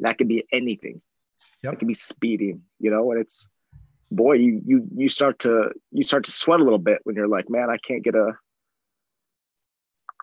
That 0.00 0.18
could 0.18 0.28
be 0.28 0.44
anything. 0.52 1.00
Yep. 1.62 1.74
It 1.74 1.78
could 1.78 1.88
be 1.88 1.94
speeding, 1.94 2.62
you 2.78 2.90
know, 2.90 3.10
and 3.12 3.20
it's, 3.20 3.48
boy, 4.10 4.34
you, 4.34 4.60
you, 4.64 4.88
you 4.94 5.08
start 5.08 5.40
to, 5.40 5.70
you 5.92 6.02
start 6.02 6.24
to 6.24 6.32
sweat 6.32 6.60
a 6.60 6.64
little 6.64 6.78
bit 6.78 7.00
when 7.04 7.16
you're 7.16 7.28
like, 7.28 7.50
man, 7.50 7.70
I 7.70 7.76
can't 7.76 8.02
get 8.02 8.14
a, 8.14 8.32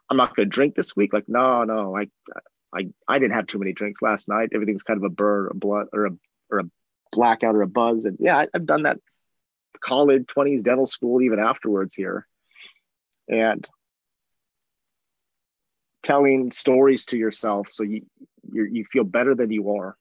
I'm 0.09 0.17
not 0.17 0.35
going 0.35 0.47
to 0.47 0.49
drink 0.49 0.75
this 0.75 0.95
week. 0.95 1.13
Like, 1.13 1.27
no, 1.27 1.63
no, 1.63 1.95
I, 1.95 2.07
I 2.73 2.87
I 3.07 3.19
didn't 3.19 3.33
have 3.33 3.47
too 3.47 3.59
many 3.59 3.73
drinks 3.73 4.01
last 4.01 4.29
night. 4.29 4.49
Everything's 4.53 4.83
kind 4.83 4.97
of 4.97 5.03
a 5.03 5.09
burr, 5.09 5.47
a 5.47 5.53
blood, 5.53 5.87
or 5.93 6.05
a 6.07 6.11
or 6.49 6.59
a 6.59 6.69
blackout 7.11 7.55
or 7.55 7.61
a 7.61 7.67
buzz. 7.67 8.05
And 8.05 8.17
yeah, 8.19 8.37
I, 8.37 8.47
I've 8.53 8.65
done 8.65 8.83
that 8.83 8.99
college, 9.81 10.25
20s, 10.25 10.63
dental 10.63 10.85
school, 10.85 11.21
even 11.21 11.39
afterwards 11.39 11.95
here. 11.95 12.27
And 13.27 13.67
telling 16.03 16.51
stories 16.51 17.05
to 17.05 17.17
yourself 17.17 17.67
so 17.69 17.83
you 17.83 18.05
you 18.51 18.63
you 18.65 18.85
feel 18.85 19.03
better 19.03 19.35
than 19.35 19.51
you 19.51 19.75
are. 19.75 19.97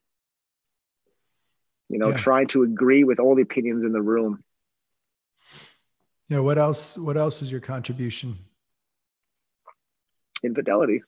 You 1.88 1.98
know, 1.98 2.10
yeah. 2.10 2.16
trying 2.16 2.48
to 2.48 2.62
agree 2.62 3.04
with 3.04 3.20
all 3.20 3.36
the 3.36 3.42
opinions 3.42 3.84
in 3.84 3.92
the 3.92 4.02
room. 4.02 4.42
Yeah, 6.28 6.40
what 6.40 6.58
else 6.58 6.98
what 6.98 7.16
else 7.16 7.40
was 7.40 7.50
your 7.50 7.60
contribution? 7.60 8.38
Infidelity 10.42 11.02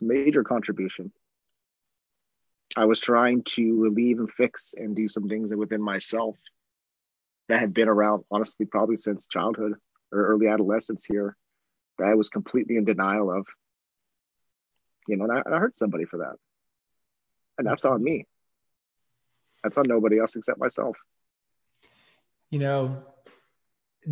major 0.00 0.44
contribution. 0.44 1.12
I 2.76 2.84
was 2.84 3.00
trying 3.00 3.42
to 3.44 3.80
relieve 3.80 4.18
and 4.18 4.30
fix 4.30 4.74
and 4.76 4.94
do 4.94 5.08
some 5.08 5.28
things 5.28 5.54
within 5.54 5.82
myself 5.82 6.36
that 7.48 7.60
had 7.60 7.72
been 7.72 7.88
around, 7.88 8.24
honestly, 8.30 8.66
probably 8.66 8.96
since 8.96 9.26
childhood 9.26 9.74
or 10.12 10.26
early 10.26 10.48
adolescence 10.48 11.04
here 11.04 11.36
that 11.98 12.08
I 12.08 12.14
was 12.14 12.28
completely 12.28 12.76
in 12.76 12.84
denial 12.84 13.32
of. 13.32 13.46
You 15.08 15.16
know, 15.16 15.24
and 15.24 15.32
I, 15.32 15.42
and 15.44 15.54
I 15.54 15.58
hurt 15.58 15.74
somebody 15.74 16.04
for 16.04 16.18
that. 16.18 16.36
And 17.56 17.66
that's 17.66 17.84
on 17.84 18.04
me. 18.04 18.26
That's 19.64 19.78
on 19.78 19.84
nobody 19.88 20.20
else 20.20 20.36
except 20.36 20.60
myself. 20.60 20.96
You 22.50 22.60
know, 22.60 23.02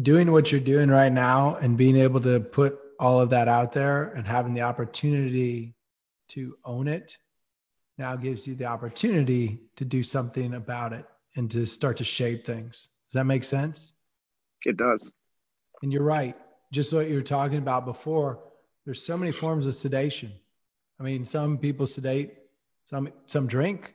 doing 0.02 0.32
what 0.32 0.50
you're 0.50 0.60
doing 0.60 0.90
right 0.90 1.12
now 1.12 1.56
and 1.56 1.76
being 1.76 1.96
able 1.96 2.20
to 2.22 2.40
put 2.40 2.78
all 2.98 3.20
of 3.20 3.30
that 3.30 3.46
out 3.46 3.72
there 3.72 4.10
and 4.10 4.26
having 4.26 4.54
the 4.54 4.62
opportunity 4.62 5.74
to 6.28 6.56
own 6.64 6.88
it 6.88 7.16
now 7.98 8.16
gives 8.16 8.46
you 8.46 8.54
the 8.54 8.64
opportunity 8.64 9.60
to 9.76 9.84
do 9.84 10.02
something 10.02 10.54
about 10.54 10.92
it 10.92 11.06
and 11.36 11.50
to 11.50 11.66
start 11.66 11.98
to 11.98 12.04
shape 12.04 12.44
things. 12.44 12.88
Does 13.08 13.20
that 13.20 13.24
make 13.24 13.44
sense? 13.44 13.92
It 14.64 14.76
does. 14.76 15.12
And 15.82 15.92
you're 15.92 16.02
right. 16.02 16.36
Just 16.72 16.92
what 16.92 17.08
you 17.08 17.14
were 17.14 17.22
talking 17.22 17.58
about 17.58 17.84
before, 17.84 18.40
there's 18.84 19.02
so 19.02 19.16
many 19.16 19.32
forms 19.32 19.66
of 19.66 19.74
sedation. 19.74 20.32
I 20.98 21.02
mean, 21.02 21.24
some 21.24 21.58
people 21.58 21.86
sedate, 21.86 22.34
some 22.84 23.10
some 23.26 23.46
drink, 23.46 23.94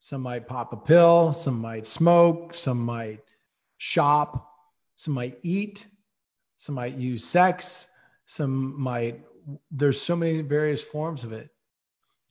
some 0.00 0.22
might 0.22 0.46
pop 0.46 0.72
a 0.72 0.76
pill, 0.76 1.32
some 1.32 1.60
might 1.60 1.86
smoke, 1.86 2.54
some 2.54 2.84
might 2.84 3.20
shop, 3.78 4.52
some 4.96 5.14
might 5.14 5.38
eat, 5.42 5.86
some 6.56 6.74
might 6.74 6.94
use 6.94 7.24
sex, 7.24 7.88
some 8.26 8.80
might 8.80 9.20
there's 9.70 10.00
so 10.00 10.14
many 10.16 10.42
various 10.42 10.82
forms 10.82 11.24
of 11.24 11.32
it 11.32 11.50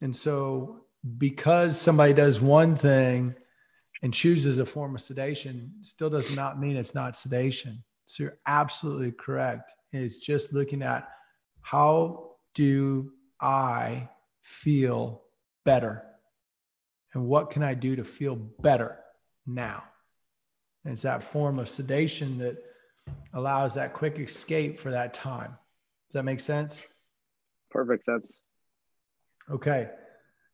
and 0.02 0.16
so, 0.16 0.82
because 1.18 1.80
somebody 1.80 2.14
does 2.14 2.42
one 2.42 2.76
thing 2.76 3.36
and 4.02 4.14
chooses 4.14 4.60
a 4.60 4.66
form 4.66 4.96
of 4.96 5.02
sedation, 5.02 5.74
still 5.82 6.10
does 6.10 6.36
not 6.36 6.60
mean 6.60 6.78
it's 6.78 6.96
not 6.96 7.18
sedation. 7.18 7.84
So, 8.06 8.24
you're 8.24 8.38
absolutely 8.46 9.12
correct. 9.12 9.74
It's 9.92 10.18
just 10.18 10.54
looking 10.54 10.82
at 10.82 11.10
how 11.62 12.32
do 12.54 13.12
I 13.42 14.10
feel 14.42 15.24
better? 15.66 16.04
And 17.14 17.26
what 17.26 17.50
can 17.50 17.64
I 17.64 17.74
do 17.74 17.96
to 17.96 18.04
feel 18.04 18.36
better 18.36 19.00
now? 19.46 19.84
And 20.84 20.94
it's 20.94 21.02
that 21.02 21.24
form 21.24 21.60
of 21.60 21.70
sedation 21.70 22.38
that 22.40 22.58
allows 23.34 23.74
that 23.76 23.94
quick 23.94 24.20
escape 24.20 24.80
for 24.80 24.92
that 24.92 25.14
time. 25.14 25.58
Does 26.10 26.14
that 26.14 26.24
make 26.24 26.40
sense? 26.40 26.88
Perfect 27.72 28.06
sense. 28.06 28.40
Okay. 29.50 29.90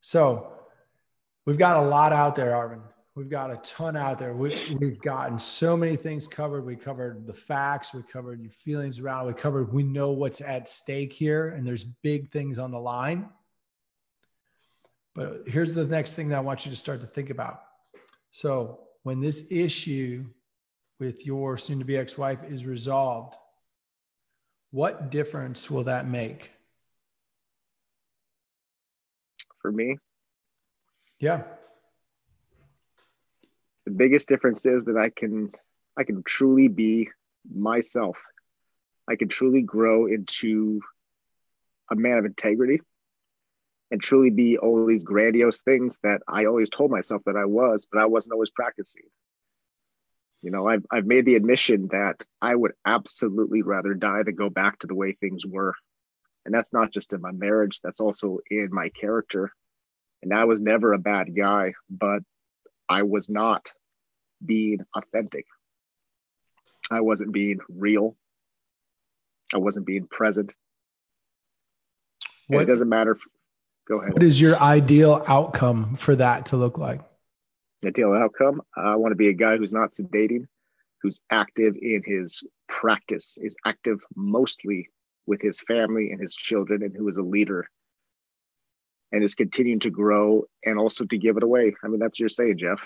So 0.01 0.53
we've 1.45 1.57
got 1.57 1.83
a 1.83 1.85
lot 1.85 2.13
out 2.13 2.35
there, 2.35 2.51
Arvin. 2.51 2.81
We've 3.15 3.29
got 3.29 3.49
a 3.49 3.57
ton 3.57 3.95
out 3.95 4.19
there. 4.19 4.33
We, 4.33 4.53
we've 4.79 4.99
gotten 4.99 5.39
so 5.39 5.77
many 5.77 5.95
things 5.95 6.27
covered. 6.27 6.65
We 6.65 6.75
covered 6.75 7.25
the 7.25 7.33
facts. 7.33 7.93
We 7.93 8.03
covered 8.03 8.41
your 8.41 8.51
feelings 8.51 8.99
around. 8.99 9.27
We 9.27 9.33
covered. 9.33 9.71
We 9.71 9.83
know 9.83 10.11
what's 10.11 10.41
at 10.41 10.67
stake 10.67 11.13
here, 11.13 11.49
and 11.49 11.65
there's 11.65 11.83
big 11.83 12.29
things 12.29 12.59
on 12.59 12.71
the 12.71 12.79
line. 12.79 13.29
But 15.13 15.47
here's 15.47 15.73
the 15.73 15.85
next 15.85 16.13
thing 16.13 16.27
that 16.29 16.37
I 16.37 16.41
want 16.41 16.65
you 16.65 16.71
to 16.71 16.77
start 16.77 16.99
to 17.01 17.07
think 17.07 17.29
about. 17.29 17.61
So 18.31 18.79
when 19.03 19.21
this 19.21 19.45
issue 19.49 20.25
with 20.99 21.25
your 21.25 21.57
soon-to-be 21.57 21.95
ex-wife 21.95 22.43
is 22.43 22.65
resolved, 22.65 23.35
what 24.71 25.09
difference 25.09 25.71
will 25.71 25.85
that 25.85 26.05
make? 26.05 26.51
for 29.65 29.71
me. 29.71 29.97
Yeah. 31.19 31.41
The 33.85 33.91
biggest 33.91 34.27
difference 34.27 34.65
is 34.65 34.85
that 34.85 34.97
I 34.97 35.09
can 35.09 35.51
I 35.97 36.03
can 36.03 36.23
truly 36.23 36.67
be 36.67 37.09
myself. 37.53 38.17
I 39.07 39.15
can 39.15 39.29
truly 39.29 39.61
grow 39.61 40.07
into 40.07 40.81
a 41.91 41.95
man 41.95 42.17
of 42.17 42.25
integrity 42.25 42.81
and 43.91 44.01
truly 44.01 44.31
be 44.31 44.57
all 44.57 44.85
these 44.85 45.03
grandiose 45.03 45.61
things 45.61 45.99
that 46.03 46.21
I 46.27 46.45
always 46.45 46.69
told 46.69 46.89
myself 46.89 47.21
that 47.25 47.37
I 47.37 47.45
was, 47.45 47.87
but 47.91 48.01
I 48.01 48.05
wasn't 48.05 48.33
always 48.33 48.49
practicing. 48.49 49.03
You 50.41 50.51
know, 50.51 50.67
I've, 50.67 50.85
I've 50.91 51.05
made 51.05 51.25
the 51.25 51.35
admission 51.35 51.87
that 51.91 52.25
I 52.41 52.55
would 52.55 52.73
absolutely 52.85 53.61
rather 53.61 53.93
die 53.93 54.23
than 54.23 54.35
go 54.35 54.49
back 54.49 54.79
to 54.79 54.87
the 54.87 54.95
way 54.95 55.13
things 55.13 55.45
were. 55.45 55.73
And 56.45 56.53
that's 56.53 56.73
not 56.73 56.91
just 56.91 57.13
in 57.13 57.21
my 57.21 57.31
marriage, 57.31 57.79
that's 57.81 57.99
also 57.99 58.39
in 58.49 58.69
my 58.71 58.89
character. 58.89 59.51
And 60.21 60.33
I 60.33 60.45
was 60.45 60.61
never 60.61 60.93
a 60.93 60.99
bad 60.99 61.35
guy, 61.35 61.73
but 61.89 62.21
I 62.89 63.03
was 63.03 63.29
not 63.29 63.71
being 64.45 64.79
authentic. 64.95 65.45
I 66.91 67.01
wasn't 67.01 67.31
being 67.31 67.59
real. 67.69 68.15
I 69.53 69.57
wasn't 69.57 69.85
being 69.85 70.07
present. 70.07 70.53
What, 72.47 72.63
it 72.63 72.65
doesn't 72.65 72.89
matter. 72.89 73.11
If, 73.11 73.23
go 73.87 74.01
ahead. 74.01 74.13
What 74.13 74.23
is 74.23 74.39
your 74.39 74.57
ideal 74.61 75.23
outcome 75.27 75.95
for 75.95 76.15
that 76.15 76.47
to 76.47 76.57
look 76.57 76.77
like? 76.77 77.01
Ideal 77.83 78.13
outcome. 78.13 78.61
I 78.75 78.95
want 78.95 79.11
to 79.11 79.15
be 79.15 79.29
a 79.29 79.33
guy 79.33 79.57
who's 79.57 79.73
not 79.73 79.91
sedating, 79.91 80.47
who's 81.01 81.21
active 81.31 81.75
in 81.81 82.03
his 82.05 82.43
practice, 82.67 83.37
is 83.41 83.55
active 83.65 83.99
mostly 84.15 84.89
with 85.25 85.41
his 85.41 85.61
family 85.61 86.11
and 86.11 86.21
his 86.21 86.35
children, 86.35 86.83
and 86.83 86.95
who 86.95 87.07
is 87.07 87.17
a 87.17 87.23
leader 87.23 87.67
and 89.11 89.23
is 89.23 89.35
continuing 89.35 89.79
to 89.79 89.89
grow 89.89 90.43
and 90.63 90.79
also 90.79 91.05
to 91.05 91.17
give 91.17 91.37
it 91.37 91.43
away. 91.43 91.73
I 91.83 91.87
mean, 91.87 91.99
that's 91.99 92.19
your 92.19 92.29
saying, 92.29 92.57
Jeff. 92.57 92.79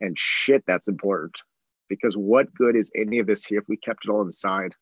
And 0.00 0.18
shit, 0.18 0.62
that's 0.66 0.88
important 0.88 1.34
because 1.88 2.16
what 2.16 2.54
good 2.54 2.76
is 2.76 2.90
any 2.94 3.18
of 3.18 3.26
this 3.26 3.44
here 3.44 3.58
if 3.58 3.68
we 3.68 3.76
kept 3.76 4.04
it 4.04 4.10
all 4.10 4.22
inside? 4.22 4.74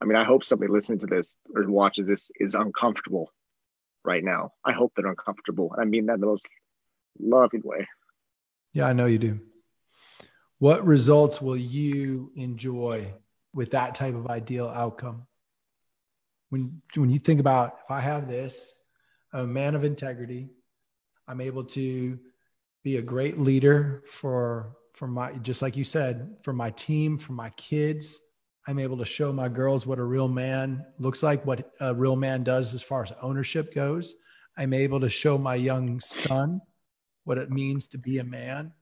I 0.00 0.04
mean, 0.04 0.16
I 0.16 0.24
hope 0.24 0.44
somebody 0.44 0.72
listening 0.72 0.98
to 1.00 1.06
this 1.06 1.36
or 1.54 1.68
watches 1.70 2.08
this 2.08 2.30
is 2.40 2.54
uncomfortable 2.54 3.30
right 4.04 4.24
now. 4.24 4.50
I 4.64 4.72
hope 4.72 4.92
they're 4.94 5.06
uncomfortable. 5.06 5.74
I 5.78 5.84
mean 5.84 6.06
that 6.06 6.14
in 6.14 6.20
the 6.20 6.26
most 6.26 6.46
loving 7.20 7.62
way. 7.64 7.86
Yeah, 8.72 8.86
I 8.86 8.94
know 8.94 9.06
you 9.06 9.18
do. 9.18 9.40
What 10.58 10.84
results 10.86 11.40
will 11.40 11.56
you 11.56 12.32
enjoy 12.34 13.12
with 13.52 13.72
that 13.72 13.94
type 13.94 14.14
of 14.14 14.28
ideal 14.28 14.68
outcome? 14.68 15.26
When 16.50 16.82
when 16.94 17.10
you 17.10 17.18
think 17.18 17.40
about 17.40 17.78
if 17.84 17.90
I 17.90 18.00
have 18.00 18.28
this, 18.28 18.74
a 19.32 19.44
man 19.44 19.74
of 19.74 19.84
integrity, 19.84 20.50
I'm 21.26 21.40
able 21.40 21.64
to 21.64 22.18
be 22.82 22.96
a 22.96 23.02
great 23.02 23.38
leader 23.38 24.02
for 24.06 24.76
for 24.94 25.06
my 25.06 25.32
just 25.38 25.62
like 25.62 25.76
you 25.76 25.84
said, 25.84 26.36
for 26.42 26.52
my 26.52 26.70
team, 26.70 27.18
for 27.18 27.32
my 27.32 27.50
kids, 27.50 28.20
I'm 28.66 28.78
able 28.78 28.98
to 28.98 29.04
show 29.04 29.32
my 29.32 29.48
girls 29.48 29.86
what 29.86 29.98
a 29.98 30.04
real 30.04 30.28
man 30.28 30.84
looks 30.98 31.22
like, 31.22 31.44
what 31.44 31.72
a 31.80 31.94
real 31.94 32.16
man 32.16 32.44
does 32.44 32.74
as 32.74 32.82
far 32.82 33.02
as 33.02 33.12
ownership 33.20 33.74
goes. 33.74 34.14
I'm 34.56 34.74
able 34.74 35.00
to 35.00 35.08
show 35.08 35.38
my 35.38 35.54
young 35.54 35.98
son 36.00 36.60
what 37.24 37.38
it 37.38 37.50
means 37.50 37.86
to 37.88 37.98
be 37.98 38.18
a 38.18 38.24
man 38.24 38.72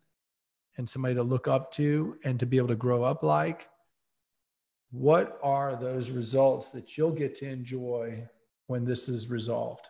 and 0.76 0.88
somebody 0.88 1.14
to 1.14 1.22
look 1.22 1.46
up 1.46 1.70
to 1.72 2.16
and 2.24 2.38
to 2.40 2.46
be 2.46 2.56
able 2.56 2.68
to 2.68 2.74
grow 2.74 3.04
up 3.04 3.22
like. 3.22 3.68
What 4.90 5.38
are 5.42 5.76
those 5.76 6.10
results 6.10 6.70
that 6.70 6.98
you'll 6.98 7.12
get 7.12 7.36
to 7.36 7.48
enjoy 7.48 8.26
when 8.66 8.84
this 8.84 9.08
is 9.08 9.30
resolved? 9.30 9.86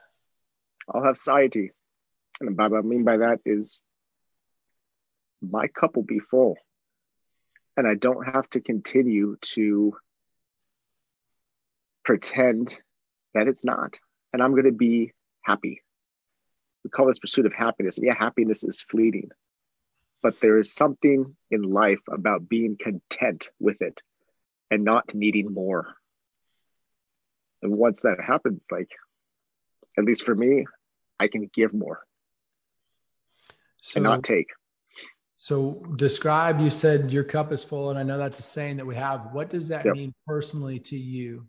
I'll 0.92 1.04
have 1.04 1.18
satiety. 1.18 1.70
And 2.40 2.56
by 2.56 2.68
what 2.68 2.78
I 2.78 2.82
mean 2.82 3.04
by 3.04 3.18
that 3.18 3.40
is 3.44 3.82
my 5.42 5.68
cup 5.68 5.96
will 5.96 6.02
be 6.02 6.18
full 6.18 6.56
and 7.76 7.88
I 7.88 7.94
don't 7.94 8.26
have 8.26 8.48
to 8.50 8.60
continue 8.60 9.36
to 9.54 9.96
pretend 12.04 12.76
that 13.32 13.48
it's 13.48 13.64
not. 13.64 13.98
And 14.32 14.42
I'm 14.42 14.50
going 14.50 14.64
to 14.64 14.72
be 14.72 15.12
happy. 15.42 15.80
We 16.84 16.90
call 16.90 17.06
this 17.06 17.18
pursuit 17.18 17.46
of 17.46 17.54
happiness. 17.54 17.98
Yeah, 18.02 18.14
happiness 18.18 18.64
is 18.64 18.82
fleeting, 18.82 19.30
but 20.22 20.40
there 20.40 20.58
is 20.58 20.74
something 20.74 21.36
in 21.50 21.62
life 21.62 22.00
about 22.10 22.48
being 22.48 22.76
content 22.78 23.50
with 23.58 23.80
it 23.80 24.02
and 24.70 24.84
not 24.84 25.14
needing 25.14 25.52
more. 25.52 25.94
And 27.62 27.74
once 27.74 28.02
that 28.02 28.18
happens, 28.22 28.66
like, 28.70 28.90
at 29.98 30.04
least 30.04 30.24
for 30.24 30.34
me, 30.34 30.66
I 31.20 31.28
can 31.28 31.50
give 31.54 31.74
more 31.74 32.00
so, 33.82 33.98
and 33.98 34.04
not 34.04 34.24
take. 34.24 34.48
So 35.36 35.82
describe, 35.96 36.60
you 36.60 36.70
said 36.70 37.12
your 37.12 37.24
cup 37.24 37.52
is 37.52 37.62
full, 37.62 37.90
and 37.90 37.98
I 37.98 38.02
know 38.02 38.18
that's 38.18 38.38
a 38.38 38.42
saying 38.42 38.78
that 38.78 38.86
we 38.86 38.96
have. 38.96 39.32
What 39.32 39.50
does 39.50 39.68
that 39.68 39.84
yep. 39.84 39.94
mean 39.94 40.14
personally 40.26 40.80
to 40.80 40.96
you? 40.96 41.46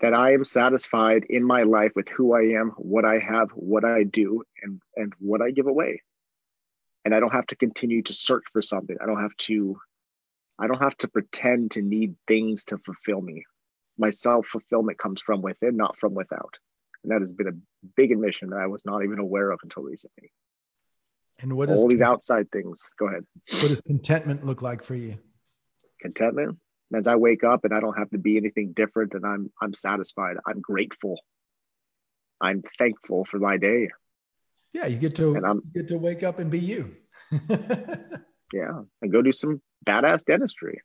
That 0.00 0.12
I 0.12 0.32
am 0.32 0.44
satisfied 0.44 1.24
in 1.28 1.44
my 1.44 1.62
life 1.62 1.92
with 1.94 2.08
who 2.08 2.34
I 2.34 2.58
am, 2.58 2.70
what 2.76 3.04
I 3.04 3.18
have, 3.18 3.50
what 3.50 3.84
I 3.84 4.02
do, 4.02 4.42
and 4.62 4.82
and 4.96 5.12
what 5.18 5.40
I 5.40 5.52
give 5.52 5.66
away. 5.66 6.02
And 7.04 7.14
I 7.14 7.20
don't 7.20 7.32
have 7.32 7.46
to 7.46 7.56
continue 7.56 8.02
to 8.02 8.12
search 8.12 8.44
for 8.50 8.60
something. 8.60 8.96
I 9.00 9.06
don't 9.06 9.20
have 9.20 9.36
to 9.48 9.78
I 10.58 10.66
don't 10.66 10.82
have 10.82 10.96
to 10.98 11.08
pretend 11.08 11.72
to 11.72 11.82
need 11.82 12.16
things 12.26 12.64
to 12.64 12.78
fulfill 12.78 13.20
me. 13.20 13.44
My 13.98 14.10
self-fulfillment 14.10 14.98
comes 14.98 15.20
from 15.20 15.42
within, 15.42 15.76
not 15.76 15.96
from 15.96 16.14
without. 16.14 16.58
And 17.02 17.12
that 17.12 17.20
has 17.20 17.32
been 17.32 17.48
a 17.48 17.86
big 17.96 18.12
admission 18.12 18.50
that 18.50 18.60
I 18.60 18.66
was 18.66 18.84
not 18.84 19.04
even 19.04 19.18
aware 19.18 19.50
of 19.50 19.60
until 19.62 19.82
recently. 19.82 20.32
And 21.38 21.56
what 21.56 21.70
all 21.70 21.88
these 21.88 22.02
outside 22.02 22.50
things? 22.52 22.82
Go 22.98 23.08
ahead. 23.08 23.24
What 23.50 23.68
does 23.68 23.80
contentment 23.80 24.44
look 24.44 24.60
like 24.60 24.84
for 24.84 24.94
you? 24.94 25.16
Contentment 26.00 26.58
as 26.94 27.06
I 27.06 27.16
wake 27.16 27.44
up 27.44 27.64
and 27.64 27.72
I 27.72 27.80
don't 27.80 27.96
have 27.96 28.10
to 28.10 28.18
be 28.18 28.36
anything 28.36 28.72
different, 28.74 29.14
and 29.14 29.24
I'm 29.24 29.50
I'm 29.60 29.72
satisfied. 29.72 30.36
I'm 30.46 30.60
grateful. 30.60 31.20
I'm 32.40 32.62
thankful 32.78 33.24
for 33.24 33.38
my 33.38 33.56
day. 33.56 33.90
Yeah, 34.72 34.86
you 34.86 34.98
get 34.98 35.16
to 35.16 35.34
and 35.34 35.46
I'm, 35.46 35.62
get 35.74 35.88
to 35.88 35.98
wake 35.98 36.22
up 36.22 36.38
and 36.38 36.50
be 36.50 36.58
you. 36.58 36.94
yeah, 37.32 38.82
and 39.02 39.12
go 39.12 39.22
do 39.22 39.32
some 39.32 39.60
badass 39.86 40.24
dentistry. 40.24 40.80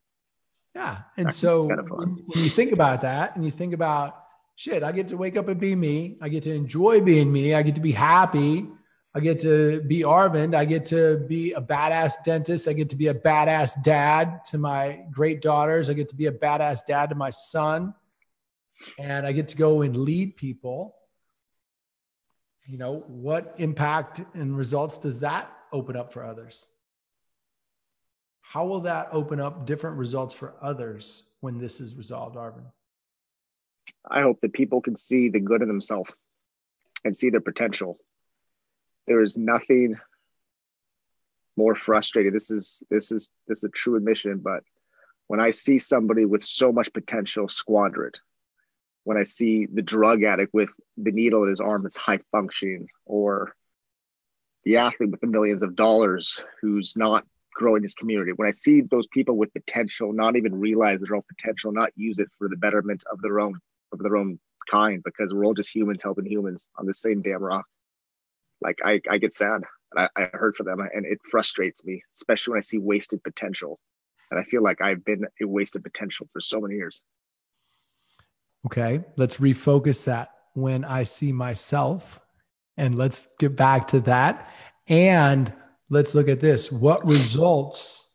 Yeah, 0.73 0.99
and 1.17 1.33
so 1.33 1.67
kind 1.67 1.79
of 1.79 1.89
when, 1.89 2.23
when 2.25 2.43
you 2.43 2.49
think 2.49 2.71
about 2.71 3.01
that, 3.01 3.35
and 3.35 3.45
you 3.45 3.51
think 3.51 3.73
about 3.73 4.24
shit, 4.55 4.83
I 4.83 4.91
get 4.91 5.09
to 5.09 5.17
wake 5.17 5.37
up 5.37 5.47
and 5.47 5.59
be 5.59 5.75
me. 5.75 6.17
I 6.21 6.29
get 6.29 6.43
to 6.43 6.53
enjoy 6.53 7.01
being 7.01 7.31
me. 7.31 7.53
I 7.53 7.61
get 7.61 7.75
to 7.75 7.81
be 7.81 7.91
happy. 7.91 8.67
I 9.13 9.19
get 9.19 9.39
to 9.39 9.81
be 9.81 10.01
Arvind. 10.01 10.55
I 10.55 10.65
get 10.65 10.85
to 10.85 11.17
be 11.17 11.53
a 11.53 11.61
badass 11.61 12.23
dentist. 12.23 12.67
I 12.67 12.73
get 12.73 12.89
to 12.89 12.95
be 12.95 13.07
a 13.07 13.13
badass 13.13 13.81
dad 13.83 14.43
to 14.45 14.57
my 14.57 15.05
great 15.11 15.41
daughters. 15.41 15.89
I 15.89 15.93
get 15.93 16.09
to 16.09 16.15
be 16.15 16.25
a 16.25 16.31
badass 16.31 16.85
dad 16.85 17.09
to 17.09 17.15
my 17.15 17.29
son. 17.29 17.93
And 18.99 19.25
I 19.25 19.31
get 19.31 19.49
to 19.49 19.57
go 19.57 19.83
and 19.83 19.95
lead 19.95 20.35
people. 20.35 20.95
You 22.67 22.77
know, 22.77 23.03
what 23.07 23.55
impact 23.57 24.21
and 24.33 24.57
results 24.57 24.97
does 24.97 25.19
that 25.21 25.49
open 25.71 25.95
up 25.95 26.11
for 26.11 26.25
others? 26.25 26.67
How 28.41 28.65
will 28.65 28.81
that 28.81 29.09
open 29.11 29.39
up 29.39 29.65
different 29.65 29.97
results 29.97 30.33
for 30.33 30.55
others 30.61 31.23
when 31.39 31.57
this 31.57 31.79
is 31.79 31.95
resolved, 31.95 32.35
Arvind? 32.35 32.71
I 34.09 34.21
hope 34.21 34.41
that 34.41 34.53
people 34.53 34.81
can 34.81 34.95
see 34.95 35.29
the 35.29 35.39
good 35.39 35.61
in 35.61 35.67
themselves 35.67 36.11
and 37.03 37.15
see 37.15 37.29
their 37.29 37.41
potential 37.41 37.99
there 39.07 39.21
is 39.21 39.37
nothing 39.37 39.95
more 41.57 41.75
frustrating. 41.75 42.33
This 42.33 42.51
is 42.51 42.83
this 42.89 43.11
is 43.11 43.29
this 43.47 43.59
is 43.59 43.63
a 43.65 43.69
true 43.69 43.95
admission, 43.95 44.39
but 44.39 44.63
when 45.27 45.39
I 45.39 45.51
see 45.51 45.79
somebody 45.79 46.25
with 46.25 46.43
so 46.43 46.71
much 46.71 46.91
potential 46.93 47.47
squander 47.47 48.07
it, 48.07 48.17
when 49.03 49.17
I 49.17 49.23
see 49.23 49.65
the 49.65 49.81
drug 49.81 50.23
addict 50.23 50.53
with 50.53 50.73
the 50.97 51.11
needle 51.11 51.43
in 51.43 51.49
his 51.49 51.61
arm 51.61 51.83
that's 51.83 51.97
high 51.97 52.19
functioning, 52.31 52.87
or 53.05 53.55
the 54.63 54.77
athlete 54.77 55.11
with 55.11 55.21
the 55.21 55.27
millions 55.27 55.63
of 55.63 55.75
dollars 55.75 56.41
who's 56.61 56.95
not 56.97 57.25
growing 57.53 57.83
his 57.83 57.93
community, 57.93 58.33
when 58.35 58.47
I 58.47 58.51
see 58.51 58.81
those 58.81 59.07
people 59.07 59.37
with 59.37 59.53
potential 59.53 60.11
not 60.11 60.35
even 60.35 60.59
realize 60.59 60.99
their 60.99 61.15
own 61.15 61.23
potential, 61.29 61.71
not 61.71 61.91
use 61.95 62.19
it 62.19 62.27
for 62.37 62.49
the 62.49 62.57
betterment 62.57 63.03
of 63.11 63.21
their 63.21 63.39
own 63.39 63.59
of 63.93 63.99
their 63.99 64.17
own 64.17 64.39
kind, 64.69 65.01
because 65.03 65.33
we're 65.33 65.45
all 65.45 65.53
just 65.53 65.73
humans 65.73 66.03
helping 66.03 66.25
humans 66.25 66.67
on 66.77 66.85
the 66.85 66.93
same 66.93 67.21
damn 67.21 67.43
rock 67.43 67.65
like 68.61 68.79
I, 68.83 69.01
I 69.09 69.17
get 69.17 69.33
sad. 69.33 69.61
I, 69.95 70.09
I 70.15 70.29
heard 70.33 70.55
from 70.55 70.65
them 70.65 70.79
and 70.79 71.05
it 71.05 71.19
frustrates 71.29 71.85
me, 71.85 72.01
especially 72.15 72.51
when 72.51 72.57
I 72.57 72.61
see 72.61 72.77
wasted 72.77 73.23
potential. 73.23 73.79
And 74.31 74.39
I 74.39 74.43
feel 74.43 74.63
like 74.63 74.81
I've 74.81 75.05
been 75.05 75.25
a 75.41 75.47
wasted 75.47 75.83
potential 75.83 76.27
for 76.33 76.41
so 76.41 76.59
many 76.59 76.75
years. 76.75 77.03
Okay, 78.65 79.03
let's 79.15 79.37
refocus 79.37 80.03
that 80.05 80.29
when 80.53 80.83
I 80.83 81.03
see 81.03 81.31
myself. 81.31 82.19
And 82.77 82.97
let's 82.97 83.27
get 83.39 83.55
back 83.55 83.87
to 83.89 84.01
that. 84.01 84.49
And 84.87 85.53
let's 85.89 86.15
look 86.15 86.27
at 86.27 86.41
this. 86.41 86.71
What 86.71 87.05
results? 87.05 88.09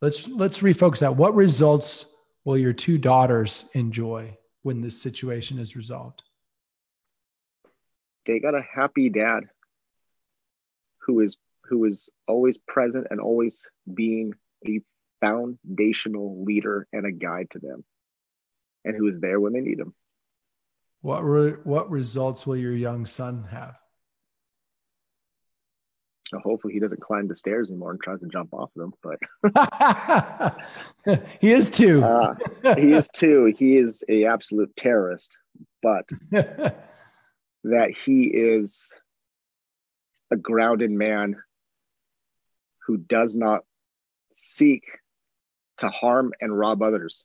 Let's 0.00 0.26
let's 0.28 0.58
refocus 0.58 1.00
that. 1.00 1.16
What 1.16 1.34
results 1.34 2.15
will 2.46 2.56
your 2.56 2.72
two 2.72 2.96
daughters 2.96 3.66
enjoy 3.74 4.38
when 4.62 4.80
this 4.80 4.98
situation 5.00 5.58
is 5.58 5.76
resolved? 5.76 6.22
they 8.24 8.40
got 8.40 8.56
a 8.56 8.62
happy 8.74 9.08
dad 9.08 9.44
who 11.06 11.20
is 11.20 11.36
who 11.62 11.84
is 11.84 12.08
always 12.26 12.58
present 12.58 13.06
and 13.10 13.20
always 13.20 13.70
being 13.94 14.32
a 14.66 14.80
foundational 15.20 16.42
leader 16.44 16.88
and 16.92 17.06
a 17.06 17.12
guide 17.12 17.48
to 17.50 17.60
them 17.60 17.84
and 18.84 18.96
who 18.96 19.06
is 19.06 19.20
there 19.20 19.38
when 19.38 19.52
they 19.52 19.60
need 19.60 19.78
him 19.78 19.94
What 21.02 21.20
re- 21.20 21.60
what 21.62 21.88
results 21.88 22.46
will 22.46 22.56
your 22.56 22.74
young 22.74 23.06
son 23.06 23.44
have? 23.50 23.76
So 26.30 26.40
hopefully 26.40 26.74
he 26.74 26.80
doesn't 26.80 27.00
climb 27.00 27.28
the 27.28 27.36
stairs 27.36 27.70
anymore 27.70 27.92
and 27.92 28.00
tries 28.00 28.20
to 28.20 28.26
jump 28.26 28.52
off 28.52 28.70
them. 28.74 28.92
But 29.00 29.18
he 31.40 31.52
is 31.52 31.70
too. 31.70 32.02
uh, 32.02 32.34
he 32.76 32.92
is 32.92 33.08
too. 33.10 33.54
He 33.56 33.76
is 33.76 34.02
a 34.08 34.24
absolute 34.24 34.74
terrorist. 34.74 35.38
But 35.82 36.08
that 36.30 37.90
he 38.04 38.24
is 38.24 38.90
a 40.32 40.36
grounded 40.36 40.90
man 40.90 41.36
who 42.86 42.96
does 42.96 43.36
not 43.36 43.62
seek 44.32 44.84
to 45.78 45.88
harm 45.88 46.32
and 46.40 46.56
rob 46.56 46.82
others 46.82 47.24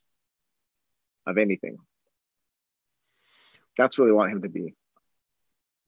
of 1.26 1.38
anything. 1.38 1.78
That's 3.76 3.98
really 3.98 4.12
what 4.12 4.22
I 4.22 4.24
want 4.26 4.32
him 4.36 4.42
to 4.42 4.48
be. 4.48 4.74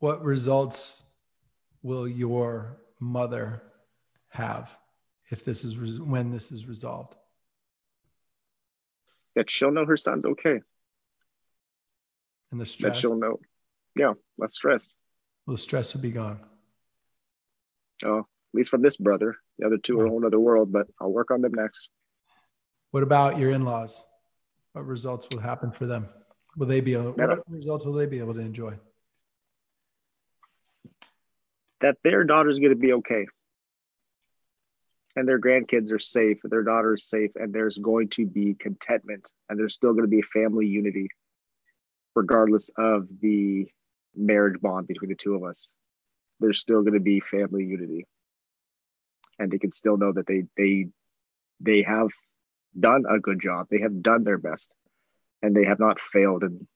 What 0.01 0.25
results 0.25 1.05
will 1.83 2.09
your 2.09 2.79
mother 3.01 3.62
have 4.28 4.76
if 5.30 5.45
this 5.45 5.64
is 5.64 5.76
res- 5.76 6.01
when 6.01 6.30
this 6.30 6.53
is 6.53 6.66
resolved? 6.66 7.16
That 9.36 9.51
she'll 9.51 9.72
know 9.72 9.86
her 9.86 9.97
son's 9.97 10.24
okay. 10.24 10.61
And 12.53 12.61
the 12.61 12.66
stress. 12.66 12.95
That 12.95 13.01
she'll 13.01 13.16
know, 13.16 13.40
yeah, 13.97 14.12
less 14.38 14.55
stressed. 14.55 14.92
Well, 15.47 15.57
the 15.57 15.62
stress 15.62 15.95
will 15.95 16.03
be 16.03 16.12
gone. 16.12 16.40
Oh, 18.05 18.20
at 18.20 18.24
least 18.53 18.70
from 18.70 18.82
this 18.82 18.97
brother. 18.97 19.36
The 19.59 19.66
other 19.66 19.78
two 19.78 19.99
are 20.01 20.07
a 20.07 20.09
whole 20.09 20.24
other 20.24 20.40
world, 20.40 20.72
but 20.72 20.86
I'll 21.01 21.12
work 21.12 21.30
on 21.30 21.40
them 21.40 21.53
next. 21.55 21.88
What 22.90 23.03
about 23.03 23.38
your 23.38 23.51
in-laws? 23.51 24.05
What 24.72 24.86
results 24.86 25.28
will 25.30 25.40
happen 25.40 25.72
for 25.72 25.86
them? 25.86 26.09
Will 26.57 26.66
they 26.66 26.80
be 26.80 26.95
able, 26.95 27.12
what 27.12 27.49
results 27.49 27.84
will 27.84 27.92
they 27.92 28.07
be 28.07 28.20
able 28.20 28.34
to 28.34 28.40
enjoy? 28.40 28.78
That 31.81 31.97
their 32.03 32.25
daughter's 32.25 32.59
going 32.59 32.70
to 32.70 32.77
be 32.77 32.93
okay. 32.95 33.27
And 35.16 35.29
their 35.29 35.41
grandkids 35.41 35.93
are 35.93 35.99
safe, 35.99 36.39
their 36.43 36.64
daughter 36.64 36.95
is 36.95 37.09
safe, 37.09 37.31
and 37.37 37.53
there's 37.53 37.79
going 37.79 38.09
to 38.11 38.27
be 38.27 38.55
contentment, 38.55 39.31
and 39.49 39.59
there's 39.59 39.75
still 39.75 39.93
going 39.93 40.05
to 40.05 40.09
be 40.09 40.22
family 40.22 40.66
unity, 40.66 41.09
regardless 42.16 42.68
of 42.77 43.07
the 43.20 43.68
marriage 44.16 44.61
bond 44.61 44.89
between 44.89 45.11
the 45.11 45.16
two 45.16 45.35
of 45.35 45.45
us. 45.45 45.70
There's 46.41 46.59
still 46.59 46.83
going 46.83 46.95
to 46.95 47.01
be 47.01 47.20
family 47.20 47.64
unity, 47.64 48.07
and 49.39 49.53
they 49.53 49.59
can 49.59 49.70
still 49.70 49.97
know 49.97 50.12
that 50.12 50.27
they 50.27 50.45
they 50.57 50.89
they 51.61 51.83
have 51.83 52.09
done 52.79 53.05
a 53.09 53.20
good 53.20 53.41
job. 53.41 53.68
They 53.70 53.81
have 53.81 54.03
done 54.03 54.25
their 54.25 54.39
best, 54.39 54.75
and 55.43 55.55
they 55.55 55.64
have 55.64 55.79
not 55.79 56.01
failed 56.01 56.43
and 56.43 56.66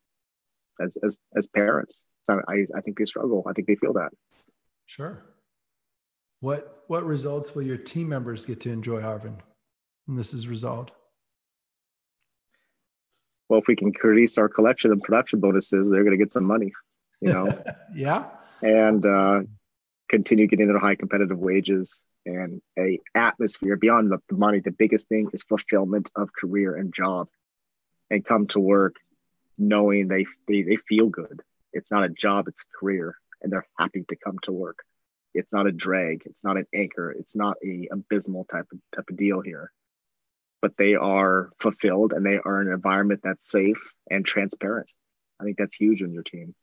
as 0.80 0.96
as 1.02 1.16
as 1.34 1.48
parents. 1.48 2.02
So 2.22 2.40
I 2.46 2.66
I 2.76 2.80
think 2.82 2.98
they 2.98 3.04
struggle. 3.04 3.44
I 3.48 3.52
think 3.52 3.66
they 3.66 3.74
feel 3.74 3.94
that. 3.94 4.12
Sure. 4.88 5.22
What 6.40 6.84
what 6.86 7.04
results 7.04 7.54
will 7.54 7.62
your 7.62 7.76
team 7.76 8.08
members 8.08 8.46
get 8.46 8.60
to 8.62 8.72
enjoy, 8.72 9.02
Arvin, 9.02 9.36
when 10.06 10.16
this 10.16 10.32
is 10.32 10.48
resolved? 10.48 10.92
Well, 13.48 13.60
if 13.60 13.66
we 13.68 13.76
can 13.76 13.88
increase 13.88 14.38
our 14.38 14.48
collection 14.48 14.90
and 14.90 15.02
production 15.02 15.40
bonuses, 15.40 15.90
they're 15.90 16.04
going 16.04 16.18
to 16.18 16.22
get 16.22 16.32
some 16.32 16.44
money, 16.44 16.72
you 17.20 17.32
know. 17.32 17.62
yeah. 17.94 18.28
And 18.62 19.04
uh, 19.04 19.40
continue 20.08 20.46
getting 20.46 20.68
their 20.68 20.78
high 20.78 20.94
competitive 20.94 21.38
wages 21.38 22.02
and 22.24 22.62
a 22.78 22.98
atmosphere 23.14 23.76
beyond 23.76 24.10
the, 24.10 24.18
the 24.30 24.36
money. 24.36 24.60
The 24.60 24.70
biggest 24.70 25.08
thing 25.08 25.28
is 25.34 25.42
fulfillment 25.42 26.10
of 26.16 26.30
career 26.32 26.76
and 26.76 26.94
job, 26.94 27.28
and 28.10 28.24
come 28.24 28.46
to 28.48 28.60
work 28.60 28.96
knowing 29.58 30.08
they 30.08 30.24
they, 30.46 30.62
they 30.62 30.76
feel 30.76 31.10
good. 31.10 31.42
It's 31.74 31.90
not 31.90 32.04
a 32.04 32.08
job; 32.08 32.48
it's 32.48 32.62
a 32.62 32.78
career, 32.78 33.16
and 33.42 33.52
they're 33.52 33.66
happy 33.78 34.04
to 34.08 34.16
come 34.16 34.38
to 34.42 34.52
work. 34.52 34.84
It's 35.34 35.52
not 35.52 35.66
a 35.66 35.72
drag. 35.72 36.22
It's 36.24 36.42
not 36.42 36.56
an 36.56 36.66
anchor. 36.74 37.10
It's 37.10 37.36
not 37.36 37.56
a 37.64 37.88
abysmal 37.92 38.44
type 38.44 38.66
of 38.72 38.78
type 38.94 39.08
of 39.10 39.16
deal 39.16 39.40
here. 39.40 39.72
But 40.60 40.76
they 40.76 40.94
are 40.94 41.50
fulfilled 41.60 42.12
and 42.12 42.26
they 42.26 42.38
are 42.44 42.60
an 42.60 42.72
environment 42.72 43.20
that's 43.22 43.48
safe 43.48 43.92
and 44.10 44.24
transparent. 44.24 44.90
I 45.40 45.44
think 45.44 45.56
that's 45.56 45.76
huge 45.76 46.02
in 46.02 46.12
your 46.12 46.24
team. 46.24 46.54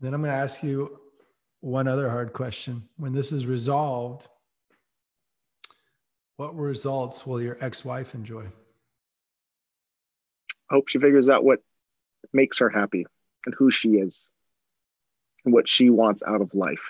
Then 0.00 0.14
I'm 0.14 0.22
going 0.22 0.32
to 0.32 0.38
ask 0.38 0.62
you 0.62 0.98
one 1.60 1.86
other 1.86 2.08
hard 2.08 2.32
question. 2.32 2.88
When 2.96 3.12
this 3.12 3.30
is 3.30 3.46
resolved, 3.46 4.26
what 6.36 6.56
results 6.56 7.26
will 7.26 7.42
your 7.42 7.58
ex-wife 7.60 8.14
enjoy? 8.14 8.46
I 10.70 10.74
hope 10.74 10.88
she 10.88 10.98
figures 10.98 11.28
out 11.28 11.44
what 11.44 11.60
makes 12.32 12.58
her 12.58 12.70
happy 12.70 13.06
and 13.44 13.54
who 13.54 13.70
she 13.70 13.90
is 13.90 14.26
and 15.44 15.52
what 15.52 15.68
she 15.68 15.90
wants 15.90 16.22
out 16.26 16.40
of 16.40 16.54
life 16.54 16.88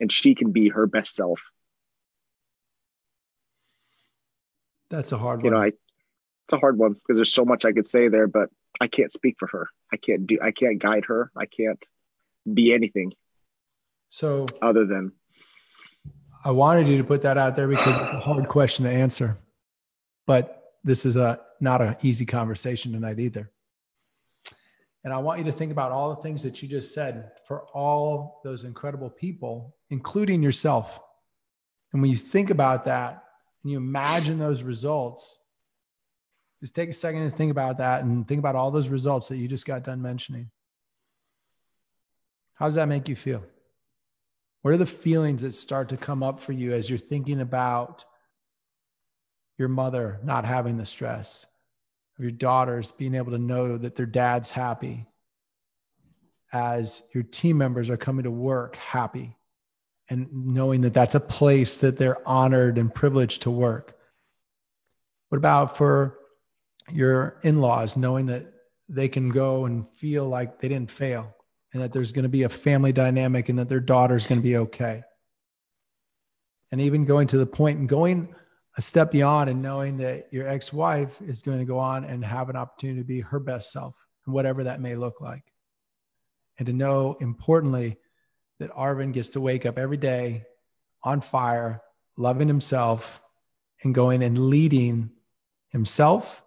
and 0.00 0.10
she 0.10 0.34
can 0.34 0.50
be 0.50 0.70
her 0.70 0.86
best 0.86 1.14
self. 1.14 1.42
That's 4.88 5.12
a 5.12 5.18
hard 5.18 5.42
you 5.44 5.50
one. 5.50 5.52
You 5.52 5.58
know, 5.58 5.64
I, 5.64 5.66
it's 5.68 6.52
a 6.52 6.58
hard 6.58 6.78
one 6.78 6.94
because 6.94 7.16
there's 7.16 7.32
so 7.32 7.44
much 7.44 7.64
I 7.64 7.72
could 7.72 7.86
say 7.86 8.08
there, 8.08 8.26
but 8.26 8.48
I 8.80 8.88
can't 8.88 9.12
speak 9.12 9.36
for 9.38 9.46
her. 9.48 9.68
I 9.92 9.96
can't 9.96 10.26
do. 10.26 10.38
I 10.42 10.50
can't 10.50 10.78
guide 10.78 11.04
her. 11.06 11.30
I 11.36 11.46
can't 11.46 11.84
be 12.52 12.72
anything. 12.72 13.12
So 14.08 14.46
other 14.60 14.86
than, 14.86 15.12
I 16.44 16.50
wanted 16.50 16.88
you 16.88 16.96
to 16.98 17.04
put 17.04 17.22
that 17.22 17.38
out 17.38 17.54
there 17.54 17.68
because 17.68 17.86
it's 17.86 17.98
a 17.98 18.20
hard 18.20 18.48
question 18.48 18.84
to 18.84 18.90
answer, 18.90 19.36
but 20.26 20.74
this 20.82 21.04
is 21.04 21.16
a 21.16 21.40
not 21.60 21.82
an 21.82 21.96
easy 22.02 22.26
conversation 22.26 22.92
tonight 22.92 23.20
either. 23.20 23.50
And 25.02 25.12
I 25.12 25.18
want 25.18 25.38
you 25.38 25.44
to 25.46 25.52
think 25.52 25.72
about 25.72 25.92
all 25.92 26.14
the 26.14 26.22
things 26.22 26.42
that 26.42 26.62
you 26.62 26.68
just 26.68 26.92
said 26.94 27.30
for 27.46 27.62
all 27.74 28.40
those 28.44 28.64
incredible 28.64 29.08
people, 29.08 29.74
including 29.88 30.42
yourself. 30.42 31.00
And 31.92 32.02
when 32.02 32.10
you 32.10 32.18
think 32.18 32.50
about 32.50 32.84
that 32.84 33.24
and 33.62 33.72
you 33.72 33.78
imagine 33.78 34.38
those 34.38 34.62
results, 34.62 35.40
just 36.60 36.74
take 36.74 36.90
a 36.90 36.92
second 36.94 37.22
to 37.22 37.30
think 37.30 37.50
about 37.50 37.78
that 37.78 38.04
and 38.04 38.28
think 38.28 38.38
about 38.38 38.56
all 38.56 38.70
those 38.70 38.88
results 38.88 39.28
that 39.28 39.38
you 39.38 39.48
just 39.48 39.66
got 39.66 39.84
done 39.84 40.02
mentioning. 40.02 40.50
How 42.54 42.66
does 42.66 42.74
that 42.74 42.88
make 42.88 43.08
you 43.08 43.16
feel? 43.16 43.42
What 44.60 44.74
are 44.74 44.76
the 44.76 44.84
feelings 44.84 45.40
that 45.42 45.54
start 45.54 45.88
to 45.88 45.96
come 45.96 46.22
up 46.22 46.40
for 46.40 46.52
you 46.52 46.74
as 46.74 46.90
you're 46.90 46.98
thinking 46.98 47.40
about 47.40 48.04
your 49.56 49.68
mother 49.68 50.20
not 50.22 50.44
having 50.44 50.76
the 50.76 50.84
stress, 50.84 51.46
of 52.20 52.24
your 52.24 52.32
daughters 52.32 52.92
being 52.92 53.14
able 53.14 53.32
to 53.32 53.38
know 53.38 53.78
that 53.78 53.96
their 53.96 54.04
dad's 54.04 54.50
happy, 54.50 55.06
as 56.52 57.00
your 57.14 57.22
team 57.22 57.56
members 57.56 57.88
are 57.88 57.96
coming 57.96 58.24
to 58.24 58.30
work 58.30 58.76
happy 58.76 59.36
and 60.10 60.28
knowing 60.30 60.82
that 60.82 60.92
that's 60.92 61.14
a 61.14 61.20
place 61.20 61.78
that 61.78 61.96
they're 61.96 62.28
honored 62.28 62.76
and 62.76 62.94
privileged 62.94 63.42
to 63.42 63.50
work? 63.50 63.96
What 65.30 65.38
about 65.38 65.78
for 65.78 66.18
your 66.92 67.38
in 67.42 67.62
laws, 67.62 67.96
knowing 67.96 68.26
that 68.26 68.52
they 68.88 69.08
can 69.08 69.30
go 69.30 69.64
and 69.64 69.88
feel 69.94 70.28
like 70.28 70.60
they 70.60 70.68
didn't 70.68 70.90
fail 70.90 71.34
and 71.72 71.82
that 71.82 71.92
there's 71.92 72.12
going 72.12 72.24
to 72.24 72.28
be 72.28 72.42
a 72.42 72.50
family 72.50 72.92
dynamic 72.92 73.48
and 73.48 73.58
that 73.58 73.70
their 73.70 73.80
daughter's 73.80 74.26
going 74.26 74.40
to 74.40 74.46
be 74.46 74.58
okay? 74.58 75.02
And 76.70 76.82
even 76.82 77.06
going 77.06 77.28
to 77.28 77.38
the 77.38 77.46
point 77.46 77.78
and 77.78 77.88
going 77.88 78.34
a 78.80 78.82
step 78.82 79.10
beyond 79.10 79.50
and 79.50 79.60
knowing 79.60 79.98
that 79.98 80.32
your 80.32 80.48
ex-wife 80.48 81.20
is 81.20 81.42
going 81.42 81.58
to 81.58 81.66
go 81.66 81.78
on 81.78 82.02
and 82.02 82.24
have 82.24 82.48
an 82.48 82.56
opportunity 82.56 82.98
to 82.98 83.04
be 83.04 83.20
her 83.20 83.38
best 83.38 83.70
self 83.70 84.06
and 84.24 84.34
whatever 84.34 84.64
that 84.64 84.80
may 84.80 84.96
look 84.96 85.20
like. 85.20 85.44
And 86.56 86.64
to 86.64 86.72
know 86.72 87.14
importantly 87.20 87.98
that 88.58 88.70
arvin 88.70 89.12
gets 89.12 89.28
to 89.30 89.40
wake 89.42 89.66
up 89.66 89.76
every 89.76 89.98
day 89.98 90.44
on 91.02 91.20
fire 91.20 91.82
loving 92.16 92.48
himself 92.48 93.20
and 93.84 93.94
going 93.94 94.22
and 94.22 94.48
leading 94.48 95.10
himself 95.68 96.42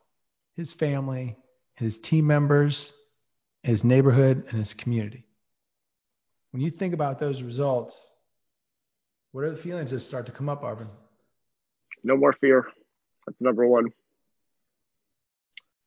his 0.56 0.74
family 0.74 1.38
his 1.76 2.00
team 2.00 2.26
members 2.26 2.94
his 3.62 3.84
neighborhood 3.84 4.44
and 4.50 4.58
his 4.58 4.74
community. 4.74 5.28
When 6.50 6.64
you 6.64 6.72
think 6.72 6.96
about 6.96 7.20
those 7.20 7.44
results 7.44 8.12
what 9.34 9.44
are 9.44 9.52
the 9.52 9.56
feelings 9.56 9.92
that 9.92 10.00
start 10.00 10.26
to 10.26 10.32
come 10.32 10.50
up 10.50 10.64
arvin 10.64 10.90
no 12.04 12.18
more 12.18 12.34
fear. 12.34 12.68
That's 13.26 13.42
number 13.42 13.66
one. 13.66 13.90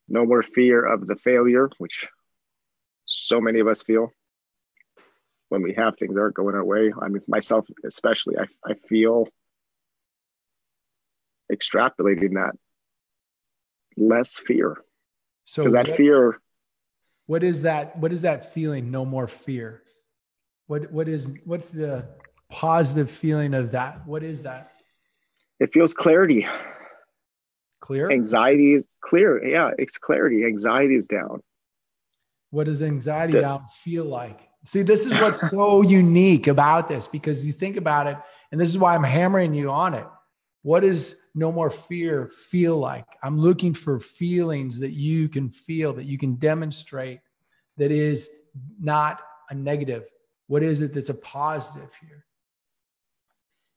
No 0.08 0.24
more 0.24 0.42
fear 0.42 0.84
of 0.84 1.06
the 1.06 1.16
failure, 1.16 1.68
which 1.78 2.08
so 3.04 3.40
many 3.40 3.60
of 3.60 3.66
us 3.66 3.82
feel 3.82 4.12
when 5.48 5.62
we 5.62 5.74
have 5.74 5.96
things 5.96 6.14
that 6.14 6.20
aren't 6.20 6.34
going 6.34 6.54
our 6.54 6.64
way. 6.64 6.92
I 7.00 7.08
mean, 7.08 7.22
myself 7.28 7.66
especially, 7.84 8.36
I, 8.38 8.46
I 8.64 8.74
feel 8.74 9.28
extrapolating 11.52 12.34
that 12.34 12.56
less 13.96 14.38
fear. 14.38 14.76
So 15.44 15.68
that 15.70 15.88
what, 15.88 15.96
fear. 15.96 16.40
What 17.26 17.44
is 17.44 17.62
that? 17.62 17.98
What 17.98 18.12
is 18.12 18.22
that 18.22 18.52
feeling? 18.52 18.90
No 18.90 19.04
more 19.04 19.28
fear. 19.28 19.82
What 20.66 20.90
what 20.92 21.08
is 21.08 21.28
what's 21.44 21.70
the 21.70 22.08
positive 22.48 23.10
feeling 23.10 23.54
of 23.54 23.72
that? 23.72 24.06
What 24.06 24.22
is 24.22 24.42
that? 24.42 24.75
It 25.58 25.72
feels 25.72 25.94
clarity. 25.94 26.46
Clear. 27.80 28.10
Anxiety 28.10 28.74
is 28.74 28.88
clear. 29.00 29.44
Yeah, 29.44 29.70
it's 29.78 29.98
clarity. 29.98 30.44
Anxiety 30.44 30.96
is 30.96 31.06
down. 31.06 31.42
What 32.50 32.64
does 32.64 32.82
anxiety 32.82 33.34
the, 33.34 33.40
down 33.40 33.66
feel 33.82 34.04
like? 34.04 34.48
See, 34.64 34.82
this 34.82 35.04
is 35.06 35.12
what's 35.20 35.50
so 35.50 35.82
unique 36.00 36.46
about 36.46 36.88
this 36.88 37.06
because 37.06 37.46
you 37.46 37.52
think 37.52 37.76
about 37.76 38.06
it, 38.06 38.16
and 38.50 38.60
this 38.60 38.70
is 38.70 38.78
why 38.78 38.94
I'm 38.94 39.04
hammering 39.04 39.54
you 39.54 39.70
on 39.70 39.94
it. 39.94 40.06
What 40.62 40.80
does 40.80 41.16
no 41.34 41.52
more 41.52 41.70
fear 41.70 42.26
feel 42.26 42.76
like? 42.76 43.06
I'm 43.22 43.38
looking 43.38 43.72
for 43.72 44.00
feelings 44.00 44.80
that 44.80 44.92
you 44.92 45.28
can 45.28 45.50
feel, 45.50 45.92
that 45.92 46.06
you 46.06 46.18
can 46.18 46.34
demonstrate, 46.36 47.20
that 47.76 47.92
is 47.92 48.28
not 48.80 49.20
a 49.50 49.54
negative. 49.54 50.06
What 50.48 50.62
is 50.62 50.80
it 50.80 50.92
that's 50.92 51.10
a 51.10 51.14
positive 51.14 51.90
here? 52.00 52.24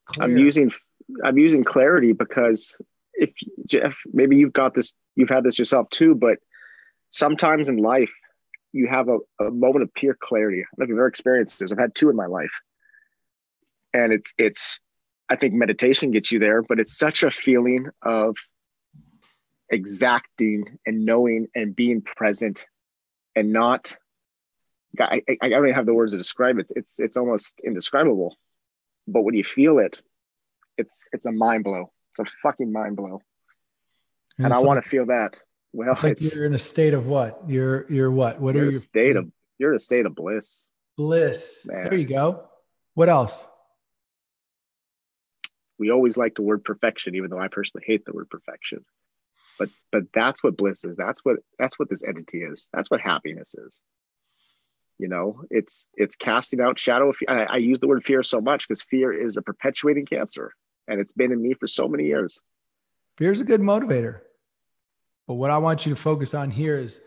Clear. 0.05 0.25
I'm 0.25 0.37
using 0.37 0.71
I'm 1.23 1.37
using 1.37 1.63
clarity 1.63 2.13
because 2.13 2.75
if 3.13 3.31
Jeff, 3.67 3.97
maybe 4.13 4.37
you've 4.37 4.53
got 4.53 4.73
this, 4.73 4.93
you've 5.15 5.29
had 5.29 5.43
this 5.43 5.59
yourself 5.59 5.89
too, 5.89 6.15
but 6.15 6.37
sometimes 7.09 7.69
in 7.69 7.77
life 7.77 8.11
you 8.71 8.87
have 8.87 9.09
a, 9.09 9.17
a 9.43 9.51
moment 9.51 9.83
of 9.83 9.93
pure 9.93 10.15
clarity. 10.19 10.61
I 10.61 10.61
don't 10.61 10.79
know 10.79 10.83
if 10.83 10.89
you've 10.89 10.97
ever 10.99 11.07
experienced 11.07 11.59
this. 11.59 11.71
I've 11.71 11.79
had 11.79 11.95
two 11.95 12.09
in 12.09 12.15
my 12.15 12.27
life. 12.27 12.51
And 13.93 14.13
it's 14.13 14.33
it's 14.37 14.79
I 15.29 15.35
think 15.35 15.53
meditation 15.53 16.11
gets 16.11 16.31
you 16.31 16.39
there, 16.39 16.61
but 16.61 16.79
it's 16.79 16.97
such 16.97 17.23
a 17.23 17.31
feeling 17.31 17.87
of 18.03 18.35
exacting 19.69 20.79
and 20.85 21.05
knowing 21.05 21.47
and 21.55 21.75
being 21.75 22.01
present 22.01 22.65
and 23.35 23.51
not 23.51 23.95
I, 24.99 25.21
I, 25.41 25.49
don't 25.49 25.65
even 25.65 25.75
have 25.75 25.85
the 25.85 25.93
words 25.93 26.11
to 26.13 26.17
describe 26.17 26.57
it. 26.57 26.71
It's 26.75 26.99
it's 26.99 27.15
almost 27.15 27.61
indescribable. 27.63 28.35
But 29.07 29.21
when 29.21 29.35
you 29.35 29.43
feel 29.43 29.79
it, 29.79 30.01
it's 30.79 31.03
it's 31.11 31.27
a 31.27 31.31
mind 31.31 31.65
blow. 31.65 31.91
It's 32.17 32.31
a 32.31 32.33
fucking 32.41 32.71
mind 32.71 32.95
blow. 32.95 33.21
And, 34.37 34.45
and 34.45 34.53
I 34.53 34.57
like, 34.57 34.65
want 34.65 34.83
to 34.83 34.89
feel 34.89 35.05
that. 35.07 35.37
Well, 35.73 35.91
it's, 35.91 36.03
like 36.03 36.35
you're 36.35 36.45
in 36.45 36.55
a 36.55 36.59
state 36.59 36.93
of 36.95 37.05
what? 37.05 37.41
You're 37.47 37.85
you're 37.91 38.09
what? 38.09 38.39
What 38.39 38.55
you're 38.55 38.63
are 38.63 38.67
you? 38.67 38.71
State 38.71 39.15
of 39.15 39.29
you're 39.59 39.71
in 39.71 39.75
a 39.75 39.79
state 39.79 40.05
of 40.05 40.15
bliss. 40.15 40.65
Bliss. 40.97 41.65
Man. 41.65 41.83
There 41.83 41.95
you 41.95 42.05
go. 42.05 42.45
What 42.95 43.09
else? 43.09 43.47
We 45.77 45.91
always 45.91 46.17
like 46.17 46.35
the 46.35 46.41
word 46.41 46.63
perfection, 46.63 47.15
even 47.15 47.29
though 47.29 47.39
I 47.39 47.47
personally 47.47 47.85
hate 47.85 48.05
the 48.05 48.13
word 48.13 48.29
perfection. 48.29 48.83
But 49.57 49.69
but 49.91 50.03
that's 50.13 50.43
what 50.43 50.57
bliss 50.57 50.85
is. 50.85 50.95
That's 50.95 51.23
what 51.23 51.37
that's 51.59 51.77
what 51.77 51.89
this 51.89 52.03
entity 52.03 52.39
is. 52.39 52.69
That's 52.73 52.89
what 52.89 53.01
happiness 53.01 53.53
is. 53.55 53.81
You 54.97 55.07
know, 55.07 55.43
it's 55.49 55.87
it's 55.95 56.15
casting 56.15 56.61
out 56.61 56.79
shadow. 56.79 57.13
I, 57.27 57.43
I 57.43 57.57
use 57.57 57.79
the 57.79 57.87
word 57.87 58.03
fear 58.03 58.23
so 58.23 58.41
much 58.41 58.67
because 58.67 58.81
fear 58.81 59.13
is 59.13 59.37
a 59.37 59.41
perpetuating 59.41 60.05
cancer, 60.05 60.53
and 60.89 60.99
it's 60.99 61.13
been 61.13 61.31
in 61.31 61.41
me 61.41 61.53
for 61.53 61.67
so 61.67 61.87
many 61.87 62.05
years. 62.05 62.41
Fear 63.17 63.31
is 63.31 63.41
a 63.41 63.45
good 63.45 63.61
motivator. 63.61 64.21
But 65.27 65.35
what 65.35 65.51
I 65.51 65.59
want 65.59 65.85
you 65.85 65.93
to 65.93 65.99
focus 65.99 66.33
on 66.33 66.49
here 66.49 66.77
is 66.77 67.01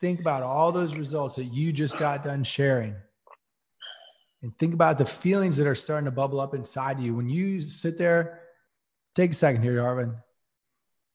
think 0.00 0.20
about 0.20 0.42
all 0.42 0.70
those 0.70 0.96
results 0.96 1.36
that 1.36 1.44
you 1.44 1.72
just 1.72 1.96
got 1.96 2.22
done 2.22 2.44
sharing. 2.44 2.94
And 4.42 4.56
think 4.58 4.74
about 4.74 4.98
the 4.98 5.06
feelings 5.06 5.56
that 5.56 5.66
are 5.66 5.74
starting 5.74 6.04
to 6.04 6.10
bubble 6.10 6.38
up 6.38 6.54
inside 6.54 7.00
you. 7.00 7.14
When 7.14 7.30
you 7.30 7.62
sit 7.62 7.96
there, 7.96 8.40
take 9.14 9.30
a 9.30 9.34
second 9.34 9.62
here, 9.62 9.78
Arvin. 9.78 10.14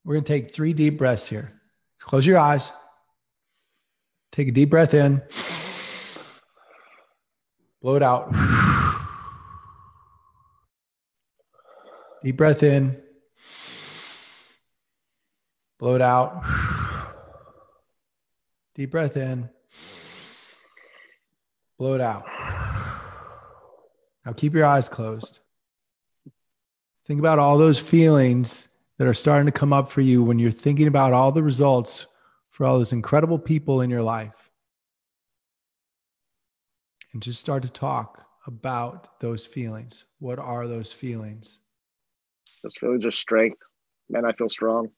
We're 0.04 0.16
going 0.16 0.24
to 0.24 0.34
take 0.34 0.52
three 0.52 0.74
deep 0.74 0.98
breaths 0.98 1.30
here. 1.30 1.52
Close 2.00 2.26
your 2.26 2.40
eyes. 2.40 2.74
Take 4.32 4.48
a 4.48 4.52
deep 4.52 4.72
breath 4.72 4.96
in. 4.96 5.22
Blow 7.82 7.96
it 7.96 8.04
out. 8.04 8.59
Deep 12.24 12.36
breath 12.36 12.64
in. 12.64 13.02
Blow 15.80 15.96
it 15.96 16.02
out. 16.02 16.44
Deep 18.76 18.92
breath 18.92 19.16
in. 19.16 19.50
Blow 21.78 21.94
it 21.94 22.02
out. 22.02 22.26
Now 24.26 24.34
keep 24.34 24.54
your 24.54 24.66
eyes 24.66 24.90
closed. 24.90 25.40
Think 27.06 27.20
about 27.20 27.40
all 27.40 27.58
those 27.58 27.80
feelings 27.80 28.68
that 28.98 29.08
are 29.08 29.14
starting 29.14 29.46
to 29.46 29.52
come 29.52 29.72
up 29.72 29.90
for 29.90 30.02
you 30.02 30.22
when 30.22 30.40
you're 30.40 30.52
thinking 30.52 30.88
about 30.88 31.14
all 31.14 31.32
the 31.32 31.42
results 31.42 32.06
for 32.50 32.66
all 32.66 32.78
those 32.78 32.92
incredible 32.92 33.40
people 33.40 33.80
in 33.80 33.90
your 33.90 34.04
life. 34.04 34.52
And 37.14 37.24
just 37.24 37.40
start 37.40 37.64
to 37.64 37.72
talk 37.72 38.26
about 38.46 39.20
those 39.22 39.46
feelings. 39.46 40.04
What 40.20 40.38
are 40.38 40.68
those 40.68 40.92
feelings? 40.92 41.62
Those 42.64 42.76
feelings 42.78 43.06
are 43.06 43.12
strength. 43.12 43.62
Man, 44.10 44.26
I 44.26 44.34
feel 44.34 44.50
strong. 44.50 44.90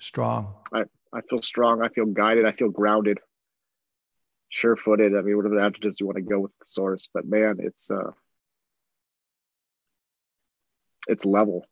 Strong. 0.00 0.54
I, 0.72 0.84
I 1.12 1.20
feel 1.28 1.40
strong. 1.42 1.82
I 1.82 1.88
feel 1.88 2.06
guided. 2.06 2.44
I 2.44 2.52
feel 2.52 2.70
grounded. 2.70 3.18
Sure 4.48 4.76
footed. 4.76 5.16
I 5.16 5.22
mean, 5.22 5.36
whatever 5.36 5.58
adjectives 5.60 6.00
you 6.00 6.06
want 6.06 6.16
to 6.16 6.22
go 6.22 6.40
with 6.40 6.52
the 6.58 6.66
source, 6.66 7.08
but 7.12 7.24
man, 7.24 7.56
it's 7.60 7.90
uh 7.90 8.10
it's 11.08 11.24
level. 11.24 11.64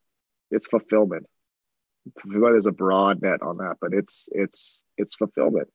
It's 0.51 0.67
fulfillment. 0.67 1.27
Fulfillment 2.19 2.57
is 2.57 2.67
a 2.67 2.73
broad 2.73 3.21
net 3.23 3.43
on 3.43 3.59
that, 3.59 3.77
but 3.81 3.93
it's 3.93 4.29
it's 4.33 4.83
it's 4.97 5.15
fulfillment. 5.15 5.69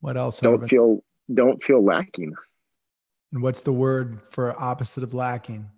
What 0.00 0.16
else? 0.16 0.40
Don't 0.40 0.66
feel 0.66 1.04
don't 1.32 1.62
feel 1.62 1.84
lacking. 1.84 2.34
And 3.36 3.42
what's 3.42 3.60
the 3.60 3.72
word 3.72 4.22
for 4.30 4.58
opposite 4.58 5.04
of 5.04 5.12
lacking? 5.12 5.70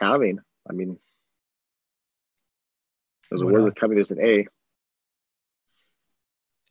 having. 0.00 0.40
I 0.68 0.72
mean, 0.72 0.98
there's 3.30 3.40
a 3.40 3.44
what 3.44 3.54
word 3.54 3.62
with 3.62 3.74
coming. 3.76 3.94
There's 3.94 4.10
an 4.10 4.20
A. 4.20 4.48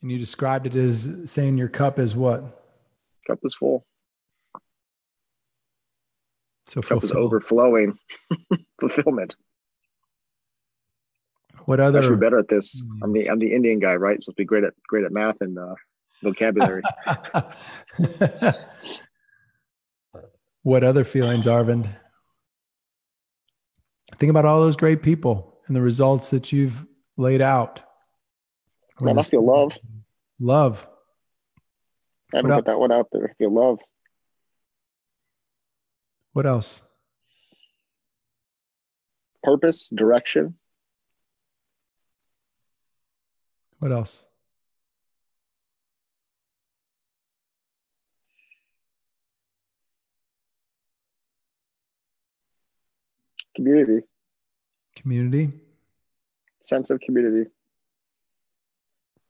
And 0.01 0.11
you 0.11 0.19
described 0.19 0.67
it 0.67 0.75
as 0.75 1.31
saying 1.31 1.57
your 1.57 1.69
cup 1.69 1.97
is 1.97 2.13
what? 2.13 2.43
Cup 3.25 3.39
is 3.45 3.55
full. 3.55 3.85
So 6.65 6.81
cup 6.81 7.05
is 7.05 7.13
overflowing. 7.13 7.97
Fulfillment. 8.81 9.37
What 11.65 11.79
other? 11.79 11.99
Actually, 11.99 12.17
better 12.17 12.39
at 12.39 12.47
this. 12.47 12.83
I'm 13.03 13.13
the 13.13 13.29
I'm 13.29 13.39
the 13.39 13.53
Indian 13.53 13.79
guy, 13.79 13.95
right? 13.95 14.21
Supposed 14.21 14.37
to 14.37 14.41
be 14.41 14.45
great 14.45 14.63
at 14.63 14.73
great 14.87 15.05
at 15.05 15.11
math 15.11 15.41
and 15.41 15.57
uh, 15.57 15.75
vocabulary. 16.23 16.83
what 20.63 20.83
other 20.83 21.03
feelings, 21.03 21.45
Arvind? 21.45 21.87
Think 24.17 24.29
about 24.29 24.45
all 24.45 24.61
those 24.61 24.75
great 24.75 25.01
people 25.01 25.59
and 25.67 25.75
the 25.75 25.81
results 25.81 26.29
that 26.31 26.51
you've 26.51 26.85
laid 27.17 27.41
out. 27.41 27.81
Man, 28.99 29.17
I 29.17 29.23
feel 29.23 29.45
love. 29.45 29.77
Love. 30.39 30.87
I 32.33 32.37
haven't 32.37 32.51
put 32.51 32.65
that 32.65 32.79
one 32.79 32.91
out 32.91 33.07
there. 33.11 33.29
I 33.29 33.33
feel 33.33 33.53
love. 33.53 33.79
What 36.33 36.45
else? 36.45 36.83
Purpose, 39.43 39.89
direction. 39.89 40.55
What 43.81 43.91
else? 43.91 44.27
Community. 53.55 54.05
Community. 54.95 55.51
Sense 56.61 56.91
of 56.91 56.99
community. 56.99 57.49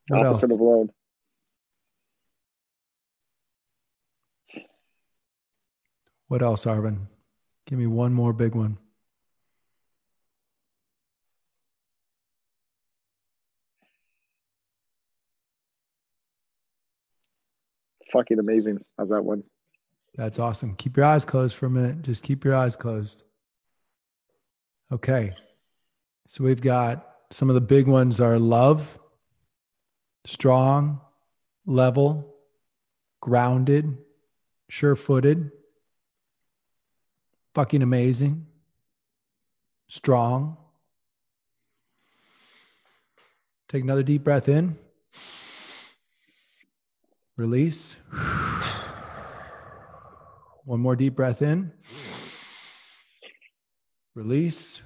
What 0.09 0.25
Opposite 0.25 0.49
else? 0.49 0.55
of 0.55 0.59
alone. 0.59 0.89
What 6.27 6.41
else, 6.41 6.65
Arvin? 6.65 7.07
Give 7.67 7.79
me 7.79 7.87
one 7.87 8.13
more 8.13 8.33
big 8.33 8.53
one. 8.53 8.77
Fucking 18.11 18.39
amazing. 18.39 18.79
How's 18.97 19.09
that 19.09 19.23
one? 19.23 19.43
That's 20.15 20.39
awesome. 20.39 20.75
Keep 20.75 20.97
your 20.97 21.05
eyes 21.05 21.23
closed 21.23 21.55
for 21.55 21.67
a 21.67 21.69
minute. 21.69 22.01
Just 22.01 22.23
keep 22.23 22.43
your 22.43 22.55
eyes 22.55 22.75
closed. 22.75 23.23
Okay. 24.91 25.33
So 26.27 26.43
we've 26.43 26.61
got 26.61 27.07
some 27.29 27.49
of 27.49 27.55
the 27.55 27.61
big 27.61 27.87
ones 27.87 28.19
are 28.19 28.37
love, 28.37 28.99
strong, 30.25 30.99
level, 31.65 32.35
grounded, 33.21 33.97
sure 34.69 34.95
footed, 34.95 35.51
fucking 37.53 37.81
amazing, 37.81 38.47
strong. 39.87 40.57
Take 43.69 43.83
another 43.83 44.03
deep 44.03 44.25
breath 44.25 44.49
in. 44.49 44.77
Release. 47.41 47.95
One 50.63 50.79
more 50.79 50.95
deep 50.95 51.15
breath 51.15 51.41
in. 51.41 51.71
Release. 54.13 54.79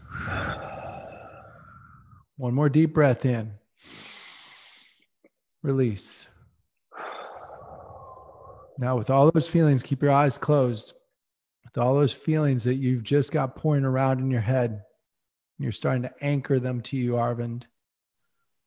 One 2.37 2.53
more 2.53 2.69
deep 2.69 2.93
breath 2.93 3.25
in. 3.25 3.55
Release. 5.63 6.27
Now, 8.77 8.95
with 8.95 9.09
all 9.09 9.29
those 9.31 9.49
feelings, 9.49 9.83
keep 9.83 10.01
your 10.01 10.11
eyes 10.11 10.37
closed. 10.37 10.93
With 11.65 11.77
all 11.77 11.95
those 11.95 12.13
feelings 12.13 12.63
that 12.63 12.75
you've 12.75 13.03
just 13.03 13.33
got 13.33 13.57
pouring 13.57 13.83
around 13.83 14.21
in 14.21 14.31
your 14.31 14.39
head, 14.39 14.69
and 14.71 14.81
you're 15.59 15.73
starting 15.73 16.03
to 16.03 16.13
anchor 16.21 16.57
them 16.61 16.79
to 16.83 16.95
you, 16.95 17.15
Arvind. 17.15 17.63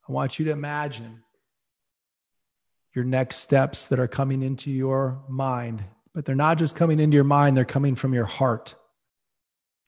I 0.06 0.12
want 0.12 0.38
you 0.38 0.44
to 0.44 0.50
imagine 0.50 1.22
your 2.98 3.04
next 3.04 3.36
steps 3.36 3.86
that 3.86 4.00
are 4.00 4.08
coming 4.08 4.42
into 4.42 4.72
your 4.72 5.22
mind, 5.28 5.84
but 6.14 6.24
they're 6.24 6.34
not 6.34 6.58
just 6.58 6.74
coming 6.74 6.98
into 6.98 7.14
your 7.14 7.22
mind, 7.22 7.56
they're 7.56 7.64
coming 7.64 7.94
from 7.94 8.12
your 8.12 8.24
heart. 8.24 8.74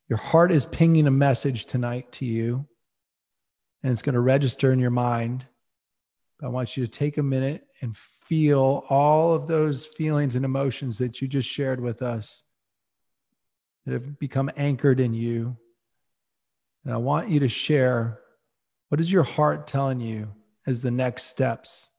Your 0.08 0.16
heart 0.16 0.52
is 0.52 0.64
pinging 0.64 1.08
a 1.08 1.10
message 1.10 1.66
tonight 1.66 2.12
to 2.12 2.24
you, 2.24 2.68
and 3.82 3.92
it's 3.92 4.02
going 4.02 4.14
to 4.14 4.20
register 4.20 4.72
in 4.72 4.78
your 4.78 4.92
mind. 4.92 5.44
I 6.40 6.46
want 6.46 6.76
you 6.76 6.86
to 6.86 6.90
take 6.90 7.18
a 7.18 7.22
minute 7.22 7.66
and 7.80 7.96
feel 7.96 8.84
all 8.88 9.34
of 9.34 9.48
those 9.48 9.86
feelings 9.86 10.36
and 10.36 10.44
emotions 10.44 10.98
that 10.98 11.20
you 11.20 11.26
just 11.26 11.48
shared 11.48 11.80
with 11.80 12.02
us 12.02 12.44
that 13.84 13.92
have 13.92 14.20
become 14.20 14.52
anchored 14.56 15.00
in 15.00 15.14
you. 15.14 15.56
And 16.84 16.94
I 16.94 16.98
want 16.98 17.28
you 17.28 17.40
to 17.40 17.48
share 17.48 18.20
what 18.88 19.00
is 19.00 19.10
your 19.10 19.24
heart 19.24 19.66
telling 19.66 20.00
you 20.00 20.32
as 20.64 20.80
the 20.80 20.92
next 20.92 21.24
steps? 21.24 21.89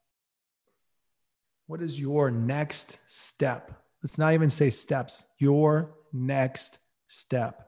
What 1.72 1.82
is 1.82 1.98
your 1.98 2.30
next 2.30 2.98
step? 3.08 3.72
Let's 4.04 4.18
not 4.18 4.34
even 4.34 4.50
say 4.50 4.72
steps, 4.72 5.24
your 5.38 5.96
next 6.12 6.80
step. 7.08 7.66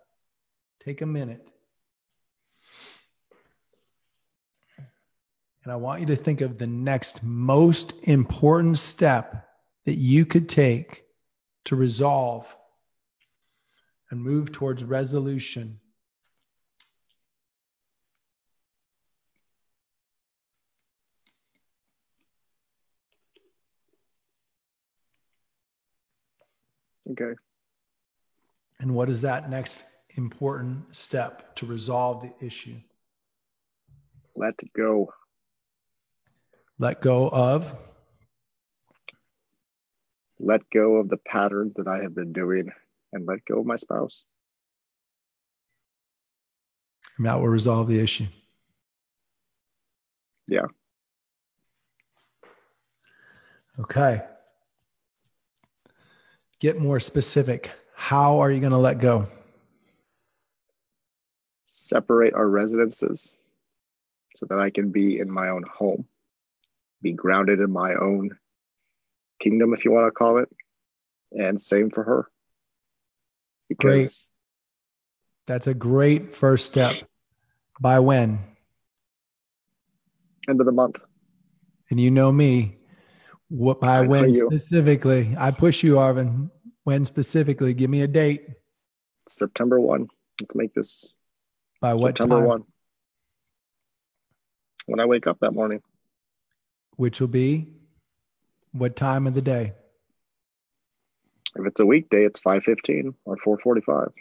Take 0.84 1.02
a 1.02 1.06
minute. 1.06 1.48
And 5.64 5.72
I 5.72 5.78
want 5.78 6.02
you 6.02 6.06
to 6.08 6.18
think 6.18 6.42
of 6.42 6.58
the 6.58 6.68
next 6.68 7.24
most 7.24 7.94
important 8.04 8.78
step 8.78 9.48
that 9.86 9.96
you 9.96 10.26
could 10.26 10.50
take 10.50 11.06
to 11.64 11.78
resolve 11.78 12.54
and 14.12 14.22
move 14.22 14.52
towards 14.52 14.84
resolution. 14.84 15.80
Okay. 27.12 27.34
And 28.80 28.94
what 28.94 29.10
is 29.10 29.22
that 29.22 29.50
next 29.50 29.86
important 30.16 30.96
step 30.96 31.56
to 31.56 31.66
resolve 31.66 32.22
the 32.22 32.46
issue? 32.46 32.78
Let 34.36 34.56
go. 34.76 35.14
Let 36.80 37.02
go 37.02 37.30
of? 37.30 37.74
Let 40.40 40.62
go 40.74 40.96
of 40.96 41.10
the 41.10 41.18
patterns 41.18 41.74
that 41.76 41.88
I 41.88 42.02
have 42.02 42.16
been 42.16 42.34
doing 42.34 42.70
and 43.14 43.26
let 43.26 43.46
go 43.46 43.60
of 43.60 43.66
my 43.66 43.76
spouse. 43.76 44.26
And 47.18 47.28
that 47.28 47.40
will 47.40 47.48
resolve 47.48 47.88
the 47.88 48.00
issue. 48.00 48.26
Yeah. 50.48 50.66
Okay. 53.80 54.22
Get 56.64 56.80
more 56.80 57.02
specific. 57.02 57.70
How 57.94 58.40
are 58.40 58.50
you 58.50 58.62
going 58.62 58.72
to 58.72 58.78
let 58.78 59.02
go? 59.02 59.28
Separate 61.66 62.34
our 62.34 62.48
residences 62.48 63.34
so 64.38 64.46
that 64.46 64.60
I 64.60 64.70
can 64.70 64.90
be 64.90 65.20
in 65.20 65.30
my 65.30 65.50
own 65.50 65.64
home, 65.64 66.08
be 67.02 67.12
grounded 67.12 67.60
in 67.60 67.70
my 67.70 67.96
own 67.96 68.38
kingdom, 69.42 69.74
if 69.74 69.84
you 69.84 69.92
want 69.92 70.08
to 70.08 70.12
call 70.12 70.38
it. 70.38 70.48
And 71.34 71.60
same 71.60 71.90
for 71.90 72.02
her. 72.02 72.32
Because 73.68 73.84
great. 73.92 74.24
That's 75.48 75.68
a 75.68 75.74
great 75.74 76.34
first 76.34 76.66
step. 76.66 76.94
By 77.82 78.00
when? 78.00 78.40
End 80.48 80.62
of 80.62 80.66
the 80.66 80.72
month. 80.72 80.98
And 81.90 82.00
you 82.00 82.10
know 82.10 82.32
me. 82.32 82.78
What 83.54 83.82
by 83.82 84.00
I 84.00 84.02
when 84.02 84.34
specifically? 84.34 85.36
I 85.38 85.52
push 85.52 85.84
you, 85.84 85.94
Arvin. 85.94 86.50
When 86.86 87.06
specifically? 87.06 87.76
Give 87.76 87.88
me 87.88 88.02
a 88.02 88.08
date. 88.08 88.50
September 89.30 89.80
one. 89.80 90.08
Let's 90.42 90.56
make 90.56 90.74
this. 90.74 91.14
By 91.80 91.94
what 91.94 92.18
September 92.18 92.38
time? 92.38 92.48
one. 92.48 92.64
When 94.88 95.00
I 95.00 95.06
wake 95.06 95.28
up 95.28 95.40
that 95.42 95.54
morning. 95.54 95.84
Which 96.96 97.22
will 97.22 97.28
be 97.28 97.68
what 98.72 98.96
time 98.96 99.28
of 99.28 99.36
the 99.36 99.42
day? 99.42 99.74
If 101.56 101.68
it's 101.68 101.80
a 101.80 101.86
weekday, 101.86 102.26
it's 102.26 102.40
5:15 102.40 103.14
or 103.26 103.38
4:45. 103.38 104.14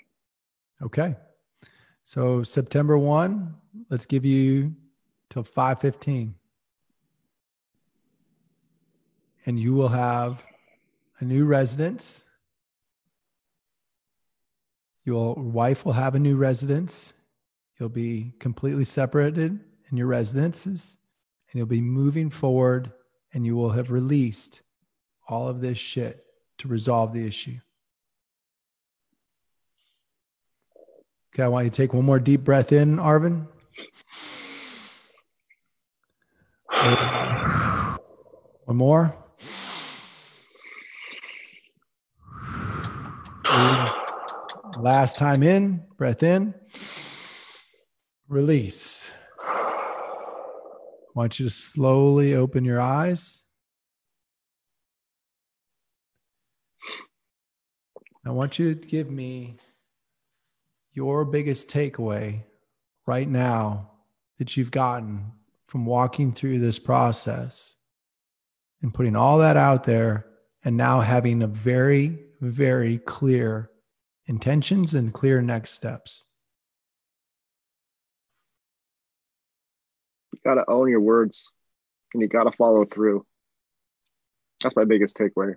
Okay. 0.82 1.16
So 2.04 2.42
September 2.42 2.98
1, 2.98 3.54
let's 3.88 4.04
give 4.04 4.26
you 4.26 4.76
till 5.30 5.42
5:15. 5.42 6.34
And 9.44 9.58
you 9.58 9.74
will 9.74 9.88
have 9.88 10.44
a 11.18 11.24
new 11.24 11.44
residence. 11.44 12.24
Your 15.04 15.34
wife 15.34 15.84
will 15.84 15.94
have 15.94 16.14
a 16.14 16.20
new 16.20 16.36
residence. 16.36 17.12
You'll 17.78 17.88
be 17.88 18.34
completely 18.38 18.84
separated 18.84 19.58
in 19.90 19.96
your 19.96 20.06
residences 20.06 20.96
and 21.50 21.58
you'll 21.58 21.66
be 21.66 21.80
moving 21.80 22.30
forward 22.30 22.92
and 23.34 23.44
you 23.44 23.56
will 23.56 23.70
have 23.70 23.90
released 23.90 24.62
all 25.28 25.48
of 25.48 25.60
this 25.60 25.78
shit 25.78 26.24
to 26.58 26.68
resolve 26.68 27.12
the 27.12 27.26
issue. 27.26 27.58
Okay, 31.34 31.42
I 31.42 31.48
want 31.48 31.64
you 31.64 31.70
to 31.70 31.76
take 31.76 31.94
one 31.94 32.04
more 32.04 32.20
deep 32.20 32.44
breath 32.44 32.72
in, 32.72 32.96
Arvin. 32.96 33.46
One 38.64 38.76
more. 38.76 39.21
Last 44.78 45.16
time 45.16 45.42
in, 45.42 45.84
breath 45.98 46.22
in, 46.22 46.54
release. 48.28 49.10
I 49.40 51.10
want 51.14 51.38
you 51.38 51.46
to 51.46 51.50
slowly 51.50 52.34
open 52.34 52.64
your 52.64 52.80
eyes. 52.80 53.44
I 58.24 58.30
want 58.30 58.58
you 58.58 58.74
to 58.74 58.88
give 58.88 59.10
me 59.10 59.58
your 60.92 61.24
biggest 61.24 61.68
takeaway 61.68 62.44
right 63.06 63.28
now 63.28 63.90
that 64.38 64.56
you've 64.56 64.70
gotten 64.70 65.30
from 65.66 65.84
walking 65.84 66.32
through 66.32 66.60
this 66.60 66.78
process 66.78 67.74
and 68.80 68.94
putting 68.94 69.16
all 69.16 69.38
that 69.38 69.56
out 69.56 69.84
there 69.84 70.26
and 70.64 70.76
now 70.76 71.00
having 71.00 71.42
a 71.42 71.46
very, 71.46 72.18
very 72.42 72.98
clear 72.98 73.70
intentions 74.26 74.94
and 74.94 75.14
clear 75.14 75.40
next 75.40 75.70
steps. 75.70 76.26
You 80.32 80.40
got 80.44 80.54
to 80.54 80.64
own 80.68 80.90
your 80.90 81.00
words 81.00 81.52
and 82.12 82.20
you 82.20 82.28
got 82.28 82.44
to 82.44 82.52
follow 82.52 82.84
through. 82.84 83.24
That's 84.60 84.74
my 84.74 84.84
biggest 84.84 85.16
takeaway. 85.16 85.54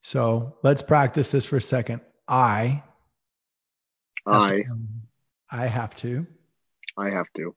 So 0.00 0.56
let's 0.64 0.82
practice 0.82 1.30
this 1.30 1.44
for 1.44 1.56
a 1.56 1.62
second. 1.62 2.00
I. 2.26 2.82
I. 4.26 4.64
I 5.50 5.66
have 5.66 5.94
to. 5.96 6.26
I 6.96 7.10
have 7.10 7.26
to 7.36 7.54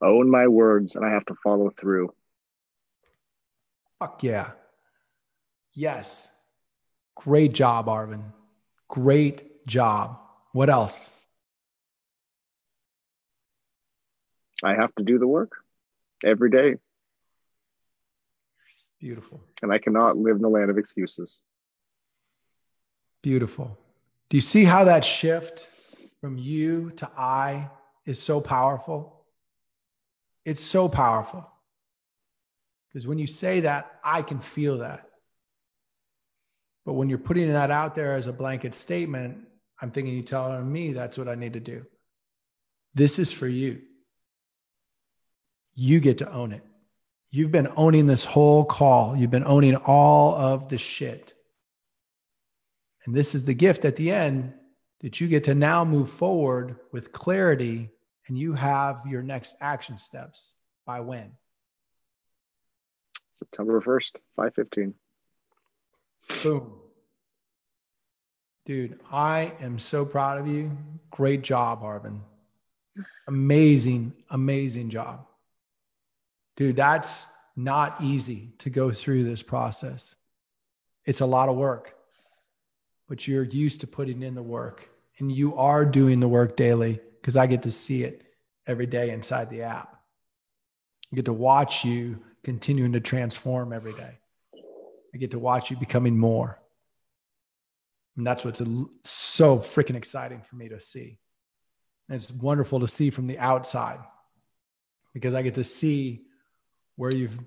own 0.00 0.30
my 0.30 0.46
words 0.46 0.96
and 0.96 1.04
I 1.04 1.10
have 1.10 1.26
to 1.26 1.34
follow 1.42 1.70
through. 1.70 2.14
Fuck 3.98 4.22
yeah. 4.22 4.52
Yes. 5.74 6.30
Great 7.18 7.52
job, 7.52 7.86
Arvin. 7.86 8.22
Great 8.86 9.66
job. 9.66 10.18
What 10.52 10.70
else? 10.70 11.12
I 14.62 14.74
have 14.74 14.94
to 14.94 15.02
do 15.02 15.18
the 15.18 15.26
work 15.26 15.52
every 16.24 16.50
day. 16.50 16.76
Beautiful. 19.00 19.40
And 19.62 19.72
I 19.72 19.78
cannot 19.78 20.16
live 20.16 20.36
in 20.36 20.42
the 20.42 20.48
land 20.48 20.70
of 20.70 20.78
excuses. 20.78 21.40
Beautiful. 23.22 23.76
Do 24.28 24.36
you 24.36 24.40
see 24.40 24.64
how 24.64 24.84
that 24.84 25.04
shift 25.04 25.68
from 26.20 26.38
you 26.38 26.90
to 26.96 27.10
I 27.16 27.68
is 28.04 28.22
so 28.22 28.40
powerful? 28.40 29.24
It's 30.44 30.62
so 30.62 30.88
powerful. 30.88 31.48
Because 32.88 33.06
when 33.06 33.18
you 33.18 33.26
say 33.26 33.60
that, 33.60 33.98
I 34.04 34.22
can 34.22 34.38
feel 34.38 34.78
that. 34.78 35.07
But 36.88 36.94
when 36.94 37.10
you're 37.10 37.18
putting 37.18 37.52
that 37.52 37.70
out 37.70 37.94
there 37.94 38.14
as 38.14 38.28
a 38.28 38.32
blanket 38.32 38.74
statement, 38.74 39.40
I'm 39.78 39.90
thinking 39.90 40.14
you 40.14 40.22
telling 40.22 40.72
me 40.72 40.94
that's 40.94 41.18
what 41.18 41.28
I 41.28 41.34
need 41.34 41.52
to 41.52 41.60
do. 41.60 41.84
This 42.94 43.18
is 43.18 43.30
for 43.30 43.46
you. 43.46 43.82
You 45.74 46.00
get 46.00 46.16
to 46.18 46.32
own 46.32 46.52
it. 46.52 46.64
You've 47.30 47.52
been 47.52 47.68
owning 47.76 48.06
this 48.06 48.24
whole 48.24 48.64
call. 48.64 49.14
You've 49.14 49.30
been 49.30 49.44
owning 49.44 49.76
all 49.76 50.34
of 50.34 50.70
the 50.70 50.78
shit. 50.78 51.34
And 53.04 53.14
this 53.14 53.34
is 53.34 53.44
the 53.44 53.52
gift 53.52 53.84
at 53.84 53.96
the 53.96 54.10
end 54.10 54.54
that 55.02 55.20
you 55.20 55.28
get 55.28 55.44
to 55.44 55.54
now 55.54 55.84
move 55.84 56.08
forward 56.08 56.76
with 56.90 57.12
clarity 57.12 57.90
and 58.28 58.38
you 58.38 58.54
have 58.54 59.02
your 59.06 59.22
next 59.22 59.56
action 59.60 59.98
steps 59.98 60.54
by 60.86 61.00
when? 61.00 61.32
September 63.32 63.78
1st, 63.82 64.12
515. 64.36 64.94
Boom. 66.42 66.72
Dude, 68.66 69.00
I 69.10 69.54
am 69.60 69.78
so 69.78 70.04
proud 70.04 70.38
of 70.38 70.46
you. 70.46 70.76
Great 71.10 71.42
job, 71.42 71.82
Arvin. 71.82 72.20
Amazing, 73.26 74.12
amazing 74.30 74.90
job. 74.90 75.26
Dude, 76.56 76.76
that's 76.76 77.26
not 77.56 78.02
easy 78.02 78.52
to 78.58 78.70
go 78.70 78.92
through 78.92 79.24
this 79.24 79.42
process. 79.42 80.16
It's 81.04 81.20
a 81.20 81.26
lot 81.26 81.48
of 81.48 81.56
work, 81.56 81.94
but 83.08 83.26
you're 83.26 83.44
used 83.44 83.80
to 83.80 83.86
putting 83.86 84.22
in 84.22 84.34
the 84.34 84.42
work 84.42 84.88
and 85.18 85.32
you 85.32 85.56
are 85.56 85.84
doing 85.84 86.20
the 86.20 86.28
work 86.28 86.56
daily 86.56 87.00
because 87.20 87.36
I 87.36 87.46
get 87.46 87.62
to 87.62 87.72
see 87.72 88.04
it 88.04 88.22
every 88.66 88.86
day 88.86 89.10
inside 89.10 89.50
the 89.50 89.62
app. 89.62 89.98
I 91.12 91.16
get 91.16 91.24
to 91.24 91.32
watch 91.32 91.84
you 91.84 92.18
continuing 92.44 92.92
to 92.92 93.00
transform 93.00 93.72
every 93.72 93.94
day. 93.94 94.18
I 95.14 95.18
get 95.18 95.30
to 95.32 95.38
watch 95.38 95.70
you 95.70 95.76
becoming 95.76 96.18
more. 96.18 96.60
And 98.16 98.26
that's 98.26 98.44
what's 98.44 98.60
so 99.04 99.58
freaking 99.58 99.94
exciting 99.94 100.42
for 100.42 100.56
me 100.56 100.68
to 100.68 100.80
see. 100.80 101.18
And 102.08 102.16
it's 102.16 102.30
wonderful 102.32 102.80
to 102.80 102.88
see 102.88 103.10
from 103.10 103.26
the 103.26 103.38
outside 103.38 104.00
because 105.14 105.34
I 105.34 105.42
get 105.42 105.54
to 105.54 105.64
see 105.64 106.22
where 106.96 107.14
you've 107.14 107.38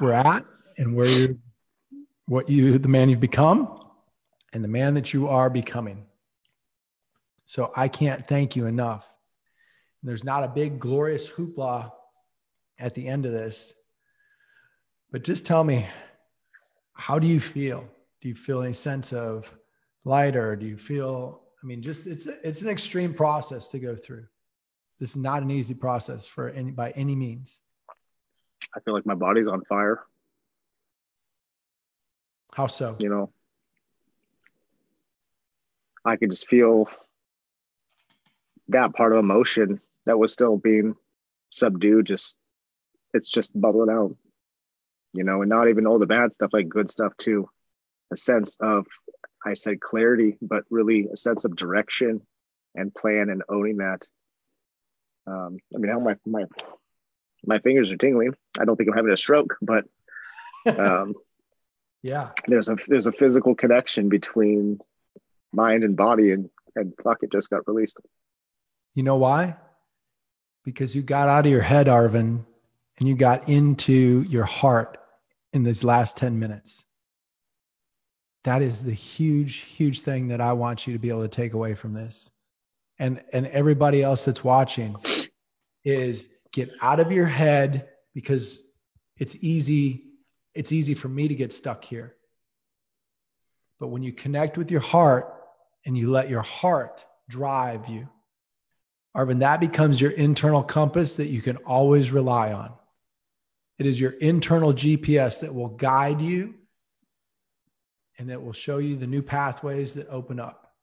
we're 0.00 0.12
at 0.12 0.44
and 0.78 0.96
where 0.96 1.06
you 1.06 1.38
what 2.26 2.48
you 2.48 2.78
the 2.78 2.88
man 2.88 3.08
you've 3.08 3.20
become 3.20 3.84
and 4.52 4.64
the 4.64 4.68
man 4.68 4.94
that 4.94 5.12
you 5.12 5.28
are 5.28 5.50
becoming. 5.50 6.06
So 7.46 7.72
I 7.76 7.88
can't 7.88 8.26
thank 8.26 8.56
you 8.56 8.66
enough. 8.66 9.06
There's 10.02 10.24
not 10.24 10.44
a 10.44 10.48
big 10.48 10.80
glorious 10.80 11.28
hoopla 11.28 11.92
at 12.78 12.94
the 12.94 13.06
end 13.06 13.26
of 13.26 13.32
this. 13.32 13.74
But 15.12 15.24
just 15.24 15.44
tell 15.46 15.62
me, 15.62 15.88
how 17.00 17.18
do 17.18 17.26
you 17.26 17.40
feel? 17.40 17.88
Do 18.20 18.28
you 18.28 18.34
feel 18.34 18.62
any 18.62 18.74
sense 18.74 19.14
of 19.14 19.52
lighter? 20.04 20.54
Do 20.54 20.66
you 20.66 20.76
feel, 20.76 21.40
I 21.62 21.66
mean, 21.66 21.80
just 21.80 22.06
it's 22.06 22.26
it's 22.26 22.60
an 22.60 22.68
extreme 22.68 23.14
process 23.14 23.68
to 23.68 23.78
go 23.78 23.96
through. 23.96 24.26
This 24.98 25.10
is 25.10 25.16
not 25.16 25.42
an 25.42 25.50
easy 25.50 25.72
process 25.72 26.26
for 26.26 26.50
any 26.50 26.70
by 26.72 26.90
any 26.90 27.16
means. 27.16 27.62
I 28.76 28.80
feel 28.80 28.92
like 28.92 29.06
my 29.06 29.14
body's 29.14 29.48
on 29.48 29.62
fire. 29.64 30.04
How 32.52 32.66
so? 32.66 32.96
You 32.98 33.08
know, 33.08 33.32
I 36.04 36.16
could 36.16 36.30
just 36.30 36.48
feel 36.48 36.90
that 38.68 38.92
part 38.92 39.12
of 39.12 39.18
emotion 39.18 39.80
that 40.04 40.18
was 40.18 40.34
still 40.34 40.58
being 40.58 40.96
subdued 41.48 42.06
just 42.06 42.36
it's 43.14 43.30
just 43.30 43.58
bubbling 43.58 43.90
out 43.90 44.14
you 45.12 45.24
know 45.24 45.42
and 45.42 45.50
not 45.50 45.68
even 45.68 45.86
all 45.86 45.98
the 45.98 46.06
bad 46.06 46.32
stuff 46.32 46.52
like 46.52 46.68
good 46.68 46.90
stuff 46.90 47.16
too. 47.16 47.48
A 48.12 48.16
sense 48.16 48.56
of 48.60 48.86
i 49.44 49.54
said 49.54 49.80
clarity 49.80 50.36
but 50.42 50.64
really 50.70 51.08
a 51.12 51.16
sense 51.16 51.44
of 51.44 51.56
direction 51.56 52.20
and 52.74 52.94
plan 52.94 53.30
and 53.30 53.42
owning 53.48 53.78
that. 53.78 54.02
Um 55.26 55.58
i 55.74 55.78
mean 55.78 55.90
how 55.90 56.00
my 56.00 56.16
my 56.26 56.44
my 57.44 57.58
fingers 57.58 57.90
are 57.90 57.96
tingling. 57.96 58.34
I 58.58 58.64
don't 58.64 58.76
think 58.76 58.90
i'm 58.90 58.96
having 58.96 59.12
a 59.12 59.16
stroke 59.16 59.56
but 59.62 59.84
um 60.66 61.14
yeah. 62.02 62.30
there's 62.46 62.68
a 62.68 62.76
there's 62.88 63.06
a 63.06 63.12
physical 63.12 63.54
connection 63.54 64.08
between 64.08 64.80
mind 65.52 65.84
and 65.84 65.96
body 65.96 66.32
and 66.32 66.50
and 66.76 66.92
fuck 67.02 67.18
it 67.22 67.32
just 67.32 67.50
got 67.50 67.66
released. 67.66 67.98
You 68.94 69.02
know 69.02 69.16
why? 69.16 69.56
Because 70.64 70.94
you 70.94 71.02
got 71.02 71.28
out 71.28 71.46
of 71.46 71.52
your 71.52 71.62
head 71.62 71.86
arvin 71.86 72.44
and 72.98 73.08
you 73.08 73.16
got 73.16 73.48
into 73.48 74.22
your 74.28 74.44
heart 74.44 74.99
in 75.52 75.64
these 75.64 75.84
last 75.84 76.16
10 76.16 76.38
minutes. 76.38 76.84
That 78.44 78.62
is 78.62 78.82
the 78.82 78.92
huge, 78.92 79.56
huge 79.56 80.00
thing 80.00 80.28
that 80.28 80.40
I 80.40 80.52
want 80.54 80.86
you 80.86 80.92
to 80.94 80.98
be 80.98 81.10
able 81.10 81.22
to 81.22 81.28
take 81.28 81.52
away 81.52 81.74
from 81.74 81.92
this. 81.92 82.30
And, 82.98 83.22
and 83.32 83.46
everybody 83.48 84.02
else 84.02 84.24
that's 84.24 84.44
watching 84.44 84.96
is 85.84 86.28
get 86.52 86.70
out 86.80 87.00
of 87.00 87.12
your 87.12 87.26
head 87.26 87.88
because 88.14 88.62
it's 89.16 89.36
easy. 89.40 90.04
It's 90.54 90.72
easy 90.72 90.94
for 90.94 91.08
me 91.08 91.28
to 91.28 91.34
get 91.34 91.52
stuck 91.52 91.84
here. 91.84 92.14
But 93.78 93.88
when 93.88 94.02
you 94.02 94.12
connect 94.12 94.58
with 94.58 94.70
your 94.70 94.80
heart 94.80 95.34
and 95.86 95.96
you 95.96 96.10
let 96.10 96.28
your 96.28 96.42
heart 96.42 97.04
drive 97.28 97.88
you, 97.88 98.08
Arvin, 99.16 99.40
that 99.40 99.60
becomes 99.60 100.00
your 100.00 100.12
internal 100.12 100.62
compass 100.62 101.16
that 101.16 101.26
you 101.26 101.42
can 101.42 101.56
always 101.58 102.12
rely 102.12 102.52
on. 102.52 102.72
It 103.80 103.86
is 103.86 103.98
your 103.98 104.10
internal 104.10 104.74
GPS 104.74 105.40
that 105.40 105.54
will 105.54 105.68
guide 105.68 106.20
you 106.20 106.54
and 108.18 108.28
that 108.28 108.42
will 108.42 108.52
show 108.52 108.76
you 108.76 108.94
the 108.94 109.06
new 109.06 109.22
pathways 109.22 109.94
that 109.94 110.06
open 110.10 110.38
up. 110.38 110.74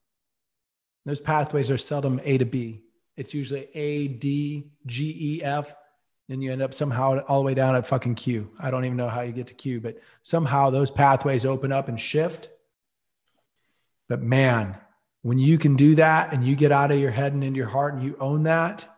Those 1.05 1.19
pathways 1.19 1.69
are 1.69 1.77
seldom 1.77 2.19
A 2.23 2.39
to 2.39 2.45
B. 2.45 2.81
It's 3.15 3.35
usually 3.35 3.67
A, 3.75 4.07
D, 4.07 4.71
G, 4.87 5.15
E, 5.19 5.43
F. 5.43 5.75
Then 6.27 6.41
you 6.41 6.51
end 6.51 6.63
up 6.63 6.73
somehow 6.73 7.19
all 7.27 7.39
the 7.39 7.45
way 7.45 7.53
down 7.53 7.75
at 7.75 7.85
fucking 7.85 8.15
Q. 8.15 8.49
I 8.59 8.71
don't 8.71 8.83
even 8.83 8.97
know 8.97 9.09
how 9.09 9.21
you 9.21 9.31
get 9.31 9.45
to 9.47 9.53
Q, 9.53 9.79
but 9.79 9.99
somehow 10.23 10.71
those 10.71 10.89
pathways 10.89 11.45
open 11.45 11.71
up 11.71 11.89
and 11.89 12.01
shift. 12.01 12.49
But 14.09 14.23
man, 14.23 14.75
when 15.21 15.37
you 15.37 15.59
can 15.59 15.75
do 15.75 15.93
that 15.95 16.33
and 16.33 16.43
you 16.43 16.55
get 16.55 16.71
out 16.71 16.91
of 16.91 16.97
your 16.97 17.11
head 17.11 17.33
and 17.33 17.43
into 17.43 17.57
your 17.57 17.67
heart 17.67 17.93
and 17.93 18.01
you 18.01 18.17
own 18.19 18.41
that, 18.43 18.89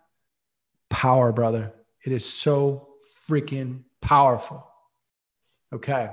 power, 0.89 1.33
brother. 1.33 1.73
It 2.05 2.13
is 2.13 2.25
so 2.25 2.87
freaking 3.27 3.83
Powerful. 4.01 4.65
Okay. 5.73 6.09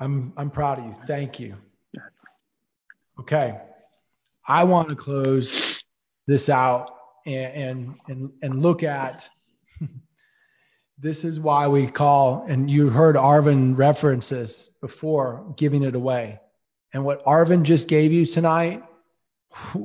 I'm 0.00 0.32
I'm 0.36 0.50
proud 0.50 0.78
of 0.80 0.86
you. 0.86 0.96
Thank 1.06 1.38
you. 1.38 1.56
Okay. 3.20 3.60
I 4.46 4.64
want 4.64 4.88
to 4.88 4.96
close 4.96 5.82
this 6.26 6.48
out 6.48 6.90
and 7.26 7.94
and 8.08 8.32
and, 8.42 8.62
look 8.62 8.82
at 8.82 9.28
this 10.98 11.24
is 11.24 11.38
why 11.38 11.68
we 11.68 11.86
call 11.86 12.44
and 12.48 12.68
you 12.70 12.90
heard 12.90 13.14
Arvin 13.14 13.76
reference 13.76 14.28
this 14.28 14.76
before 14.80 15.54
giving 15.56 15.84
it 15.84 15.94
away. 15.94 16.40
And 16.92 17.04
what 17.04 17.24
Arvin 17.24 17.62
just 17.62 17.88
gave 17.88 18.12
you 18.12 18.26
tonight 18.26 18.82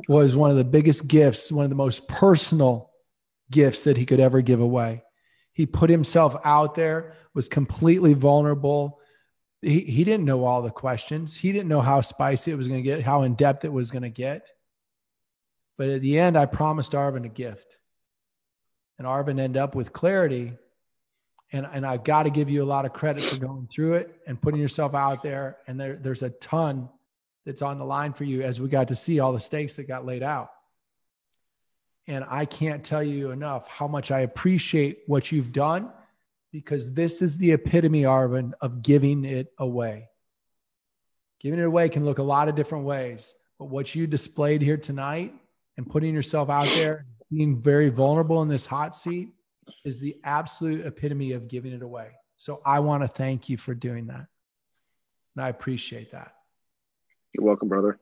was 0.07 0.35
one 0.35 0.49
of 0.49 0.57
the 0.57 0.63
biggest 0.63 1.07
gifts, 1.07 1.51
one 1.51 1.63
of 1.63 1.69
the 1.69 1.75
most 1.75 2.07
personal 2.07 2.86
gifts 3.51 3.83
that 3.83 3.97
he 3.97 4.05
could 4.05 4.19
ever 4.19 4.41
give 4.41 4.59
away. 4.59 5.03
He 5.53 5.65
put 5.65 5.89
himself 5.89 6.35
out 6.43 6.75
there, 6.75 7.13
was 7.33 7.47
completely 7.47 8.13
vulnerable. 8.13 8.99
He, 9.61 9.79
he 9.81 10.03
didn't 10.03 10.25
know 10.25 10.45
all 10.45 10.61
the 10.61 10.69
questions. 10.69 11.35
He 11.35 11.51
didn't 11.51 11.69
know 11.69 11.81
how 11.81 12.01
spicy 12.01 12.51
it 12.51 12.57
was 12.57 12.67
going 12.67 12.83
to 12.83 12.87
get, 12.87 13.01
how 13.01 13.23
in 13.23 13.35
depth 13.35 13.65
it 13.65 13.73
was 13.73 13.89
going 13.89 14.03
to 14.03 14.09
get. 14.09 14.51
But 15.77 15.89
at 15.89 16.01
the 16.01 16.19
end, 16.19 16.37
I 16.37 16.45
promised 16.45 16.91
Arvin 16.91 17.25
a 17.25 17.29
gift. 17.29 17.77
And 18.97 19.07
Arvin 19.07 19.39
ended 19.39 19.57
up 19.57 19.75
with 19.75 19.93
clarity. 19.93 20.53
And, 21.51 21.67
and 21.71 21.85
I've 21.85 22.03
got 22.03 22.23
to 22.23 22.29
give 22.29 22.49
you 22.49 22.63
a 22.63 22.65
lot 22.65 22.85
of 22.85 22.93
credit 22.93 23.23
for 23.23 23.39
going 23.39 23.67
through 23.67 23.93
it 23.95 24.13
and 24.27 24.41
putting 24.41 24.59
yourself 24.59 24.93
out 24.93 25.23
there. 25.23 25.57
And 25.67 25.79
there, 25.79 25.95
there's 25.95 26.23
a 26.23 26.29
ton 26.29 26.89
that's 27.45 27.61
on 27.61 27.79
the 27.79 27.85
line 27.85 28.13
for 28.13 28.25
you 28.25 28.41
as 28.41 28.59
we 28.59 28.67
got 28.67 28.89
to 28.89 28.95
see 28.95 29.19
all 29.19 29.33
the 29.33 29.39
stakes 29.39 29.77
that 29.77 29.87
got 29.87 30.05
laid 30.05 30.23
out. 30.23 30.49
And 32.07 32.25
I 32.29 32.45
can't 32.45 32.83
tell 32.83 33.03
you 33.03 33.31
enough 33.31 33.67
how 33.67 33.87
much 33.87 34.11
I 34.11 34.21
appreciate 34.21 34.99
what 35.07 35.31
you've 35.31 35.51
done 35.51 35.91
because 36.51 36.93
this 36.93 37.21
is 37.21 37.37
the 37.37 37.51
epitome, 37.51 38.03
Arvin, 38.03 38.53
of 38.61 38.81
giving 38.81 39.25
it 39.25 39.51
away. 39.57 40.09
Giving 41.39 41.59
it 41.59 41.65
away 41.65 41.89
can 41.89 42.05
look 42.05 42.19
a 42.19 42.23
lot 42.23 42.47
of 42.47 42.55
different 42.55 42.85
ways, 42.85 43.35
but 43.59 43.65
what 43.65 43.93
you 43.93 44.07
displayed 44.07 44.61
here 44.61 44.77
tonight 44.77 45.33
and 45.75 45.87
putting 45.87 46.13
yourself 46.13 46.49
out 46.49 46.67
there, 46.75 47.05
being 47.31 47.61
very 47.61 47.89
vulnerable 47.89 48.41
in 48.41 48.47
this 48.47 48.65
hot 48.65 48.95
seat, 48.95 49.33
is 49.83 49.99
the 49.99 50.17
absolute 50.23 50.85
epitome 50.85 51.33
of 51.33 51.47
giving 51.47 51.73
it 51.73 51.81
away. 51.81 52.11
So 52.37 52.61
I 52.65 52.79
want 52.79 53.03
to 53.03 53.07
thank 53.07 53.49
you 53.49 53.57
for 53.57 53.75
doing 53.75 54.07
that. 54.07 54.25
And 55.35 55.45
I 55.45 55.49
appreciate 55.49 56.11
that. 56.11 56.33
You're 57.33 57.45
welcome, 57.45 57.67
brother. 57.67 57.99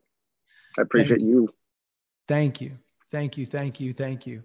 I 0.77 0.83
appreciate 0.83 1.19
thank 1.19 1.29
you. 1.29 1.41
you. 1.41 1.53
Thank 2.27 2.61
you. 2.61 2.77
Thank 3.11 3.37
you, 3.37 3.45
thank 3.45 3.79
you, 3.79 3.93
thank 3.93 4.25
you. 4.25 4.43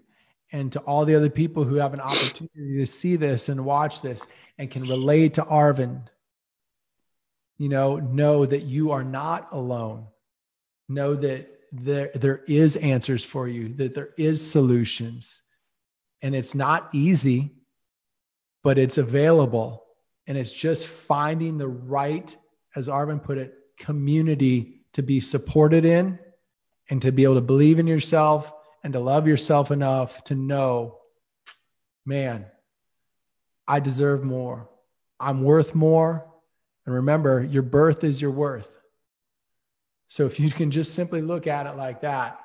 And 0.51 0.71
to 0.73 0.79
all 0.81 1.05
the 1.05 1.15
other 1.15 1.29
people 1.29 1.63
who 1.63 1.75
have 1.75 1.93
an 1.93 2.01
opportunity 2.01 2.77
to 2.77 2.85
see 2.85 3.15
this 3.15 3.49
and 3.49 3.63
watch 3.63 4.01
this 4.01 4.27
and 4.57 4.69
can 4.69 4.83
relate 4.83 5.35
to 5.35 5.43
Arvin, 5.43 6.01
you 7.57 7.69
know, 7.69 7.97
know 7.97 8.45
that 8.45 8.63
you 8.63 8.91
are 8.91 9.03
not 9.03 9.47
alone. 9.51 10.07
Know 10.89 11.15
that 11.15 11.47
there, 11.71 12.11
there 12.15 12.43
is 12.47 12.75
answers 12.75 13.23
for 13.23 13.47
you, 13.47 13.73
that 13.75 13.95
there 13.95 14.09
is 14.17 14.45
solutions. 14.51 15.41
And 16.21 16.35
it's 16.35 16.53
not 16.53 16.89
easy, 16.93 17.55
but 18.61 18.77
it's 18.77 18.97
available. 18.97 19.85
And 20.27 20.37
it's 20.37 20.51
just 20.51 20.85
finding 20.85 21.57
the 21.57 21.67
right, 21.67 22.35
as 22.75 22.87
Arvin 22.87 23.23
put 23.23 23.37
it, 23.37 23.53
community 23.77 24.81
to 24.93 25.01
be 25.01 25.19
supported 25.19 25.85
in 25.85 26.19
and 26.91 27.01
to 27.01 27.11
be 27.11 27.23
able 27.23 27.35
to 27.35 27.41
believe 27.41 27.79
in 27.79 27.87
yourself 27.87 28.51
and 28.83 28.91
to 28.93 28.99
love 28.99 29.25
yourself 29.25 29.71
enough 29.71 30.21
to 30.25 30.35
know, 30.35 30.97
man, 32.05 32.45
I 33.65 33.79
deserve 33.79 34.25
more. 34.25 34.69
I'm 35.17 35.41
worth 35.41 35.73
more. 35.73 36.27
And 36.85 36.95
remember, 36.95 37.41
your 37.43 37.63
birth 37.63 38.03
is 38.03 38.21
your 38.21 38.31
worth. 38.31 38.71
So 40.09 40.25
if 40.25 40.37
you 40.37 40.51
can 40.51 40.69
just 40.69 40.93
simply 40.93 41.21
look 41.21 41.47
at 41.47 41.65
it 41.65 41.77
like 41.77 42.01
that, 42.01 42.41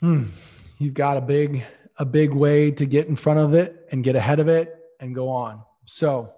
hmm, 0.00 0.24
you've 0.78 0.94
got 0.94 1.18
a 1.18 1.20
big, 1.20 1.66
a 1.98 2.06
big 2.06 2.32
way 2.32 2.70
to 2.70 2.86
get 2.86 3.06
in 3.06 3.16
front 3.16 3.38
of 3.38 3.52
it 3.52 3.86
and 3.92 4.02
get 4.02 4.16
ahead 4.16 4.40
of 4.40 4.48
it 4.48 4.74
and 4.98 5.14
go 5.14 5.28
on. 5.28 5.62
So 5.84 6.32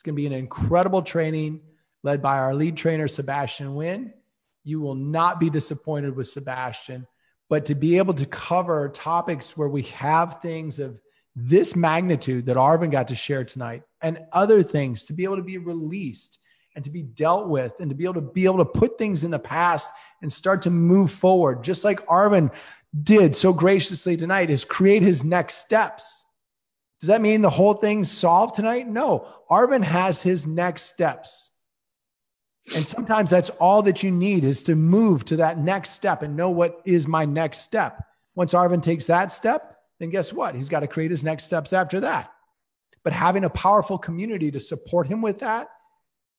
Going 0.04 0.14
to 0.16 0.20
be 0.20 0.26
an 0.26 0.32
incredible 0.32 1.00
training 1.00 1.62
led 2.02 2.20
by 2.20 2.36
our 2.36 2.54
lead 2.54 2.76
trainer, 2.76 3.08
Sebastian 3.08 3.74
Wynn. 3.74 4.12
You 4.62 4.80
will 4.80 4.94
not 4.94 5.40
be 5.40 5.48
disappointed 5.48 6.14
with 6.14 6.28
Sebastian, 6.28 7.06
but 7.48 7.64
to 7.66 7.74
be 7.74 7.96
able 7.96 8.12
to 8.14 8.26
cover 8.26 8.90
topics 8.90 9.56
where 9.56 9.68
we 9.68 9.82
have 9.82 10.42
things 10.42 10.78
of 10.78 11.00
this 11.34 11.74
magnitude 11.74 12.44
that 12.46 12.58
Arvin 12.58 12.90
got 12.90 13.08
to 13.08 13.16
share 13.16 13.44
tonight 13.44 13.82
and 14.02 14.20
other 14.30 14.62
things 14.62 15.06
to 15.06 15.14
be 15.14 15.24
able 15.24 15.36
to 15.36 15.42
be 15.42 15.56
released 15.56 16.38
and 16.76 16.84
to 16.84 16.90
be 16.90 17.02
dealt 17.02 17.48
with 17.48 17.72
and 17.80 17.88
to 17.88 17.96
be 17.96 18.04
able 18.04 18.14
to 18.14 18.20
be 18.20 18.44
able 18.44 18.58
to 18.58 18.64
put 18.64 18.98
things 18.98 19.24
in 19.24 19.30
the 19.30 19.38
past 19.38 19.90
and 20.20 20.30
start 20.30 20.62
to 20.62 20.70
move 20.70 21.10
forward 21.10 21.64
just 21.64 21.82
like 21.82 22.04
Arvin 22.06 22.54
did 23.02 23.34
so 23.34 23.52
graciously 23.52 24.16
tonight 24.16 24.50
is 24.50 24.64
create 24.64 25.02
his 25.02 25.24
next 25.24 25.54
steps. 25.54 26.23
Does 27.04 27.08
that 27.08 27.20
mean 27.20 27.42
the 27.42 27.50
whole 27.50 27.74
thing's 27.74 28.10
solved 28.10 28.54
tonight? 28.54 28.88
No. 28.88 29.28
Arvin 29.50 29.84
has 29.84 30.22
his 30.22 30.46
next 30.46 30.84
steps. 30.84 31.52
And 32.74 32.82
sometimes 32.82 33.28
that's 33.28 33.50
all 33.50 33.82
that 33.82 34.02
you 34.02 34.10
need 34.10 34.42
is 34.42 34.62
to 34.62 34.74
move 34.74 35.26
to 35.26 35.36
that 35.36 35.58
next 35.58 35.90
step 35.90 36.22
and 36.22 36.34
know 36.34 36.48
what 36.48 36.80
is 36.86 37.06
my 37.06 37.26
next 37.26 37.58
step. 37.58 38.02
Once 38.34 38.54
Arvin 38.54 38.80
takes 38.80 39.04
that 39.04 39.32
step, 39.32 39.76
then 39.98 40.08
guess 40.08 40.32
what? 40.32 40.54
He's 40.54 40.70
got 40.70 40.80
to 40.80 40.86
create 40.86 41.10
his 41.10 41.22
next 41.22 41.44
steps 41.44 41.74
after 41.74 42.00
that. 42.00 42.32
But 43.02 43.12
having 43.12 43.44
a 43.44 43.50
powerful 43.50 43.98
community 43.98 44.50
to 44.52 44.58
support 44.58 45.06
him 45.06 45.20
with 45.20 45.40
that 45.40 45.68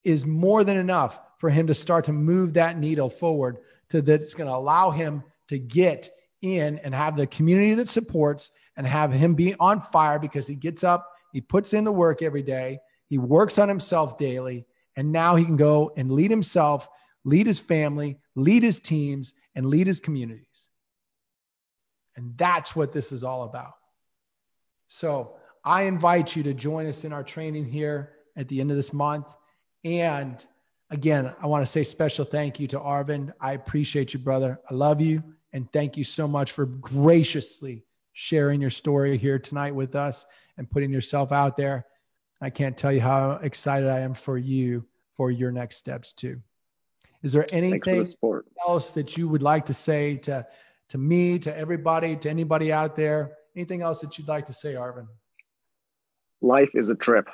is 0.03 0.26
more 0.26 0.63
than 0.63 0.78
enough 0.78 1.20
for 1.38 1.51
him 1.51 1.68
to 1.68 1.76
start 1.76 2.05
to 2.05 2.11
move 2.11 2.53
that 2.53 2.80
needle 2.80 3.11
forward 3.11 3.59
to 3.91 4.01
that 4.01 4.20
it's 4.24 4.34
going 4.34 4.49
to 4.49 4.55
allow 4.55 4.89
him 4.89 5.22
to 5.49 5.59
get 5.59 6.09
in 6.41 6.80
and 6.80 6.95
have 6.95 7.18
the 7.18 7.28
community 7.28 7.76
that 7.76 7.88
supports 7.88 8.49
and 8.78 8.86
have 8.86 9.11
him 9.11 9.36
be 9.36 9.55
on 9.59 9.82
fire 9.82 10.19
because 10.19 10.47
he 10.47 10.55
gets 10.55 10.84
up, 10.84 11.09
he 11.32 11.41
puts 11.41 11.73
in 11.73 11.84
the 11.84 11.91
work 11.91 12.21
every 12.21 12.43
day, 12.43 12.80
he 13.07 13.17
works 13.17 13.59
on 13.59 13.69
himself 13.69 14.17
daily, 14.17 14.65
and 14.95 15.11
now 15.11 15.36
he 15.36 15.45
can 15.45 15.57
go 15.57 15.91
and 15.97 16.11
lead 16.11 16.32
himself, 16.32 16.88
lead 17.23 17.47
his 17.47 17.59
family, 17.59 18.17
lead 18.36 18.63
his 18.63 18.80
teams, 18.80 19.34
and 19.53 19.65
lead 19.65 19.88
his 19.88 19.99
communities. 19.99 20.69
And 22.15 22.38
that's 22.38 22.76
what 22.76 22.93
this 22.93 23.11
is 23.11 23.23
all 23.23 23.43
about. 23.43 23.73
So 24.88 25.36
I 25.63 25.84
invite 25.84 26.36
you 26.36 26.43
to 26.43 26.53
join 26.53 26.86
us 26.86 27.03
in 27.03 27.11
our 27.11 27.23
training 27.23 27.65
here 27.65 28.13
at 28.38 28.47
the 28.47 28.61
end 28.61 28.71
of 28.71 28.78
this 28.78 28.93
month. 28.93 29.28
And 29.84 30.45
again, 30.89 31.34
I 31.41 31.47
want 31.47 31.65
to 31.65 31.71
say 31.71 31.84
special 31.84 32.23
thank 32.23 32.59
you 32.59 32.67
to 32.67 32.80
Arvin. 32.80 33.34
I 33.41 33.53
appreciate 33.53 34.13
you, 34.13 34.19
brother. 34.19 34.59
I 34.69 34.73
love 34.73 35.01
you. 35.01 35.23
And 35.51 35.71
thank 35.71 35.97
you 35.97 36.03
so 36.03 36.28
much 36.28 36.51
for 36.51 36.65
graciously 36.65 37.86
sharing 38.16 38.61
your 38.61 38.70
story 38.70 39.18
here 39.18 39.38
tonight 39.38 39.76
with 39.76 39.93
us 39.93 40.26
and 40.57 40.72
putting 40.72 40.89
yourself 40.89 41.34
out 41.34 41.57
there. 41.57 41.86
I 42.41 42.49
can't 42.49 42.78
tell 42.78 42.91
you 42.91 43.01
how 43.01 43.32
excited 43.41 43.89
I 43.89 43.99
am 43.99 44.13
for 44.13 44.38
you 44.38 44.86
for 45.16 45.32
your 45.32 45.51
next 45.51 45.78
steps 45.78 46.13
too. 46.13 46.41
Is 47.24 47.34
there 47.34 47.45
anything 47.51 47.82
the 47.82 48.43
else 48.66 48.91
that 48.91 49.18
you 49.18 49.28
would 49.28 49.41
like 49.41 49.66
to 49.66 49.74
say 49.74 50.16
to 50.18 50.47
to 50.89 50.97
me, 50.97 51.39
to 51.39 51.55
everybody, 51.55 52.16
to 52.16 52.30
anybody 52.30 52.72
out 52.72 52.95
there? 52.95 53.34
Anything 53.55 53.82
else 53.82 53.99
that 53.99 54.18
you'd 54.18 54.28
like 54.28 54.45
to 54.45 54.53
say, 54.53 54.76
Arvin? 54.76 55.07
Life 56.41 56.72
is 56.74 56.89
a 56.89 56.95
trip. 56.95 57.28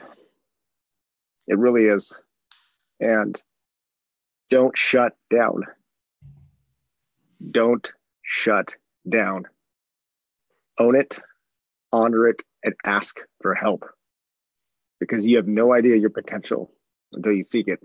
It 1.48 1.60
really 1.60 1.86
is. 1.86 2.20
And 3.00 3.40
don't 4.50 4.76
shut 4.76 5.14
down. 5.30 5.66
Don't 7.52 7.92
shut 8.24 8.76
down. 9.08 9.46
Own 10.78 10.96
it, 10.96 11.20
honor 11.92 12.28
it, 12.28 12.42
and 12.64 12.76
ask 12.86 13.20
for 13.42 13.54
help 13.54 13.86
because 15.00 15.26
you 15.26 15.38
have 15.38 15.48
no 15.48 15.74
idea 15.74 15.96
your 15.96 16.10
potential 16.12 16.72
until 17.12 17.34
you 17.34 17.44
seek 17.44 17.68
it. 17.68 17.80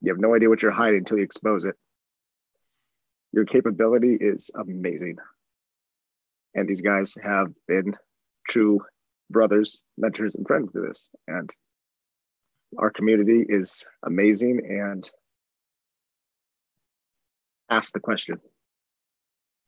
You 0.00 0.12
have 0.12 0.20
no 0.20 0.34
idea 0.34 0.48
what 0.48 0.62
you're 0.62 0.70
hiding 0.70 0.98
until 0.98 1.18
you 1.18 1.24
expose 1.24 1.64
it. 1.64 1.74
Your 3.32 3.46
capability 3.46 4.16
is 4.20 4.50
amazing. 4.54 5.16
And 6.54 6.68
these 6.68 6.82
guys 6.82 7.16
have 7.22 7.48
been 7.66 7.96
true 8.48 8.80
brothers, 9.30 9.80
mentors, 9.96 10.34
and 10.34 10.46
friends 10.46 10.70
to 10.72 10.80
this. 10.80 11.08
And 11.26 11.50
our 12.78 12.90
community 12.90 13.44
is 13.48 13.86
amazing. 14.04 14.60
And 14.68 15.10
ask 17.70 17.92
the 17.92 18.00
question 18.00 18.38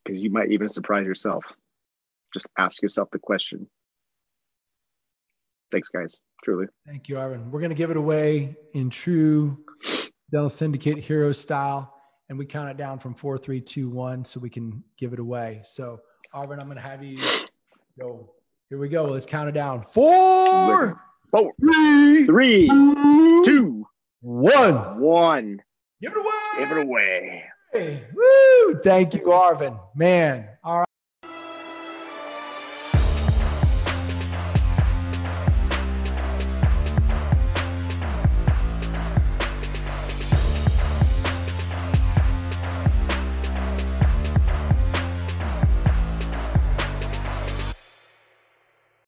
because 0.04 0.22
you 0.22 0.30
might 0.30 0.52
even 0.52 0.68
surprise 0.68 1.06
yourself. 1.06 1.44
Just 2.36 2.48
ask 2.58 2.82
yourself 2.82 3.08
the 3.12 3.18
question. 3.18 3.66
Thanks, 5.72 5.88
guys. 5.88 6.18
Truly. 6.44 6.66
Thank 6.86 7.08
you, 7.08 7.14
Arvin. 7.14 7.50
We're 7.50 7.60
going 7.60 7.70
to 7.70 7.74
give 7.74 7.90
it 7.90 7.96
away 7.96 8.54
in 8.74 8.90
true 8.90 9.64
Dental 10.30 10.50
Syndicate 10.50 10.98
hero 10.98 11.32
style 11.32 11.94
and 12.28 12.38
we 12.38 12.44
count 12.44 12.68
it 12.68 12.76
down 12.76 12.98
from 12.98 13.14
four, 13.14 13.38
three, 13.38 13.58
two, 13.58 13.88
one, 13.88 14.22
so 14.22 14.38
we 14.38 14.50
can 14.50 14.84
give 14.98 15.14
it 15.14 15.18
away. 15.18 15.62
So, 15.64 15.98
Arvin, 16.34 16.60
I'm 16.60 16.66
going 16.66 16.76
to 16.76 16.82
have 16.82 17.02
you 17.02 17.16
go. 17.98 18.34
Here 18.68 18.76
we 18.76 18.90
go. 18.90 19.04
Let's 19.06 19.24
count 19.24 19.48
it 19.48 19.52
down. 19.52 19.82
Four, 19.82 21.00
four, 21.30 21.54
three, 21.58 22.26
three, 22.26 22.66
two, 22.66 23.86
one, 24.20 25.00
one. 25.00 25.62
Give 26.02 26.12
it 26.12 26.18
away. 26.18 26.58
Give 26.58 26.70
it 26.70 26.86
away. 26.86 27.44
Hey, 27.72 28.04
woo! 28.12 28.78
Thank 28.84 29.14
you, 29.14 29.22
Arvin. 29.22 29.80
Man, 29.94 30.50
all 30.62 30.80
right. 30.80 30.85